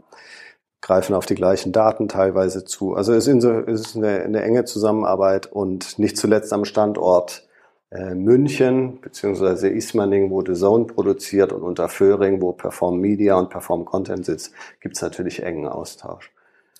greifen 0.80 1.14
auf 1.14 1.26
die 1.26 1.34
gleichen 1.34 1.72
Daten 1.72 2.08
teilweise 2.08 2.64
zu. 2.64 2.94
Also 2.94 3.12
es 3.12 3.26
ist 3.26 3.96
eine, 3.96 4.20
eine 4.20 4.42
enge 4.42 4.64
Zusammenarbeit 4.64 5.46
und 5.46 5.98
nicht 5.98 6.16
zuletzt 6.16 6.52
am 6.52 6.64
Standort 6.64 7.48
äh, 7.90 8.14
München 8.14 9.00
beziehungsweise 9.00 9.68
Ismaning, 9.68 10.30
wo 10.30 10.42
The 10.44 10.54
Zone 10.54 10.84
produziert 10.84 11.52
und 11.52 11.62
unter 11.62 11.88
Föhring, 11.88 12.40
wo 12.42 12.52
Perform 12.52 12.98
Media 12.98 13.36
und 13.36 13.50
Perform 13.50 13.84
Content 13.84 14.26
sitzt, 14.26 14.52
gibt 14.80 14.96
es 14.96 15.02
natürlich 15.02 15.42
engen 15.42 15.66
Austausch. 15.66 16.30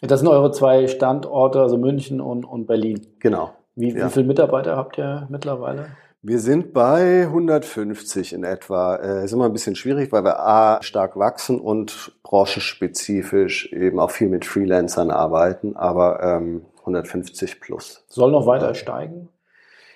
Das 0.01 0.21
sind 0.21 0.29
eure 0.29 0.53
zwei 0.53 0.87
Standorte, 0.87 1.61
also 1.61 1.77
München 1.77 2.21
und, 2.21 2.45
und 2.45 2.67
Berlin. 2.67 3.07
Genau. 3.19 3.53
Wie, 3.75 3.91
ja. 3.91 4.07
wie 4.07 4.11
viele 4.11 4.27
Mitarbeiter 4.27 4.77
habt 4.77 4.99
ihr 4.99 5.27
mittlerweile? 5.31 5.87
Wir 6.21 6.41
sind 6.41 6.73
bei 6.73 7.23
150 7.27 8.33
in 8.33 8.43
etwa. 8.43 8.97
Äh, 8.97 9.25
ist 9.25 9.33
immer 9.33 9.45
ein 9.45 9.53
bisschen 9.53 9.77
schwierig, 9.77 10.11
weil 10.11 10.25
wir 10.25 10.41
A 10.41 10.83
stark 10.83 11.17
wachsen 11.17 11.61
und 11.61 12.13
branchenspezifisch 12.25 13.73
eben 13.73 14.01
auch 14.01 14.11
viel 14.11 14.29
mit 14.29 14.45
Freelancern 14.45 15.13
arbeiten, 15.13 15.77
aber 15.77 16.21
ähm, 16.21 16.67
150 16.81 17.61
plus. 17.61 18.05
Soll 18.09 18.33
noch 18.33 18.47
weiter 18.47 18.75
steigen? 18.75 19.29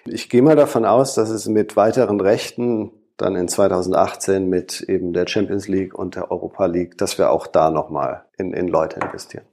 Ich 0.07 0.31
gehe 0.31 0.43
mal 0.43 0.55
davon 0.55 0.85
aus, 0.85 1.15
dass 1.15 1.29
es 1.29 1.49
mit 1.49 1.77
weiteren 1.77 2.21
Rechten 2.21 2.93
dann 3.17 3.35
in 3.35 3.49
2018 3.49 4.49
mit 4.49 4.81
eben 4.83 5.13
der 5.13 5.27
Champions 5.27 5.67
League 5.67 5.95
und 5.95 6.15
der 6.15 6.31
Europa 6.31 6.67
League, 6.67 6.99
dass 6.99 7.19
wir 7.19 7.33
auch 7.33 7.49
da 7.49 7.71
nochmal 7.71 8.25
in, 8.39 8.53
in 8.53 8.69
Leute 8.69 9.01
investieren. 9.01 9.45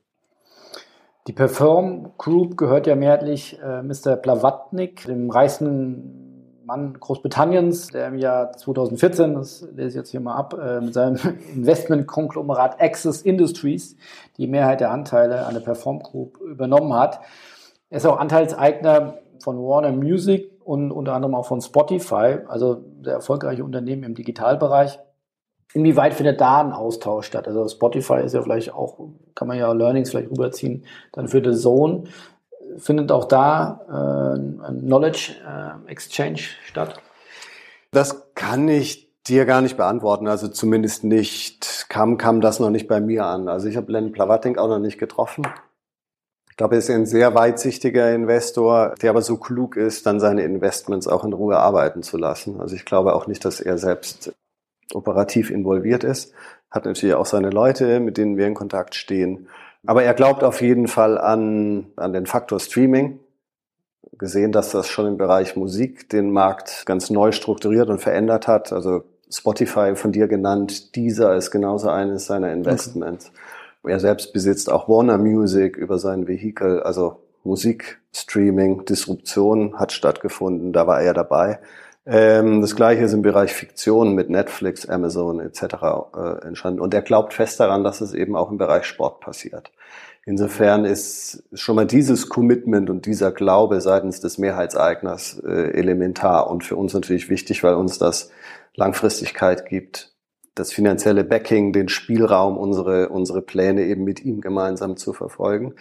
Die 1.28 1.34
Perform 1.34 2.14
Group 2.18 2.58
gehört 2.58 2.86
ja 2.86 2.96
mehrheitlich 2.96 3.60
äh, 3.60 3.82
Mr. 3.82 4.16
Plavatnik, 4.16 5.06
dem 5.06 5.30
reichsten 5.32 6.29
Mann 6.70 6.94
Großbritanniens, 7.00 7.88
der 7.88 8.10
im 8.10 8.20
Jahr 8.20 8.54
2014, 8.54 9.34
das 9.34 9.68
lese 9.74 9.88
ich 9.88 9.96
jetzt 9.96 10.12
hier 10.12 10.20
mal 10.20 10.36
ab, 10.36 10.54
äh, 10.54 10.80
mit 10.80 10.94
seinem 10.94 11.18
Investmentkonglomerat 11.56 12.80
Access 12.80 13.24
Industries 13.24 13.98
die 14.38 14.46
Mehrheit 14.46 14.80
der 14.80 14.92
Anteile 14.92 15.48
an 15.48 15.56
der 15.56 15.62
Perform 15.62 16.00
Group 16.00 16.40
übernommen 16.40 16.94
hat. 16.94 17.22
Er 17.90 17.98
ist 17.98 18.06
auch 18.06 18.20
Anteilseigner 18.20 19.16
von 19.40 19.58
Warner 19.58 19.92
Music 19.92 20.52
und 20.64 20.92
unter 20.92 21.14
anderem 21.14 21.34
auch 21.34 21.48
von 21.48 21.60
Spotify, 21.60 22.38
also 22.48 22.84
sehr 23.04 23.14
erfolgreiche 23.14 23.64
Unternehmen 23.64 24.04
im 24.04 24.14
Digitalbereich. 24.14 25.00
Inwieweit 25.74 26.14
findet 26.14 26.40
da 26.40 26.62
ein 26.62 26.72
Austausch 26.72 27.26
statt? 27.26 27.48
Also 27.48 27.68
Spotify 27.68 28.22
ist 28.24 28.36
ja 28.36 28.44
vielleicht 28.44 28.76
auch, 28.76 29.00
kann 29.34 29.48
man 29.48 29.58
ja 29.58 29.72
Learnings 29.72 30.12
vielleicht 30.12 30.30
rüberziehen, 30.30 30.86
dann 31.14 31.28
für 31.28 31.44
The 31.44 31.60
Zone 31.60 32.04
findet 32.78 33.12
auch 33.12 33.26
da 33.26 34.36
äh, 34.36 34.72
Knowledge 34.72 35.36
äh, 35.46 35.92
Exchange 35.92 36.40
statt? 36.66 37.02
Das 37.92 38.34
kann 38.36 38.68
ich 38.68 39.10
dir 39.28 39.46
gar 39.46 39.62
nicht 39.62 39.78
beantworten. 39.78 40.28
Also 40.28 40.48
zumindest 40.48 41.04
nicht, 41.04 41.86
kam, 41.90 42.18
kam 42.18 42.42
das 42.42 42.60
noch 42.60 42.70
nicht 42.70 42.88
bei 42.88 43.00
mir 43.00 43.26
an. 43.26 43.48
Also 43.48 43.68
ich 43.68 43.78
habe 43.78 43.92
Len 43.92 44.12
Plavating 44.12 44.58
auch 44.58 44.68
noch 44.68 44.80
nicht 44.80 44.98
getroffen. 44.98 45.48
Ich 46.50 46.58
glaube, 46.58 46.76
er 46.76 46.80
ist 46.80 46.90
ein 46.90 47.06
sehr 47.06 47.36
weitsichtiger 47.36 48.14
Investor, 48.14 48.96
der 49.02 49.12
aber 49.12 49.22
so 49.22 49.38
klug 49.38 49.78
ist, 49.78 50.06
dann 50.06 50.20
seine 50.20 50.44
Investments 50.44 51.08
auch 51.08 51.24
in 51.24 51.34
Ruhe 51.34 51.58
arbeiten 51.58 52.04
zu 52.04 52.18
lassen. 52.18 52.60
Also 52.60 52.76
ich 52.76 52.86
glaube 52.86 53.14
auch 53.16 53.28
nicht, 53.28 53.46
dass 53.46 53.62
er 53.62 53.78
selbst 53.78 54.34
operativ 54.94 55.52
involviert 55.52 56.04
ist. 56.04 56.34
Hat 56.70 56.86
natürlich 56.86 57.16
auch 57.16 57.26
seine 57.26 57.50
Leute, 57.50 58.00
mit 58.00 58.18
denen 58.18 58.38
wir 58.38 58.46
in 58.46 58.56
Kontakt 58.56 58.96
stehen. 58.96 59.48
Aber 59.86 60.04
er 60.04 60.14
glaubt 60.14 60.44
auf 60.44 60.62
jeden 60.62 60.88
Fall 60.88 61.18
an, 61.18 61.88
an 61.96 62.14
den 62.14 62.26
Faktor 62.26 62.60
Streaming. 62.60 63.20
Gesehen, 64.18 64.52
dass 64.52 64.72
das 64.72 64.88
schon 64.88 65.08
im 65.08 65.18
Bereich 65.18 65.56
Musik 65.56 66.10
den 66.10 66.32
Markt 66.32 66.86
ganz 66.86 67.10
neu 67.10 67.32
strukturiert 67.32 67.90
und 67.90 68.00
verändert 68.00 68.48
hat. 68.48 68.74
Also 68.74 69.04
Spotify 69.30 69.96
von 69.96 70.12
dir 70.12 70.28
genannt, 70.28 70.96
dieser 70.96 71.36
ist 71.36 71.52
genauso 71.52 71.90
eines 71.90 72.26
seiner 72.26 72.52
Investments. 72.52 73.32
Okay. 73.84 73.94
Er 73.94 74.00
selbst 74.00 74.34
besitzt 74.34 74.70
auch 74.70 74.90
Warner 74.90 75.18
Music 75.18 75.78
über 75.78 76.00
sein 76.00 76.28
Vehikel, 76.28 76.84
also 76.84 77.22
Musikstreaming, 77.44 78.84
Disruption 78.86 79.80
hat 79.80 79.94
stattgefunden, 79.94 80.74
da 80.74 80.86
war 80.86 81.02
er 81.02 81.14
dabei. 81.14 81.60
Ähm, 82.06 82.62
das 82.62 82.76
gleiche 82.76 83.04
ist 83.04 83.14
im 83.14 83.22
Bereich 83.22 83.54
Fiktion 83.54 84.14
mit 84.16 84.30
Netflix, 84.30 84.88
Amazon 84.88 85.40
etc. 85.40 85.64
Äh, 86.16 86.48
entstanden. 86.48 86.80
Und 86.80 86.94
er 86.94 87.02
glaubt 87.02 87.34
fest 87.34 87.60
daran, 87.60 87.84
dass 87.84 88.02
es 88.02 88.14
eben 88.14 88.36
auch 88.36 88.52
im 88.52 88.58
Bereich 88.58 88.86
Sport 88.86 89.20
passiert. 89.20 89.72
Insofern 90.26 90.86
ist 90.86 91.44
schon 91.54 91.76
mal 91.76 91.88
dieses 91.88 92.30
Commitment 92.30 92.90
und 92.90 93.06
dieser 93.06 93.32
Glaube 93.32 93.82
seitens 93.82 94.20
des 94.20 94.38
Mehrheitseigners 94.38 95.40
äh, 95.40 95.72
elementar 95.72 96.50
und 96.50 96.64
für 96.64 96.76
uns 96.76 96.94
natürlich 96.94 97.30
wichtig, 97.30 97.64
weil 97.64 97.74
uns 97.76 97.98
das 97.98 98.30
Langfristigkeit 98.76 99.66
gibt, 99.66 100.14
das 100.56 100.72
finanzielle 100.72 101.24
Backing, 101.24 101.74
den 101.74 101.90
Spielraum, 101.90 102.58
unsere, 102.58 103.10
unsere 103.10 103.42
Pläne 103.42 103.84
eben 103.84 104.04
mit 104.04 104.24
ihm 104.24 104.42
gemeinsam 104.42 104.98
zu 104.98 105.14
verfolgen 105.14 105.74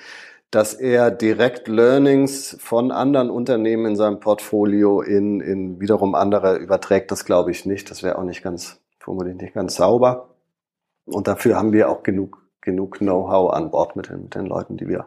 dass 0.50 0.74
er 0.74 1.10
direkt 1.10 1.68
Learnings 1.68 2.56
von 2.60 2.90
anderen 2.90 3.28
Unternehmen 3.30 3.86
in 3.86 3.96
seinem 3.96 4.20
Portfolio 4.20 5.02
in, 5.02 5.40
in 5.40 5.80
wiederum 5.80 6.14
andere 6.14 6.56
überträgt, 6.56 7.10
das 7.10 7.24
glaube 7.24 7.50
ich 7.50 7.66
nicht. 7.66 7.90
Das 7.90 8.02
wäre 8.02 8.18
auch 8.18 8.24
nicht 8.24 8.42
ganz, 8.42 8.80
vermutlich 8.98 9.36
nicht 9.36 9.54
ganz 9.54 9.76
sauber. 9.76 10.30
Und 11.04 11.28
dafür 11.28 11.56
haben 11.56 11.72
wir 11.72 11.90
auch 11.90 12.02
genug, 12.02 12.42
genug 12.62 12.98
Know-how 12.98 13.52
an 13.52 13.70
Bord 13.70 13.96
mit 13.96 14.08
den, 14.08 14.22
mit 14.22 14.34
den 14.34 14.46
Leuten, 14.46 14.76
die 14.76 14.88
wir 14.88 15.06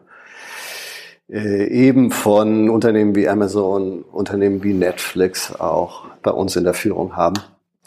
äh, 1.28 1.66
eben 1.66 2.10
von 2.10 2.70
Unternehmen 2.70 3.14
wie 3.14 3.28
Amazon, 3.28 4.02
Unternehmen 4.02 4.62
wie 4.62 4.74
Netflix 4.74 5.54
auch 5.58 6.04
bei 6.22 6.30
uns 6.30 6.54
in 6.56 6.64
der 6.64 6.74
Führung 6.74 7.16
haben, 7.16 7.36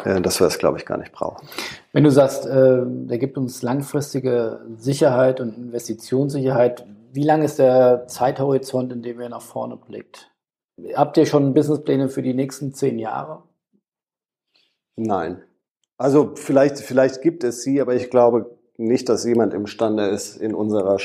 äh, 0.03 0.19
dass 0.19 0.39
wir 0.41 0.47
es, 0.47 0.57
glaube 0.57 0.77
ich, 0.77 0.85
gar 0.85 0.97
nicht 0.97 1.13
brauchen. 1.13 1.47
Wenn 1.93 2.03
du 2.03 2.11
sagst, 2.11 2.45
äh, 2.45 2.81
der 2.85 3.17
gibt 3.17 3.37
uns 3.37 3.61
langfristige 3.61 4.61
Sicherheit 4.77 5.39
und 5.39 5.57
Investitionssicherheit, 5.57 6.85
wie 7.15 7.23
lang 7.23 7.43
ist 7.43 7.59
der 7.59 8.07
Zeithorizont, 8.07 8.91
in 8.91 9.01
dem 9.01 9.21
ihr 9.21 9.29
nach 9.29 9.41
vorne 9.41 9.77
blickt? 9.77 10.31
Habt 10.93 11.15
ihr 11.15 11.25
schon 11.25 11.53
Businesspläne 11.53 12.09
für 12.09 12.21
die 12.21 12.33
nächsten 12.33 12.73
zehn 12.73 12.99
Jahre? 12.99 13.43
Nein. 14.97 15.41
Also 15.97 16.33
vielleicht, 16.35 16.79
vielleicht 16.79 17.21
gibt 17.21 17.45
es 17.45 17.63
sie, 17.63 17.79
aber 17.79 17.95
ich 17.95 18.09
glaube 18.09 18.57
nicht, 18.77 19.07
dass 19.07 19.23
jemand 19.23 19.53
imstande 19.53 20.07
ist, 20.07 20.35
in 20.35 20.53
unserer 20.53 20.97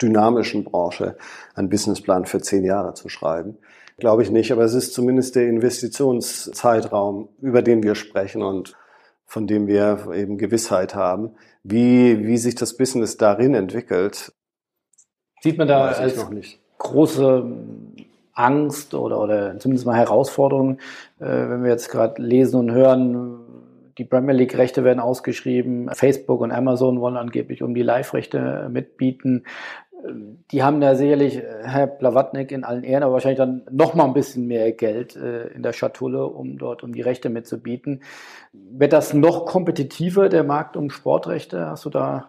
dynamischen 0.00 0.62
Branche 0.62 1.16
einen 1.54 1.68
Businessplan 1.68 2.24
für 2.26 2.40
zehn 2.40 2.64
Jahre 2.64 2.94
zu 2.94 3.08
schreiben. 3.08 3.58
Glaube 3.98 4.22
ich 4.22 4.30
nicht, 4.30 4.52
aber 4.52 4.62
es 4.62 4.74
ist 4.74 4.94
zumindest 4.94 5.34
der 5.34 5.48
Investitionszeitraum, 5.48 7.30
über 7.40 7.62
den 7.62 7.82
wir 7.82 7.96
sprechen 7.96 8.42
und 8.42 8.76
von 9.24 9.48
dem 9.48 9.66
wir 9.66 10.12
eben 10.14 10.38
Gewissheit 10.38 10.94
haben. 10.94 11.34
Wie, 11.64 12.24
wie 12.24 12.38
sich 12.38 12.54
das 12.54 12.76
Business 12.76 13.16
darin 13.16 13.54
entwickelt, 13.54 14.35
Sieht 15.40 15.58
man 15.58 15.68
da 15.68 15.86
als 15.86 16.28
große 16.78 17.44
Angst 18.36 18.94
oder, 18.94 19.20
oder 19.20 19.58
zumindest 19.58 19.86
mal 19.86 19.96
Herausforderungen, 19.96 20.78
äh, 21.18 21.24
wenn 21.24 21.64
wir 21.64 21.70
jetzt 21.70 21.90
gerade 21.90 22.20
lesen 22.22 22.60
und 22.60 22.70
hören, 22.70 23.40
die 23.98 24.04
Premier 24.04 24.34
League-Rechte 24.34 24.84
werden 24.84 25.00
ausgeschrieben, 25.00 25.88
Facebook 25.94 26.42
und 26.42 26.52
Amazon 26.52 27.00
wollen 27.00 27.16
angeblich 27.16 27.62
um 27.62 27.74
die 27.74 27.82
Live-Rechte 27.82 28.68
mitbieten. 28.70 29.44
Die 30.50 30.62
haben 30.62 30.82
da 30.82 30.94
sicherlich, 30.94 31.40
Herr 31.62 31.86
Blawatnik 31.86 32.52
in 32.52 32.62
allen 32.62 32.84
Ehren, 32.84 33.02
aber 33.02 33.14
wahrscheinlich 33.14 33.38
dann 33.38 33.62
noch 33.70 33.94
mal 33.94 34.04
ein 34.04 34.12
bisschen 34.12 34.46
mehr 34.46 34.70
Geld 34.72 35.16
äh, 35.16 35.46
in 35.48 35.62
der 35.62 35.72
Schatulle, 35.72 36.26
um 36.26 36.58
dort 36.58 36.84
um 36.84 36.92
die 36.92 37.00
Rechte 37.00 37.30
mitzubieten. 37.30 38.02
Wird 38.52 38.92
das 38.92 39.14
noch 39.14 39.46
kompetitiver, 39.46 40.28
der 40.28 40.44
Markt 40.44 40.76
um 40.76 40.90
Sportrechte? 40.90 41.66
Hast 41.66 41.86
du 41.86 41.90
da 41.90 42.28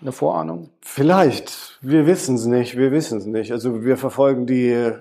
eine 0.00 0.12
Vorahnung? 0.12 0.70
Vielleicht. 0.80 1.78
Wir 1.82 2.06
wissen 2.06 2.36
es 2.36 2.46
nicht. 2.46 2.76
Wir 2.76 2.92
wissen 2.92 3.18
es 3.18 3.26
nicht. 3.26 3.52
Also 3.52 3.84
wir 3.84 3.96
verfolgen 3.96 4.46
die 4.46 4.92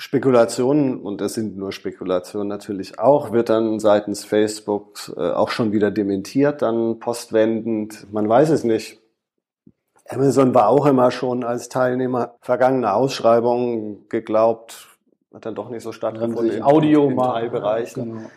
Spekulationen, 0.00 1.00
und 1.00 1.20
das 1.20 1.34
sind 1.34 1.58
nur 1.58 1.72
Spekulationen 1.72 2.48
natürlich 2.48 2.98
auch, 2.98 3.32
wird 3.32 3.50
dann 3.50 3.80
seitens 3.80 4.24
Facebook 4.24 5.12
äh, 5.14 5.30
auch 5.30 5.50
schon 5.50 5.72
wieder 5.72 5.90
dementiert, 5.90 6.62
dann 6.62 6.98
postwendend. 7.00 8.10
Man 8.10 8.26
weiß 8.26 8.48
es 8.48 8.64
nicht. 8.64 8.98
Amazon 10.08 10.54
war 10.54 10.68
auch 10.68 10.86
immer 10.86 11.10
schon 11.10 11.44
als 11.44 11.68
Teilnehmer 11.68 12.34
vergangener 12.40 12.96
Ausschreibungen 12.96 14.08
geglaubt, 14.08 14.88
hat 15.34 15.44
dann 15.44 15.54
doch 15.54 15.68
nicht 15.68 15.82
so 15.82 15.92
stattgefunden 15.92 16.62
Audio 16.62 17.04
in, 17.04 17.10
in 17.12 17.18
Teilbereichen. 17.18 18.04
Genau. 18.04 18.30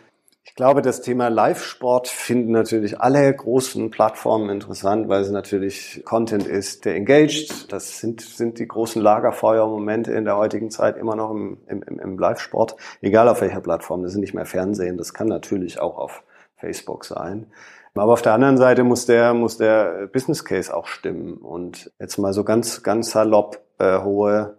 Ich 0.46 0.54
glaube, 0.54 0.82
das 0.82 1.00
Thema 1.00 1.28
Live-Sport 1.28 2.06
finden 2.06 2.52
natürlich 2.52 3.00
alle 3.00 3.34
großen 3.34 3.90
Plattformen 3.90 4.50
interessant, 4.50 5.08
weil 5.08 5.22
es 5.22 5.30
natürlich 5.30 6.02
Content 6.04 6.46
ist, 6.46 6.84
der 6.84 6.96
engaged. 6.96 7.72
Das 7.72 7.98
sind, 7.98 8.20
sind 8.20 8.58
die 8.58 8.68
großen 8.68 9.00
Lagerfeuer-Momente 9.00 10.12
in 10.12 10.26
der 10.26 10.36
heutigen 10.36 10.70
Zeit 10.70 10.98
immer 10.98 11.16
noch 11.16 11.30
im, 11.30 11.58
im, 11.66 11.82
im 11.82 12.18
Live-Sport, 12.18 12.76
egal 13.00 13.28
auf 13.28 13.40
welcher 13.40 13.62
Plattform. 13.62 14.02
Das 14.02 14.12
sind 14.12 14.20
nicht 14.20 14.34
mehr 14.34 14.44
Fernsehen, 14.44 14.98
das 14.98 15.14
kann 15.14 15.28
natürlich 15.28 15.80
auch 15.80 15.96
auf 15.96 16.22
Facebook 16.56 17.06
sein. 17.06 17.46
Aber 17.94 18.12
auf 18.12 18.22
der 18.22 18.34
anderen 18.34 18.58
Seite 18.58 18.84
muss 18.84 19.06
der, 19.06 19.32
muss 19.32 19.56
der 19.56 20.08
Business 20.12 20.44
Case 20.44 20.74
auch 20.76 20.86
stimmen. 20.86 21.38
Und 21.38 21.90
jetzt 21.98 22.18
mal 22.18 22.34
so 22.34 22.44
ganz, 22.44 22.82
ganz 22.82 23.12
salopp 23.12 23.60
äh, 23.78 24.00
hohe 24.00 24.58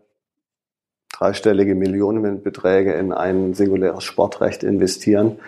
dreistellige 1.14 1.76
Millionenbeträge 1.76 2.94
in 2.94 3.14
ein 3.14 3.54
singuläres 3.54 4.04
Sportrecht 4.04 4.64
investieren 4.64 5.40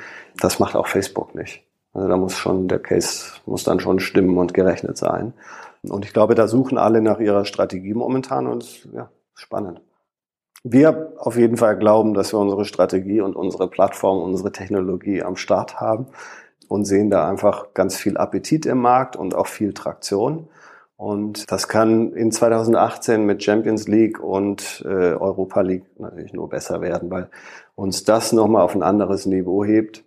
das 0.41 0.59
macht 0.59 0.75
auch 0.75 0.87
Facebook 0.87 1.35
nicht. 1.35 1.63
Also 1.93 2.07
da 2.07 2.17
muss 2.17 2.33
schon, 2.33 2.67
der 2.67 2.79
Case 2.79 3.33
muss 3.45 3.63
dann 3.63 3.79
schon 3.79 3.99
stimmen 3.99 4.37
und 4.37 4.53
gerechnet 4.53 4.97
sein. 4.97 5.33
Und 5.83 6.05
ich 6.05 6.13
glaube, 6.13 6.35
da 6.35 6.47
suchen 6.47 6.77
alle 6.77 7.01
nach 7.01 7.19
ihrer 7.19 7.45
Strategie 7.45 7.93
momentan 7.93 8.47
und 8.47 8.87
ja, 8.93 9.09
spannend. 9.33 9.81
Wir 10.63 11.13
auf 11.17 11.37
jeden 11.37 11.57
Fall 11.57 11.77
glauben, 11.77 12.13
dass 12.13 12.33
wir 12.33 12.39
unsere 12.39 12.65
Strategie 12.65 13.21
und 13.21 13.35
unsere 13.35 13.69
Plattform, 13.69 14.21
unsere 14.21 14.51
Technologie 14.51 15.23
am 15.23 15.37
Start 15.37 15.79
haben 15.79 16.07
und 16.67 16.85
sehen 16.85 17.09
da 17.09 17.27
einfach 17.27 17.73
ganz 17.73 17.95
viel 17.95 18.17
Appetit 18.17 18.65
im 18.65 18.79
Markt 18.79 19.15
und 19.15 19.35
auch 19.35 19.47
viel 19.47 19.73
Traktion. 19.73 20.47
Und 20.97 21.49
das 21.51 21.67
kann 21.67 22.13
in 22.13 22.31
2018 22.31 23.23
mit 23.23 23.43
Champions 23.43 23.87
League 23.87 24.19
und 24.19 24.83
äh, 24.83 25.13
Europa 25.13 25.61
League 25.61 25.85
natürlich 25.99 26.33
nur 26.33 26.49
besser 26.49 26.81
werden, 26.81 27.11
weil 27.11 27.29
uns 27.75 28.03
das 28.03 28.33
nochmal 28.33 28.63
auf 28.63 28.73
ein 28.73 28.81
anderes 28.81 29.27
Niveau 29.27 29.63
hebt. 29.63 30.03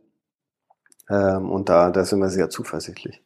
Ähm, 1.11 1.51
und 1.51 1.69
da, 1.69 1.91
da 1.91 2.05
sind 2.05 2.21
wir 2.21 2.29
sehr 2.29 2.49
zuversichtlich. 2.49 3.23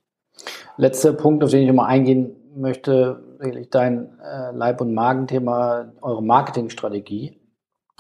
Letzter 0.77 1.13
Punkt, 1.13 1.45
auf 1.45 1.51
den 1.51 1.63
ich 1.63 1.69
nochmal 1.69 1.91
eingehen 1.91 2.35
möchte, 2.57 3.23
wirklich 3.39 3.71
dein 3.71 4.19
äh, 4.21 4.51
Leib- 4.53 4.81
und 4.81 4.95
Magenthema, 4.95 5.93
eure 6.01 6.23
Marketingstrategie. 6.23 7.39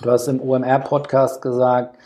Du 0.02 0.10
hast 0.10 0.26
im 0.26 0.40
OMR-Podcast 0.40 1.40
gesagt, 1.40 1.98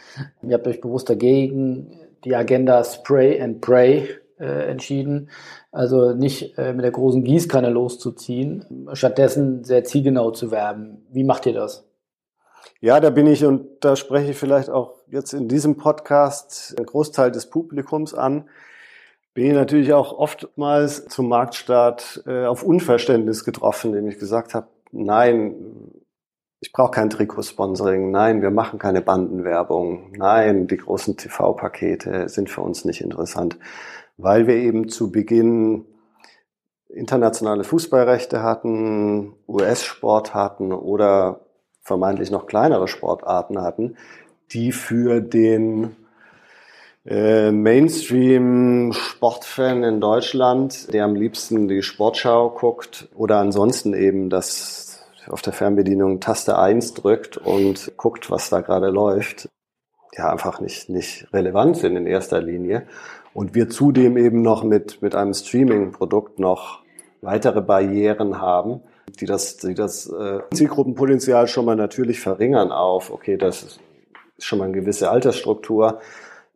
ihr 0.43 0.55
habt 0.55 0.67
euch 0.67 0.81
bewusst 0.81 1.09
dagegen 1.09 2.09
die 2.25 2.35
Agenda 2.35 2.85
Spray 2.85 3.41
and 3.41 3.61
Pray 3.63 4.09
äh, 4.39 4.71
entschieden. 4.71 5.31
Also 5.73 6.13
nicht 6.13 6.59
äh, 6.59 6.75
mit 6.75 6.85
der 6.85 6.91
großen 6.91 7.25
Gießkanne 7.25 7.71
loszuziehen, 7.71 8.89
stattdessen 8.93 9.65
sehr 9.65 9.85
zielgenau 9.85 10.33
zu 10.33 10.51
werben. 10.51 11.07
Wie 11.11 11.25
macht 11.25 11.47
ihr 11.47 11.55
das? 11.55 11.88
Ja, 12.81 13.01
da 13.01 13.11
bin 13.11 13.27
ich 13.27 13.45
und 13.45 13.67
da 13.81 13.97
spreche 13.97 14.31
ich 14.31 14.37
vielleicht 14.37 14.71
auch 14.71 14.95
jetzt 15.09 15.33
in 15.33 15.49
diesem 15.49 15.77
Podcast 15.77 16.75
einen 16.77 16.87
Großteil 16.87 17.31
des 17.31 17.51
Publikums 17.51 18.15
an. 18.15 18.49
Bin 19.35 19.47
ich 19.47 19.53
natürlich 19.53 19.93
auch 19.93 20.17
oftmals 20.17 21.07
zum 21.07 21.29
Marktstart 21.29 22.23
äh, 22.27 22.47
auf 22.47 22.63
Unverständnis 22.63 23.45
getroffen, 23.45 23.95
indem 23.95 24.09
ich 24.09 24.19
gesagt 24.19 24.55
habe, 24.55 24.69
nein, 24.91 25.55
ich 26.61 26.73
brauche 26.73 26.91
kein 26.91 27.11
Trikotsponsoring, 27.11 28.11
nein, 28.11 28.43
wir 28.43 28.51
machen 28.51 28.81
keine 28.81 29.01
Bandenwerbung, 29.01 30.13
nein, 30.17 30.67
die 30.67 30.77
großen 30.77 31.17
TV-Pakete 31.17 32.29
sind 32.29 32.51
für 32.51 32.63
uns 32.63 32.85
nicht 32.85 33.01
interessant 33.01 33.59
weil 34.19 34.47
wir 34.47 34.57
eben 34.57 34.89
zu 34.89 35.11
Beginn 35.11 35.87
internationale 36.89 37.65
Fußballrechte 37.65 38.43
hatten, 38.43 39.35
US-Sport 39.47 40.35
hatten 40.35 40.73
oder 40.73 41.47
vermeintlich 41.89 42.31
noch 42.31 42.47
kleinere 42.47 42.87
Sportarten 42.87 43.61
hatten, 43.61 43.97
die 44.53 44.71
für 44.71 45.21
den 45.21 45.97
äh, 47.05 47.51
Mainstream-Sportfan 47.51 49.83
in 49.83 50.01
Deutschland, 50.01 50.93
der 50.93 51.05
am 51.05 51.17
liebsten 51.17 51.67
die 51.67 51.83
Sportschau 51.83 52.51
guckt 52.51 53.09
oder 53.17 53.39
ansonsten 53.39 53.95
eben 53.95 54.31
das 54.31 54.89
auf 55.29 55.43
der 55.43 55.53
Fernbedienung 55.53 56.21
Taste 56.21 56.59
1 56.59 56.95
drückt 56.95 57.37
und 57.37 57.93
guckt, 57.97 58.31
was 58.31 58.51
da 58.51 58.61
gerade 58.61 58.91
läuft, 58.91 59.49
ja 60.17 60.31
einfach 60.31 60.61
nicht, 60.61 60.89
nicht 60.89 61.33
relevant 61.33 61.77
sind 61.77 61.97
in 61.97 62.07
erster 62.07 62.41
Linie. 62.41 62.87
Und 63.35 63.55
wir 63.55 63.69
zudem 63.69 64.17
eben 64.17 64.43
noch 64.43 64.65
mit, 64.65 65.03
mit 65.03 65.15
einem 65.15 65.35
Streaming-Produkt 65.35 66.39
noch 66.39 66.83
weitere 67.21 67.61
Barrieren 67.61 68.41
haben, 68.41 68.81
die 69.21 69.27
das, 69.27 69.57
die 69.59 69.75
das 69.75 70.09
äh, 70.11 70.41
Zielgruppenpotenzial 70.53 71.49
schon 71.49 71.65
mal 71.65 71.77
natürlich 71.77 72.21
verringern 72.21 72.73
auf, 72.73 73.11
okay, 73.11 73.37
das 73.37 73.63
ist 73.63 73.81
schon 74.39 74.59
mal 74.59 74.67
eine 74.67 74.75
gewisse 74.75 75.11
Altersstruktur, 75.11 76.01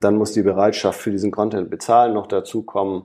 dann 0.01 0.17
muss 0.17 0.33
die 0.33 0.43
Bereitschaft 0.43 1.01
für 1.01 1.11
diesen 1.11 1.31
Content 1.31 1.71
bezahlen 1.71 2.15
noch 2.15 2.27
dazukommen. 2.27 3.05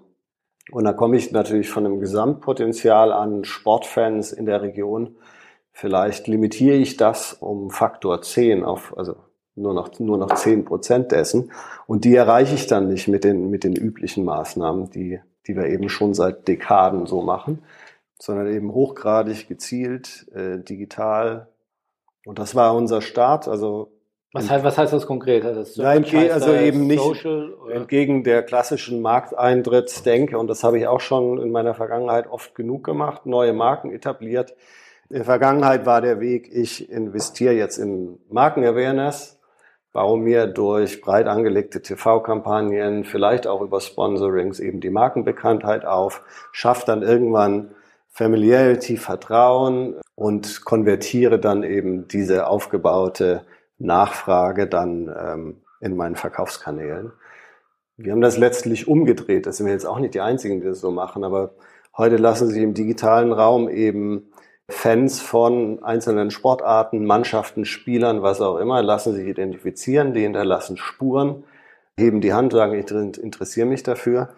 Und 0.72 0.84
da 0.84 0.94
komme 0.94 1.18
ich 1.18 1.32
natürlich 1.32 1.70
von 1.70 1.86
einem 1.86 2.00
Gesamtpotenzial 2.00 3.14
an 3.14 3.46
Sportfans 3.46 4.34
in 4.34 4.46
der 4.46 4.62
Region. 4.62 5.16
Vielleicht 5.72 6.28
limitiere 6.28 6.76
ich 6.76 6.98
das 6.98 7.34
um 7.34 7.70
Faktor 7.70 8.22
10 8.22 8.66
auf, 8.66 8.98
also 8.98 9.16
nur 9.58 9.74
noch, 9.74 10.00
nur 10.00 10.18
noch 10.18 10.34
zehn 10.36 10.66
Prozent 10.66 11.12
dessen. 11.12 11.52
Und 11.88 12.06
die 12.06 12.16
erreiche 12.16 12.56
ich 12.56 12.68
dann 12.68 12.88
nicht 12.88 13.08
mit 13.08 13.24
den, 13.24 13.50
mit 13.50 13.64
den 13.64 13.76
üblichen 13.76 14.24
Maßnahmen, 14.24 14.90
die, 14.92 15.20
die 15.48 15.56
wir 15.56 15.66
eben 15.66 15.90
schon 15.90 16.14
seit 16.14 16.48
Dekaden 16.48 17.06
so 17.06 17.22
machen, 17.22 17.64
sondern 18.20 18.52
eben 18.54 18.74
hochgradig 18.74 19.48
gezielt, 19.48 20.28
äh, 20.34 20.60
digital. 20.60 21.48
Und 22.26 22.40
das 22.40 22.56
war 22.56 22.76
unser 22.76 23.02
Start. 23.02 23.48
Also 23.48 23.92
was 24.34 24.50
heißt, 24.50 24.64
was 24.64 24.78
heißt 24.78 24.94
das 24.94 25.08
konkret? 25.08 25.44
Das 25.44 25.78
Nein, 25.78 26.06
also 26.32 26.54
eben 26.54 26.86
nicht 26.86 27.02
Social, 27.02 27.54
entgegen 27.72 28.24
der 28.24 28.44
klassischen 28.44 29.02
Markteintrittsdenke, 29.02 30.38
und 30.38 30.48
das 30.48 30.64
habe 30.64 30.78
ich 30.78 30.88
auch 30.88 31.00
schon 31.00 31.42
in 31.42 31.50
meiner 31.50 31.74
Vergangenheit 31.74 32.28
oft 32.28 32.54
genug 32.54 32.84
gemacht, 32.84 33.26
neue 33.26 33.54
Marken 33.54 33.92
etabliert. 33.92 34.54
In 35.10 35.16
der 35.16 35.26
Vergangenheit 35.26 35.86
war 35.86 36.02
der 36.02 36.20
Weg, 36.20 36.50
ich 36.54 36.90
investiere 36.90 37.54
jetzt 37.54 37.78
in 37.78 38.20
Markenawareness, 38.30 39.40
baue 39.94 40.20
mir 40.20 40.46
durch 40.46 41.02
breit 41.02 41.28
angelegte 41.28 41.82
TV-Kampagnen, 41.82 43.06
vielleicht 43.06 43.48
auch 43.48 43.62
über 43.62 43.80
Sponsorings 43.80 44.60
eben 44.60 44.82
die 44.82 44.90
Markenbekanntheit 44.90 45.86
auf, 45.86 46.22
schaffe 46.52 46.86
dann 46.86 47.02
irgendwann 47.02 47.72
Familiarity, 48.18 48.98
Vertrauen 48.98 49.94
und 50.16 50.66
konvertiere 50.66 51.38
dann 51.38 51.62
eben 51.62 52.08
diese 52.08 52.48
aufgebaute 52.48 53.44
Nachfrage 53.78 54.66
dann 54.66 55.16
ähm, 55.16 55.58
in 55.82 55.96
meinen 55.96 56.16
Verkaufskanälen. 56.16 57.12
Wir 57.96 58.12
haben 58.12 58.22
das 58.22 58.40
letztlich 58.40 58.88
umgedreht. 58.88 59.46
Das 59.46 59.58
sind 59.58 59.68
wir 59.68 59.74
jetzt 59.74 59.86
auch 59.86 60.00
nicht 60.00 60.16
die 60.16 60.22
Einzigen, 60.22 60.62
die 60.62 60.66
das 60.66 60.80
so 60.80 60.90
machen, 60.90 61.24
aber 61.24 61.52
heute 61.96 62.18
lassen 62.18 62.48
sich 62.48 62.64
im 62.64 62.74
digitalen 62.74 63.32
Raum 63.32 63.70
eben 63.70 64.32
Fans 64.68 65.22
von 65.22 65.84
einzelnen 65.84 66.32
Sportarten, 66.32 67.06
Mannschaften, 67.06 67.66
Spielern, 67.66 68.24
was 68.24 68.42
auch 68.42 68.58
immer, 68.58 68.82
lassen 68.82 69.14
sich 69.14 69.28
identifizieren, 69.28 70.16
die 70.16 70.22
hinterlassen 70.22 70.78
Spuren, 70.78 71.44
heben 72.00 72.22
die 72.22 72.34
Hand, 72.34 72.52
sagen, 72.52 72.74
ich 72.74 72.90
interessiere 72.90 73.68
mich 73.68 73.84
dafür. 73.84 74.30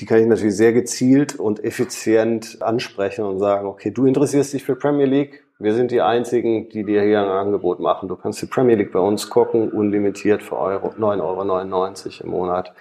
Die 0.00 0.06
kann 0.06 0.20
ich 0.20 0.26
natürlich 0.26 0.56
sehr 0.56 0.72
gezielt 0.72 1.38
und 1.38 1.62
effizient 1.62 2.62
ansprechen 2.62 3.24
und 3.24 3.38
sagen, 3.38 3.66
okay, 3.66 3.90
du 3.90 4.06
interessierst 4.06 4.52
dich 4.54 4.64
für 4.64 4.74
Premier 4.74 5.06
League, 5.06 5.44
wir 5.58 5.74
sind 5.74 5.90
die 5.90 6.00
Einzigen, 6.00 6.68
die 6.70 6.82
dir 6.82 7.02
hier 7.02 7.20
ein 7.20 7.28
Angebot 7.28 7.78
machen. 7.78 8.08
Du 8.08 8.16
kannst 8.16 8.42
die 8.42 8.46
Premier 8.46 8.74
League 8.74 8.90
bei 8.90 8.98
uns 8.98 9.30
gucken, 9.30 9.70
unlimitiert 9.70 10.42
für 10.42 10.56
Euro, 10.56 10.88
9,99 10.88 11.20
Euro 11.22 12.24
im 12.24 12.30
Monat. 12.30 12.72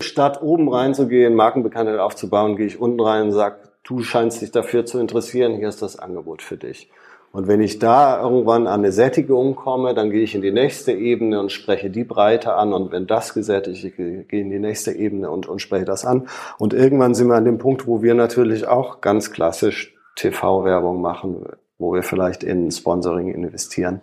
Statt 0.00 0.40
oben 0.40 0.72
reinzugehen, 0.72 1.34
Markenbekanntheit 1.34 1.98
aufzubauen, 1.98 2.56
gehe 2.56 2.66
ich 2.66 2.80
unten 2.80 3.00
rein 3.00 3.24
und 3.24 3.32
sage, 3.32 3.56
du 3.82 4.02
scheinst 4.02 4.40
dich 4.40 4.52
dafür 4.52 4.86
zu 4.86 5.00
interessieren, 5.00 5.56
hier 5.56 5.68
ist 5.68 5.82
das 5.82 5.98
Angebot 5.98 6.42
für 6.42 6.56
dich. 6.56 6.88
Und 7.32 7.46
wenn 7.46 7.60
ich 7.60 7.78
da 7.78 8.20
irgendwann 8.20 8.66
an 8.66 8.80
eine 8.80 8.90
Sättigung 8.90 9.54
komme, 9.54 9.94
dann 9.94 10.10
gehe 10.10 10.22
ich 10.22 10.34
in 10.34 10.42
die 10.42 10.50
nächste 10.50 10.92
Ebene 10.92 11.38
und 11.38 11.52
spreche 11.52 11.88
die 11.88 12.02
Breite 12.02 12.54
an. 12.54 12.72
Und 12.72 12.90
wenn 12.90 13.06
das 13.06 13.34
gesättigt 13.34 13.84
ist, 13.84 13.96
gehe 13.96 14.24
ich 14.26 14.32
in 14.32 14.50
die 14.50 14.58
nächste 14.58 14.92
Ebene 14.92 15.30
und, 15.30 15.46
und 15.46 15.60
spreche 15.60 15.84
das 15.84 16.04
an. 16.04 16.28
Und 16.58 16.74
irgendwann 16.74 17.14
sind 17.14 17.28
wir 17.28 17.36
an 17.36 17.44
dem 17.44 17.58
Punkt, 17.58 17.86
wo 17.86 18.02
wir 18.02 18.14
natürlich 18.14 18.66
auch 18.66 19.00
ganz 19.00 19.30
klassisch 19.30 19.94
TV-Werbung 20.16 21.00
machen, 21.00 21.46
wo 21.78 21.94
wir 21.94 22.02
vielleicht 22.02 22.42
in 22.42 22.68
Sponsoring 22.72 23.32
investieren. 23.32 24.00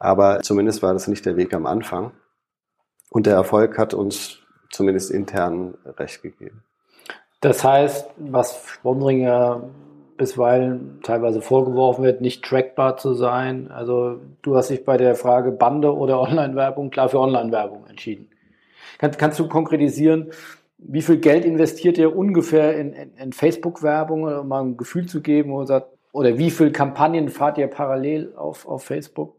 Aber 0.00 0.40
zumindest 0.40 0.82
war 0.82 0.92
das 0.92 1.06
nicht 1.06 1.24
der 1.26 1.36
Weg 1.36 1.54
am 1.54 1.66
Anfang. 1.66 2.10
Und 3.08 3.26
der 3.26 3.34
Erfolg 3.34 3.78
hat 3.78 3.94
uns 3.94 4.38
zumindest 4.70 5.12
intern 5.12 5.74
recht 5.96 6.22
gegeben. 6.22 6.64
Das 7.40 7.62
heißt, 7.62 8.08
was 8.16 8.64
Sponsoring 8.66 9.20
ja 9.20 9.62
bisweilen 10.16 11.00
teilweise 11.02 11.40
vorgeworfen 11.40 12.04
wird, 12.04 12.20
nicht 12.20 12.44
trackbar 12.44 12.96
zu 12.96 13.14
sein. 13.14 13.70
Also 13.70 14.20
du 14.42 14.56
hast 14.56 14.70
dich 14.70 14.84
bei 14.84 14.96
der 14.96 15.14
Frage 15.14 15.52
Bande 15.52 15.94
oder 15.94 16.20
Online-Werbung 16.28 16.90
klar 16.90 17.08
für 17.08 17.20
Online-Werbung 17.20 17.86
entschieden. 17.86 18.28
Kann, 18.98 19.10
kannst 19.12 19.38
du 19.38 19.48
konkretisieren, 19.48 20.30
wie 20.78 21.02
viel 21.02 21.18
Geld 21.18 21.44
investiert 21.44 21.98
ihr 21.98 22.16
ungefähr 22.16 22.76
in, 22.76 22.92
in, 22.92 23.14
in 23.14 23.32
Facebook-Werbung, 23.32 24.24
um 24.24 24.48
mal 24.48 24.62
ein 24.62 24.76
Gefühl 24.76 25.06
zu 25.06 25.22
geben, 25.22 25.52
oder, 25.52 25.88
oder 26.12 26.36
wie 26.38 26.50
viel 26.50 26.72
Kampagnen 26.72 27.28
fahrt 27.28 27.58
ihr 27.58 27.68
parallel 27.68 28.34
auf, 28.36 28.66
auf 28.66 28.84
Facebook? 28.84 29.36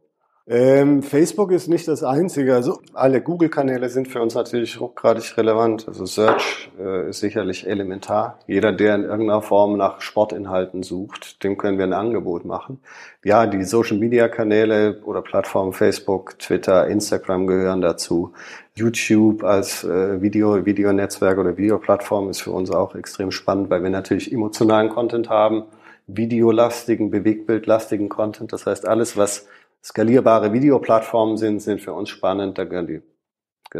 Ähm, 0.48 1.02
Facebook 1.02 1.52
ist 1.52 1.68
nicht 1.68 1.88
das 1.88 2.04
einzige. 2.04 2.54
Also 2.54 2.80
alle 2.94 3.20
Google-Kanäle 3.20 3.90
sind 3.90 4.08
für 4.08 4.22
uns 4.22 4.36
natürlich 4.36 4.80
hochgradig 4.80 5.36
relevant. 5.38 5.88
Also 5.88 6.06
Search 6.06 6.70
äh, 6.80 7.10
ist 7.10 7.20
sicherlich 7.20 7.66
elementar. 7.66 8.38
Jeder, 8.46 8.72
der 8.72 8.94
in 8.94 9.06
irgendeiner 9.06 9.42
Form 9.42 9.76
nach 9.76 10.02
Sportinhalten 10.02 10.84
sucht, 10.84 11.44
dem 11.44 11.58
können 11.58 11.80
wir 11.80 11.86
ein 11.86 11.94
Angebot 11.94 12.46
machen. 12.46 12.80
Ja, 13.24 13.48
die 13.48 13.64
Social-Media-Kanäle 13.64 15.02
oder 15.04 15.24
Plattformen 15.24 15.74
Facebook, 15.74 16.38
Twitter, 16.38 16.88
Instagram 16.88 17.48
gehören 17.48 17.82
dazu. 17.82 18.34
YouTube 18.76 19.44
als 19.44 19.84
äh, 19.84 20.22
Video, 20.22 20.64
Videonetzwerk 20.64 21.40
oder 21.40 21.58
Videoplattform 21.58 22.30
ist 22.30 22.42
für 22.42 22.52
uns 22.52 22.70
auch 22.70 22.94
extrem 22.94 23.32
spannend, 23.32 23.72
weil 23.72 23.82
wir 23.82 23.90
natürlich 23.90 24.32
emotionalen 24.32 24.90
Content 24.90 25.28
haben, 25.28 25.64
videolastigen, 26.06 27.10
bewegbildlastigen 27.10 28.10
Content. 28.10 28.54
Das 28.54 28.68
heißt, 28.68 28.88
alles, 28.88 29.18
was 29.18 29.48
skalierbare 29.86 30.52
Videoplattformen 30.52 31.38
sind, 31.38 31.62
sind 31.62 31.80
für 31.80 31.94
uns 31.94 32.10
spannend. 32.10 32.58
Da 32.58 32.64
gehört, 32.64 33.04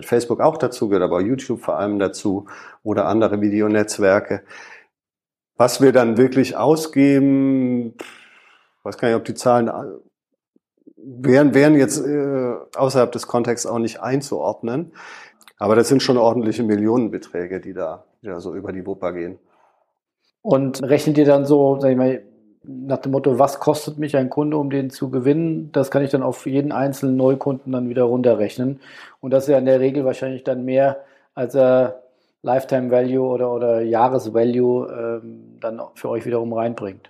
Facebook 0.02 0.40
auch 0.40 0.58
dazu, 0.58 0.88
gehört 0.88 1.04
aber 1.04 1.20
YouTube 1.22 1.62
vor 1.62 1.78
allem 1.78 1.98
dazu 1.98 2.46
oder 2.84 3.08
andere 3.08 3.42
Videonetzwerke. 3.42 4.44
Was 5.58 5.82
wir 5.82 5.92
dann 5.92 6.18
wirklich 6.18 6.56
ausgeben, 6.56 7.96
weiß 8.84 8.98
gar 8.98 9.08
nicht, 9.08 9.18
ob 9.18 9.26
die 9.26 9.34
Zahlen 9.34 9.72
wären, 10.98 11.54
wären 11.56 11.76
jetzt 11.76 12.06
äh, 12.06 12.54
außerhalb 12.76 13.12
des 13.12 13.26
Kontexts 13.26 13.66
auch 13.66 13.80
nicht 13.80 14.02
einzuordnen. 14.02 14.94
Aber 15.58 15.76
das 15.76 15.88
sind 15.88 16.04
schon 16.04 16.18
ordentliche 16.18 16.64
Millionenbeträge, 16.64 17.62
die 17.62 17.74
da, 17.74 18.06
die 18.22 18.28
da 18.28 18.40
so 18.40 18.54
über 18.54 18.74
die 18.74 18.86
Wupper 18.86 19.14
gehen. 19.14 19.40
und 20.42 20.84
rechnet 20.84 21.18
ihr 21.18 21.26
dann 21.26 21.46
so, 21.46 21.80
sag 21.80 21.90
ich 21.90 21.98
mal, 21.98 22.22
nach 22.68 22.98
dem 22.98 23.12
Motto, 23.12 23.40
was 23.40 23.60
kostet 23.60 23.98
mich 23.98 24.16
ein 24.18 24.30
Kunde, 24.30 24.58
um 24.58 24.70
den 24.70 24.90
zu 24.90 25.10
gewinnen? 25.10 25.70
Das 25.72 25.92
kann 25.92 26.04
ich 26.04 26.12
dann 26.12 26.24
auf 26.24 26.46
jeden 26.46 26.72
einzelnen 26.72 27.18
Neukunden 27.18 27.72
dann 27.72 27.90
wieder 27.90 28.04
runterrechnen. 28.04 28.80
Und 29.22 29.32
das 29.32 29.44
ist 29.44 29.50
ja 29.50 29.58
in 29.58 29.66
der 29.66 29.80
Regel 29.80 30.06
wahrscheinlich 30.06 30.44
dann 30.44 30.66
mehr, 30.66 31.04
als 31.34 31.56
er 31.56 32.04
Lifetime 32.42 32.92
Value 32.92 33.28
oder, 33.28 33.52
oder 33.52 33.82
Jahresvalue 33.82 35.22
ähm, 35.24 35.58
dann 35.60 35.82
für 35.96 36.10
euch 36.10 36.26
wiederum 36.26 36.54
reinbringt. 36.54 37.10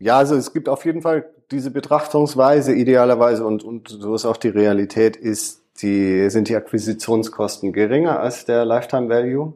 Ja, 0.00 0.18
also 0.18 0.34
es 0.34 0.52
gibt 0.52 0.68
auf 0.68 0.84
jeden 0.84 1.02
Fall 1.02 1.26
diese 1.50 1.70
Betrachtungsweise 1.70 2.74
idealerweise 2.74 3.44
und, 3.44 3.64
und 3.64 3.88
so 3.88 4.14
ist 4.14 4.26
auch 4.26 4.36
die 4.36 4.48
Realität 4.48 5.16
ist, 5.16 5.62
die, 5.80 6.28
sind 6.28 6.48
die 6.48 6.56
Akquisitionskosten 6.56 7.72
geringer 7.72 8.20
als 8.20 8.44
der 8.44 8.64
Lifetime 8.64 9.08
Value. 9.08 9.54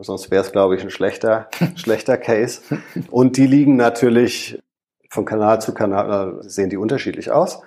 Sonst 0.00 0.30
wäre 0.30 0.42
es, 0.42 0.52
glaube 0.52 0.76
ich, 0.76 0.82
ein 0.82 0.90
schlechter, 0.90 1.48
schlechter 1.76 2.16
Case. 2.16 2.62
Und 3.10 3.36
die 3.36 3.46
liegen 3.46 3.76
natürlich 3.76 4.58
von 5.10 5.24
Kanal 5.24 5.60
zu 5.60 5.74
Kanal, 5.74 6.38
sehen 6.42 6.70
die 6.70 6.76
unterschiedlich 6.76 7.30
aus. 7.30 7.60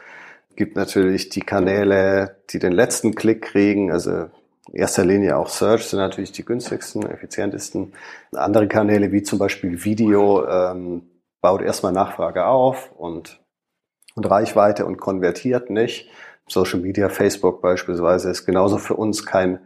Es 0.49 0.55
gibt 0.55 0.75
natürlich 0.75 1.29
die 1.29 1.41
Kanäle, 1.41 2.37
die 2.49 2.59
den 2.59 2.71
letzten 2.71 3.13
Klick 3.13 3.43
kriegen, 3.43 3.91
also 3.91 4.29
in 4.71 4.79
erster 4.79 5.05
Linie 5.05 5.37
auch 5.37 5.49
Search 5.49 5.85
sind 5.85 5.99
natürlich 5.99 6.31
die 6.31 6.43
günstigsten, 6.43 7.05
effizientesten. 7.05 7.93
Andere 8.31 8.67
Kanäle 8.67 9.11
wie 9.11 9.21
zum 9.21 9.37
Beispiel 9.37 9.83
Video 9.83 10.47
ähm, 10.47 11.03
baut 11.41 11.61
erstmal 11.61 11.91
Nachfrage 11.91 12.45
auf 12.45 12.91
und, 12.97 13.39
und 14.15 14.25
Reichweite 14.25 14.85
und 14.85 14.97
konvertiert 14.97 15.69
nicht. 15.69 16.09
Social 16.47 16.79
Media, 16.79 17.09
Facebook 17.09 17.61
beispielsweise 17.61 18.31
ist 18.31 18.45
genauso 18.45 18.77
für 18.77 18.95
uns 18.95 19.25
kein 19.25 19.59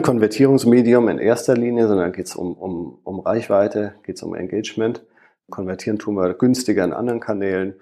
Konvertierungsmedium 0.00 1.08
in 1.08 1.18
erster 1.18 1.54
Linie, 1.54 1.88
sondern 1.88 2.12
geht 2.12 2.26
es 2.26 2.36
um, 2.36 2.54
um, 2.54 2.98
um 3.04 3.20
Reichweite, 3.20 3.94
geht 4.04 4.16
es 4.16 4.22
um 4.22 4.34
Engagement. 4.34 5.04
Konvertieren 5.50 5.98
tun 5.98 6.14
wir 6.14 6.34
günstiger 6.34 6.84
in 6.84 6.92
anderen 6.92 7.20
Kanälen. 7.20 7.74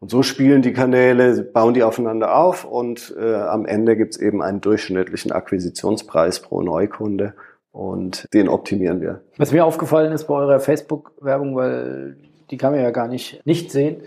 Und 0.00 0.10
so 0.10 0.22
spielen 0.22 0.60
die 0.60 0.72
Kanäle, 0.72 1.42
bauen 1.42 1.72
die 1.72 1.82
aufeinander 1.82 2.36
auf 2.36 2.64
und 2.64 3.14
äh, 3.18 3.34
am 3.34 3.64
Ende 3.64 3.96
gibt 3.96 4.14
es 4.14 4.20
eben 4.20 4.42
einen 4.42 4.60
durchschnittlichen 4.60 5.32
Akquisitionspreis 5.32 6.40
pro 6.40 6.60
Neukunde 6.60 7.34
und 7.72 8.28
den 8.34 8.48
optimieren 8.48 9.00
wir. 9.00 9.22
Was 9.38 9.52
mir 9.52 9.64
aufgefallen 9.64 10.12
ist 10.12 10.26
bei 10.26 10.34
eurer 10.34 10.60
Facebook-Werbung, 10.60 11.56
weil 11.56 12.16
die 12.50 12.58
kann 12.58 12.72
man 12.72 12.82
ja 12.82 12.90
gar 12.90 13.08
nicht, 13.08 13.44
nicht 13.46 13.72
sehen. 13.72 14.02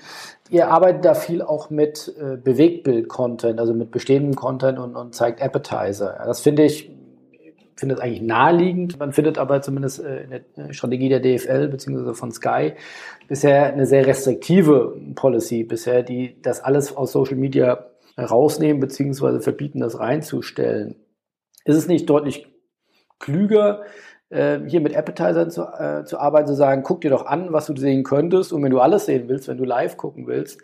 Ihr 0.49 0.69
arbeitet 0.69 1.03
da 1.03 1.15
viel 1.15 1.41
auch 1.41 1.69
mit 1.69 2.13
äh, 2.19 2.37
Bewegtbild-Content, 2.37 3.59
also 3.59 3.73
mit 3.73 3.91
bestehendem 3.91 4.35
Content 4.35 4.79
und, 4.79 4.95
und 4.95 5.15
zeigt 5.15 5.41
Appetizer. 5.41 6.21
Das 6.25 6.41
finde 6.41 6.63
ich 6.63 6.91
finde 7.77 7.95
es 7.95 8.01
eigentlich 8.01 8.21
naheliegend. 8.21 8.99
Man 8.99 9.13
findet 9.13 9.37
aber 9.37 9.61
zumindest 9.61 10.03
äh, 10.03 10.23
in 10.23 10.29
der 10.29 10.73
Strategie 10.73 11.09
der 11.09 11.19
DFL 11.19 11.69
bzw. 11.69 12.13
von 12.13 12.31
Sky 12.31 12.73
bisher 13.27 13.71
eine 13.71 13.85
sehr 13.85 14.05
restriktive 14.05 14.97
Policy 15.15 15.63
bisher, 15.63 16.03
die 16.03 16.41
das 16.41 16.61
alles 16.61 16.95
aus 16.95 17.11
Social 17.11 17.37
Media 17.37 17.85
rausnehmen 18.17 18.79
bzw. 18.79 19.39
verbieten, 19.39 19.79
das 19.79 19.99
reinzustellen. 19.99 20.95
Ist 21.65 21.75
es 21.75 21.87
nicht 21.87 22.09
deutlich 22.09 22.47
klüger, 23.19 23.83
äh, 24.29 24.59
hier 24.67 24.81
mit 24.81 24.93
Appetizern 24.93 25.49
zu, 25.51 25.63
äh, 25.63 26.03
zu 26.05 26.19
arbeiten, 26.19 26.47
zu 26.47 26.55
sagen, 26.55 26.83
guck 26.83 27.01
dir 27.01 27.11
doch 27.11 27.25
an, 27.25 27.53
was 27.53 27.67
du 27.67 27.75
sehen 27.75 28.03
könntest 28.03 28.51
und 28.53 28.63
wenn 28.63 28.71
du 28.71 28.79
alles 28.79 29.05
sehen 29.05 29.29
willst, 29.29 29.47
wenn 29.47 29.57
du 29.57 29.63
live 29.63 29.97
gucken 29.97 30.27
willst, 30.27 30.61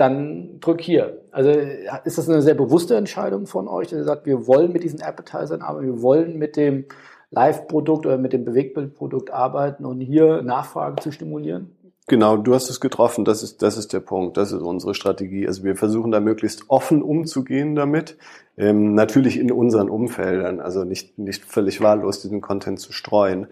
dann 0.00 0.60
drück 0.60 0.80
hier. 0.80 1.22
Also 1.30 1.50
ist 1.50 2.18
das 2.18 2.28
eine 2.28 2.42
sehr 2.42 2.54
bewusste 2.54 2.96
Entscheidung 2.96 3.46
von 3.46 3.68
euch, 3.68 3.88
dass 3.88 3.98
ihr 3.98 4.04
sagt, 4.04 4.26
wir 4.26 4.46
wollen 4.46 4.72
mit 4.72 4.82
diesen 4.82 5.00
Appetizern 5.00 5.62
arbeiten, 5.62 5.86
wir 5.86 6.02
wollen 6.02 6.38
mit 6.38 6.56
dem 6.56 6.86
Live-Produkt 7.30 8.06
oder 8.06 8.18
mit 8.18 8.32
dem 8.32 8.44
Bewegtbildprodukt 8.44 9.30
arbeiten 9.30 9.84
und 9.84 10.00
hier 10.00 10.42
Nachfrage 10.42 11.00
zu 11.02 11.12
stimulieren? 11.12 11.70
Genau, 12.08 12.36
du 12.36 12.54
hast 12.54 12.68
es 12.70 12.80
getroffen. 12.80 13.24
Das 13.24 13.44
ist, 13.44 13.62
das 13.62 13.78
ist 13.78 13.92
der 13.92 14.00
Punkt. 14.00 14.36
Das 14.36 14.50
ist 14.50 14.62
unsere 14.62 14.94
Strategie. 14.94 15.46
Also 15.46 15.62
wir 15.62 15.76
versuchen 15.76 16.10
da 16.10 16.18
möglichst 16.18 16.64
offen 16.66 17.02
umzugehen 17.02 17.76
damit. 17.76 18.16
Ähm, 18.56 18.94
natürlich 18.94 19.38
in 19.38 19.52
unseren 19.52 19.88
Umfeldern. 19.88 20.58
Also 20.60 20.82
nicht, 20.82 21.20
nicht 21.20 21.44
völlig 21.44 21.80
wahllos 21.80 22.20
diesen 22.20 22.40
Content 22.40 22.80
zu 22.80 22.92
streuen. 22.92 23.46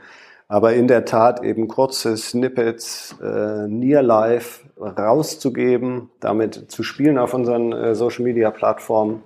Aber 0.49 0.73
in 0.73 0.89
der 0.89 1.05
Tat 1.05 1.45
eben 1.45 1.69
kurze 1.69 2.17
Snippets, 2.17 3.15
äh, 3.23 3.69
Near 3.69 4.03
Life 4.03 4.65
rauszugeben, 4.81 6.11
damit 6.21 6.71
zu 6.71 6.83
spielen 6.83 7.19
auf 7.19 7.35
unseren 7.35 7.73
äh, 7.73 7.95
Social 7.95 8.25
Media 8.25 8.51
Plattformen 8.51 9.23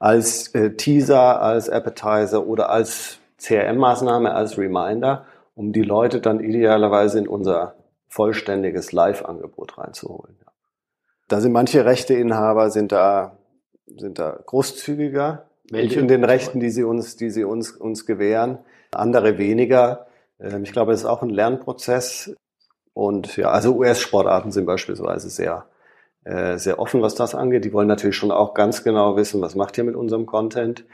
als 0.00 0.48
äh, 0.54 0.72
Teaser, 0.72 1.40
als 1.40 1.68
Appetizer 1.68 2.44
oder 2.44 2.70
als 2.70 3.18
CRM-Maßnahme, 3.38 4.32
als 4.32 4.58
Reminder, 4.58 5.26
um 5.54 5.72
die 5.72 5.82
Leute 5.82 6.20
dann 6.20 6.40
idealerweise 6.40 7.20
in 7.20 7.28
unser 7.28 7.74
vollständiges 8.08 8.90
Live-Angebot 8.90 9.78
reinzuholen. 9.78 10.36
Da 11.28 11.40
sind 11.40 11.52
manche 11.52 11.84
Rechteinhaber 11.84 12.70
sind 12.70 12.90
da, 12.90 13.36
sind 13.86 14.18
da 14.18 14.40
großzügiger 14.44 15.46
Welche? 15.70 16.00
in 16.00 16.08
den 16.08 16.24
Rechten, 16.24 16.58
die 16.58 16.70
sie 16.70 16.82
uns, 16.82 17.16
die 17.16 17.30
sie 17.30 17.44
uns, 17.44 17.70
uns 17.70 18.04
gewähren 18.04 18.58
andere 18.92 19.38
weniger. 19.38 20.06
Ähm, 20.40 20.62
ich 20.64 20.72
glaube, 20.72 20.92
es 20.92 21.00
ist 21.00 21.06
auch 21.06 21.22
ein 21.22 21.30
Lernprozess. 21.30 22.34
Und 22.92 23.36
ja, 23.36 23.50
also 23.50 23.76
US-Sportarten 23.76 24.52
sind 24.52 24.66
beispielsweise 24.66 25.30
sehr, 25.30 25.66
äh, 26.24 26.58
sehr 26.58 26.78
offen, 26.78 27.02
was 27.02 27.14
das 27.14 27.34
angeht. 27.34 27.64
Die 27.64 27.72
wollen 27.72 27.88
natürlich 27.88 28.16
schon 28.16 28.32
auch 28.32 28.54
ganz 28.54 28.84
genau 28.84 29.16
wissen, 29.16 29.40
was 29.40 29.54
macht 29.54 29.78
ihr 29.78 29.84
mit 29.84 29.96
unserem 29.96 30.26
Content. 30.26 30.84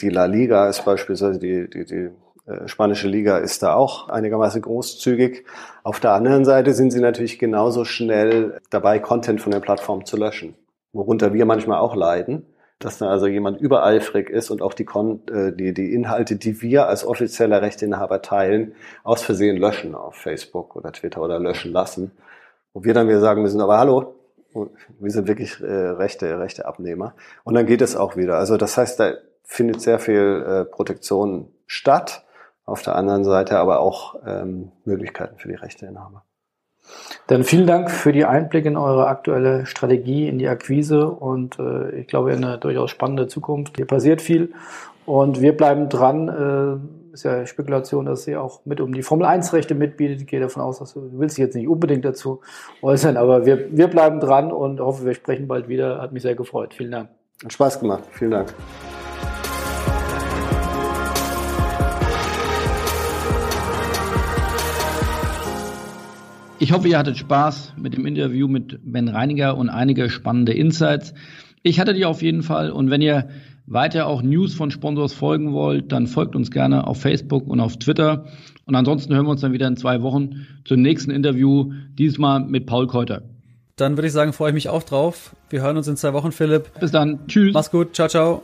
Die 0.00 0.10
La 0.10 0.26
Liga 0.26 0.68
ist 0.68 0.84
beispielsweise 0.84 1.38
die, 1.38 1.68
die, 1.68 1.84
die 1.84 2.10
äh, 2.46 2.68
spanische 2.68 3.08
Liga 3.08 3.38
ist 3.38 3.62
da 3.62 3.74
auch 3.74 4.08
einigermaßen 4.08 4.62
großzügig. 4.62 5.44
Auf 5.82 6.00
der 6.00 6.12
anderen 6.12 6.44
Seite 6.44 6.74
sind 6.74 6.92
sie 6.92 7.00
natürlich 7.00 7.38
genauso 7.38 7.84
schnell 7.84 8.60
dabei, 8.70 8.98
Content 8.98 9.40
von 9.40 9.52
der 9.52 9.60
Plattform 9.60 10.04
zu 10.04 10.16
löschen, 10.16 10.54
worunter 10.92 11.32
wir 11.32 11.46
manchmal 11.46 11.78
auch 11.78 11.96
leiden 11.96 12.46
dass 12.78 12.98
da 12.98 13.08
also 13.08 13.26
jemand 13.26 13.60
übereifrig 13.60 14.30
ist 14.30 14.50
und 14.50 14.62
auch 14.62 14.72
die, 14.72 14.84
Kon 14.84 15.26
äh, 15.28 15.52
die, 15.52 15.74
die 15.74 15.92
Inhalte, 15.92 16.36
die 16.36 16.62
wir 16.62 16.86
als 16.86 17.04
offizieller 17.04 17.60
Rechteinhaber 17.60 18.22
teilen, 18.22 18.74
aus 19.02 19.22
Versehen 19.22 19.56
löschen 19.56 19.94
auf 19.94 20.14
Facebook 20.14 20.76
oder 20.76 20.92
Twitter 20.92 21.22
oder 21.22 21.40
löschen 21.40 21.72
lassen. 21.72 22.12
Wo 22.72 22.84
wir 22.84 22.94
dann 22.94 23.08
wieder 23.08 23.20
sagen 23.20 23.42
müssen, 23.42 23.60
aber 23.60 23.78
hallo, 23.78 24.14
wir 24.98 25.10
sind 25.10 25.26
wirklich 25.26 25.60
äh, 25.60 25.66
rechte, 25.66 26.38
rechte 26.38 26.66
Abnehmer. 26.66 27.14
Und 27.44 27.54
dann 27.54 27.66
geht 27.66 27.82
es 27.82 27.96
auch 27.96 28.16
wieder. 28.16 28.36
Also 28.36 28.56
das 28.56 28.76
heißt, 28.76 29.00
da 29.00 29.14
findet 29.42 29.80
sehr 29.80 29.98
viel 29.98 30.44
äh, 30.46 30.64
Protektion 30.64 31.52
statt. 31.66 32.24
Auf 32.64 32.82
der 32.82 32.96
anderen 32.96 33.24
Seite 33.24 33.58
aber 33.58 33.80
auch 33.80 34.16
ähm, 34.26 34.72
Möglichkeiten 34.84 35.38
für 35.38 35.48
die 35.48 35.54
Rechteinhaber. 35.54 36.24
Dann 37.26 37.44
vielen 37.44 37.66
Dank 37.66 37.90
für 37.90 38.12
die 38.12 38.24
Einblicke 38.24 38.68
in 38.68 38.76
eure 38.76 39.06
aktuelle 39.06 39.66
Strategie, 39.66 40.28
in 40.28 40.38
die 40.38 40.48
Akquise 40.48 41.08
und 41.10 41.58
äh, 41.58 41.90
ich 42.00 42.06
glaube 42.06 42.32
in 42.32 42.44
eine 42.44 42.58
durchaus 42.58 42.90
spannende 42.90 43.26
Zukunft. 43.26 43.76
Hier 43.76 43.86
passiert 43.86 44.22
viel 44.22 44.52
und 45.04 45.40
wir 45.40 45.56
bleiben 45.56 45.88
dran. 45.88 46.28
Äh, 46.28 47.12
ist 47.12 47.24
ja 47.24 47.46
Spekulation, 47.46 48.06
dass 48.06 48.26
ihr 48.26 48.40
auch 48.40 48.60
mit 48.64 48.80
um 48.80 48.92
die 48.92 49.02
Formel 49.02 49.26
1 49.26 49.52
Rechte 49.52 49.74
mitbietet. 49.74 50.20
Ich 50.20 50.26
gehe 50.26 50.40
davon 50.40 50.62
aus, 50.62 50.78
dass 50.78 50.94
du, 50.94 51.00
du 51.00 51.18
willst 51.18 51.36
dich 51.36 51.42
jetzt 51.42 51.56
nicht 51.56 51.68
unbedingt 51.68 52.04
dazu 52.04 52.40
äußern, 52.82 53.16
aber 53.16 53.44
wir, 53.44 53.76
wir 53.76 53.88
bleiben 53.88 54.20
dran 54.20 54.52
und 54.52 54.80
hoffe, 54.80 55.04
wir 55.04 55.14
sprechen 55.14 55.48
bald 55.48 55.68
wieder. 55.68 56.00
Hat 56.00 56.12
mich 56.12 56.22
sehr 56.22 56.34
gefreut. 56.34 56.74
Vielen 56.74 56.92
Dank. 56.92 57.08
Hat 57.42 57.52
Spaß 57.52 57.80
gemacht. 57.80 58.04
Vielen 58.12 58.30
Dank. 58.30 58.54
Ich 66.60 66.72
hoffe, 66.72 66.88
ihr 66.88 66.98
hattet 66.98 67.16
Spaß 67.16 67.74
mit 67.76 67.96
dem 67.96 68.04
Interview 68.04 68.48
mit 68.48 68.80
Ben 68.82 69.06
Reiniger 69.08 69.56
und 69.56 69.68
einige 69.68 70.10
spannende 70.10 70.52
Insights. 70.52 71.14
Ich 71.62 71.78
hatte 71.78 71.94
die 71.94 72.04
auf 72.04 72.20
jeden 72.20 72.42
Fall. 72.42 72.72
Und 72.72 72.90
wenn 72.90 73.00
ihr 73.00 73.28
weiter 73.66 74.06
auch 74.06 74.22
News 74.22 74.54
von 74.54 74.72
Sponsors 74.72 75.12
folgen 75.12 75.52
wollt, 75.52 75.92
dann 75.92 76.08
folgt 76.08 76.34
uns 76.34 76.50
gerne 76.50 76.88
auf 76.88 77.00
Facebook 77.00 77.46
und 77.46 77.60
auf 77.60 77.78
Twitter. 77.78 78.26
Und 78.66 78.74
ansonsten 78.74 79.14
hören 79.14 79.26
wir 79.26 79.30
uns 79.30 79.40
dann 79.40 79.52
wieder 79.52 79.68
in 79.68 79.76
zwei 79.76 80.02
Wochen 80.02 80.46
zum 80.64 80.82
nächsten 80.82 81.12
Interview, 81.12 81.72
diesmal 81.96 82.40
mit 82.40 82.66
Paul 82.66 82.88
Keuter. 82.88 83.22
Dann 83.76 83.96
würde 83.96 84.08
ich 84.08 84.12
sagen, 84.12 84.32
freue 84.32 84.50
ich 84.50 84.54
mich 84.54 84.68
auch 84.68 84.82
drauf. 84.82 85.36
Wir 85.50 85.62
hören 85.62 85.76
uns 85.76 85.86
in 85.86 85.96
zwei 85.96 86.12
Wochen, 86.12 86.32
Philipp. 86.32 86.80
Bis 86.80 86.90
dann. 86.90 87.20
Tschüss. 87.28 87.54
Mach's 87.54 87.70
gut. 87.70 87.94
Ciao, 87.94 88.08
ciao. 88.08 88.42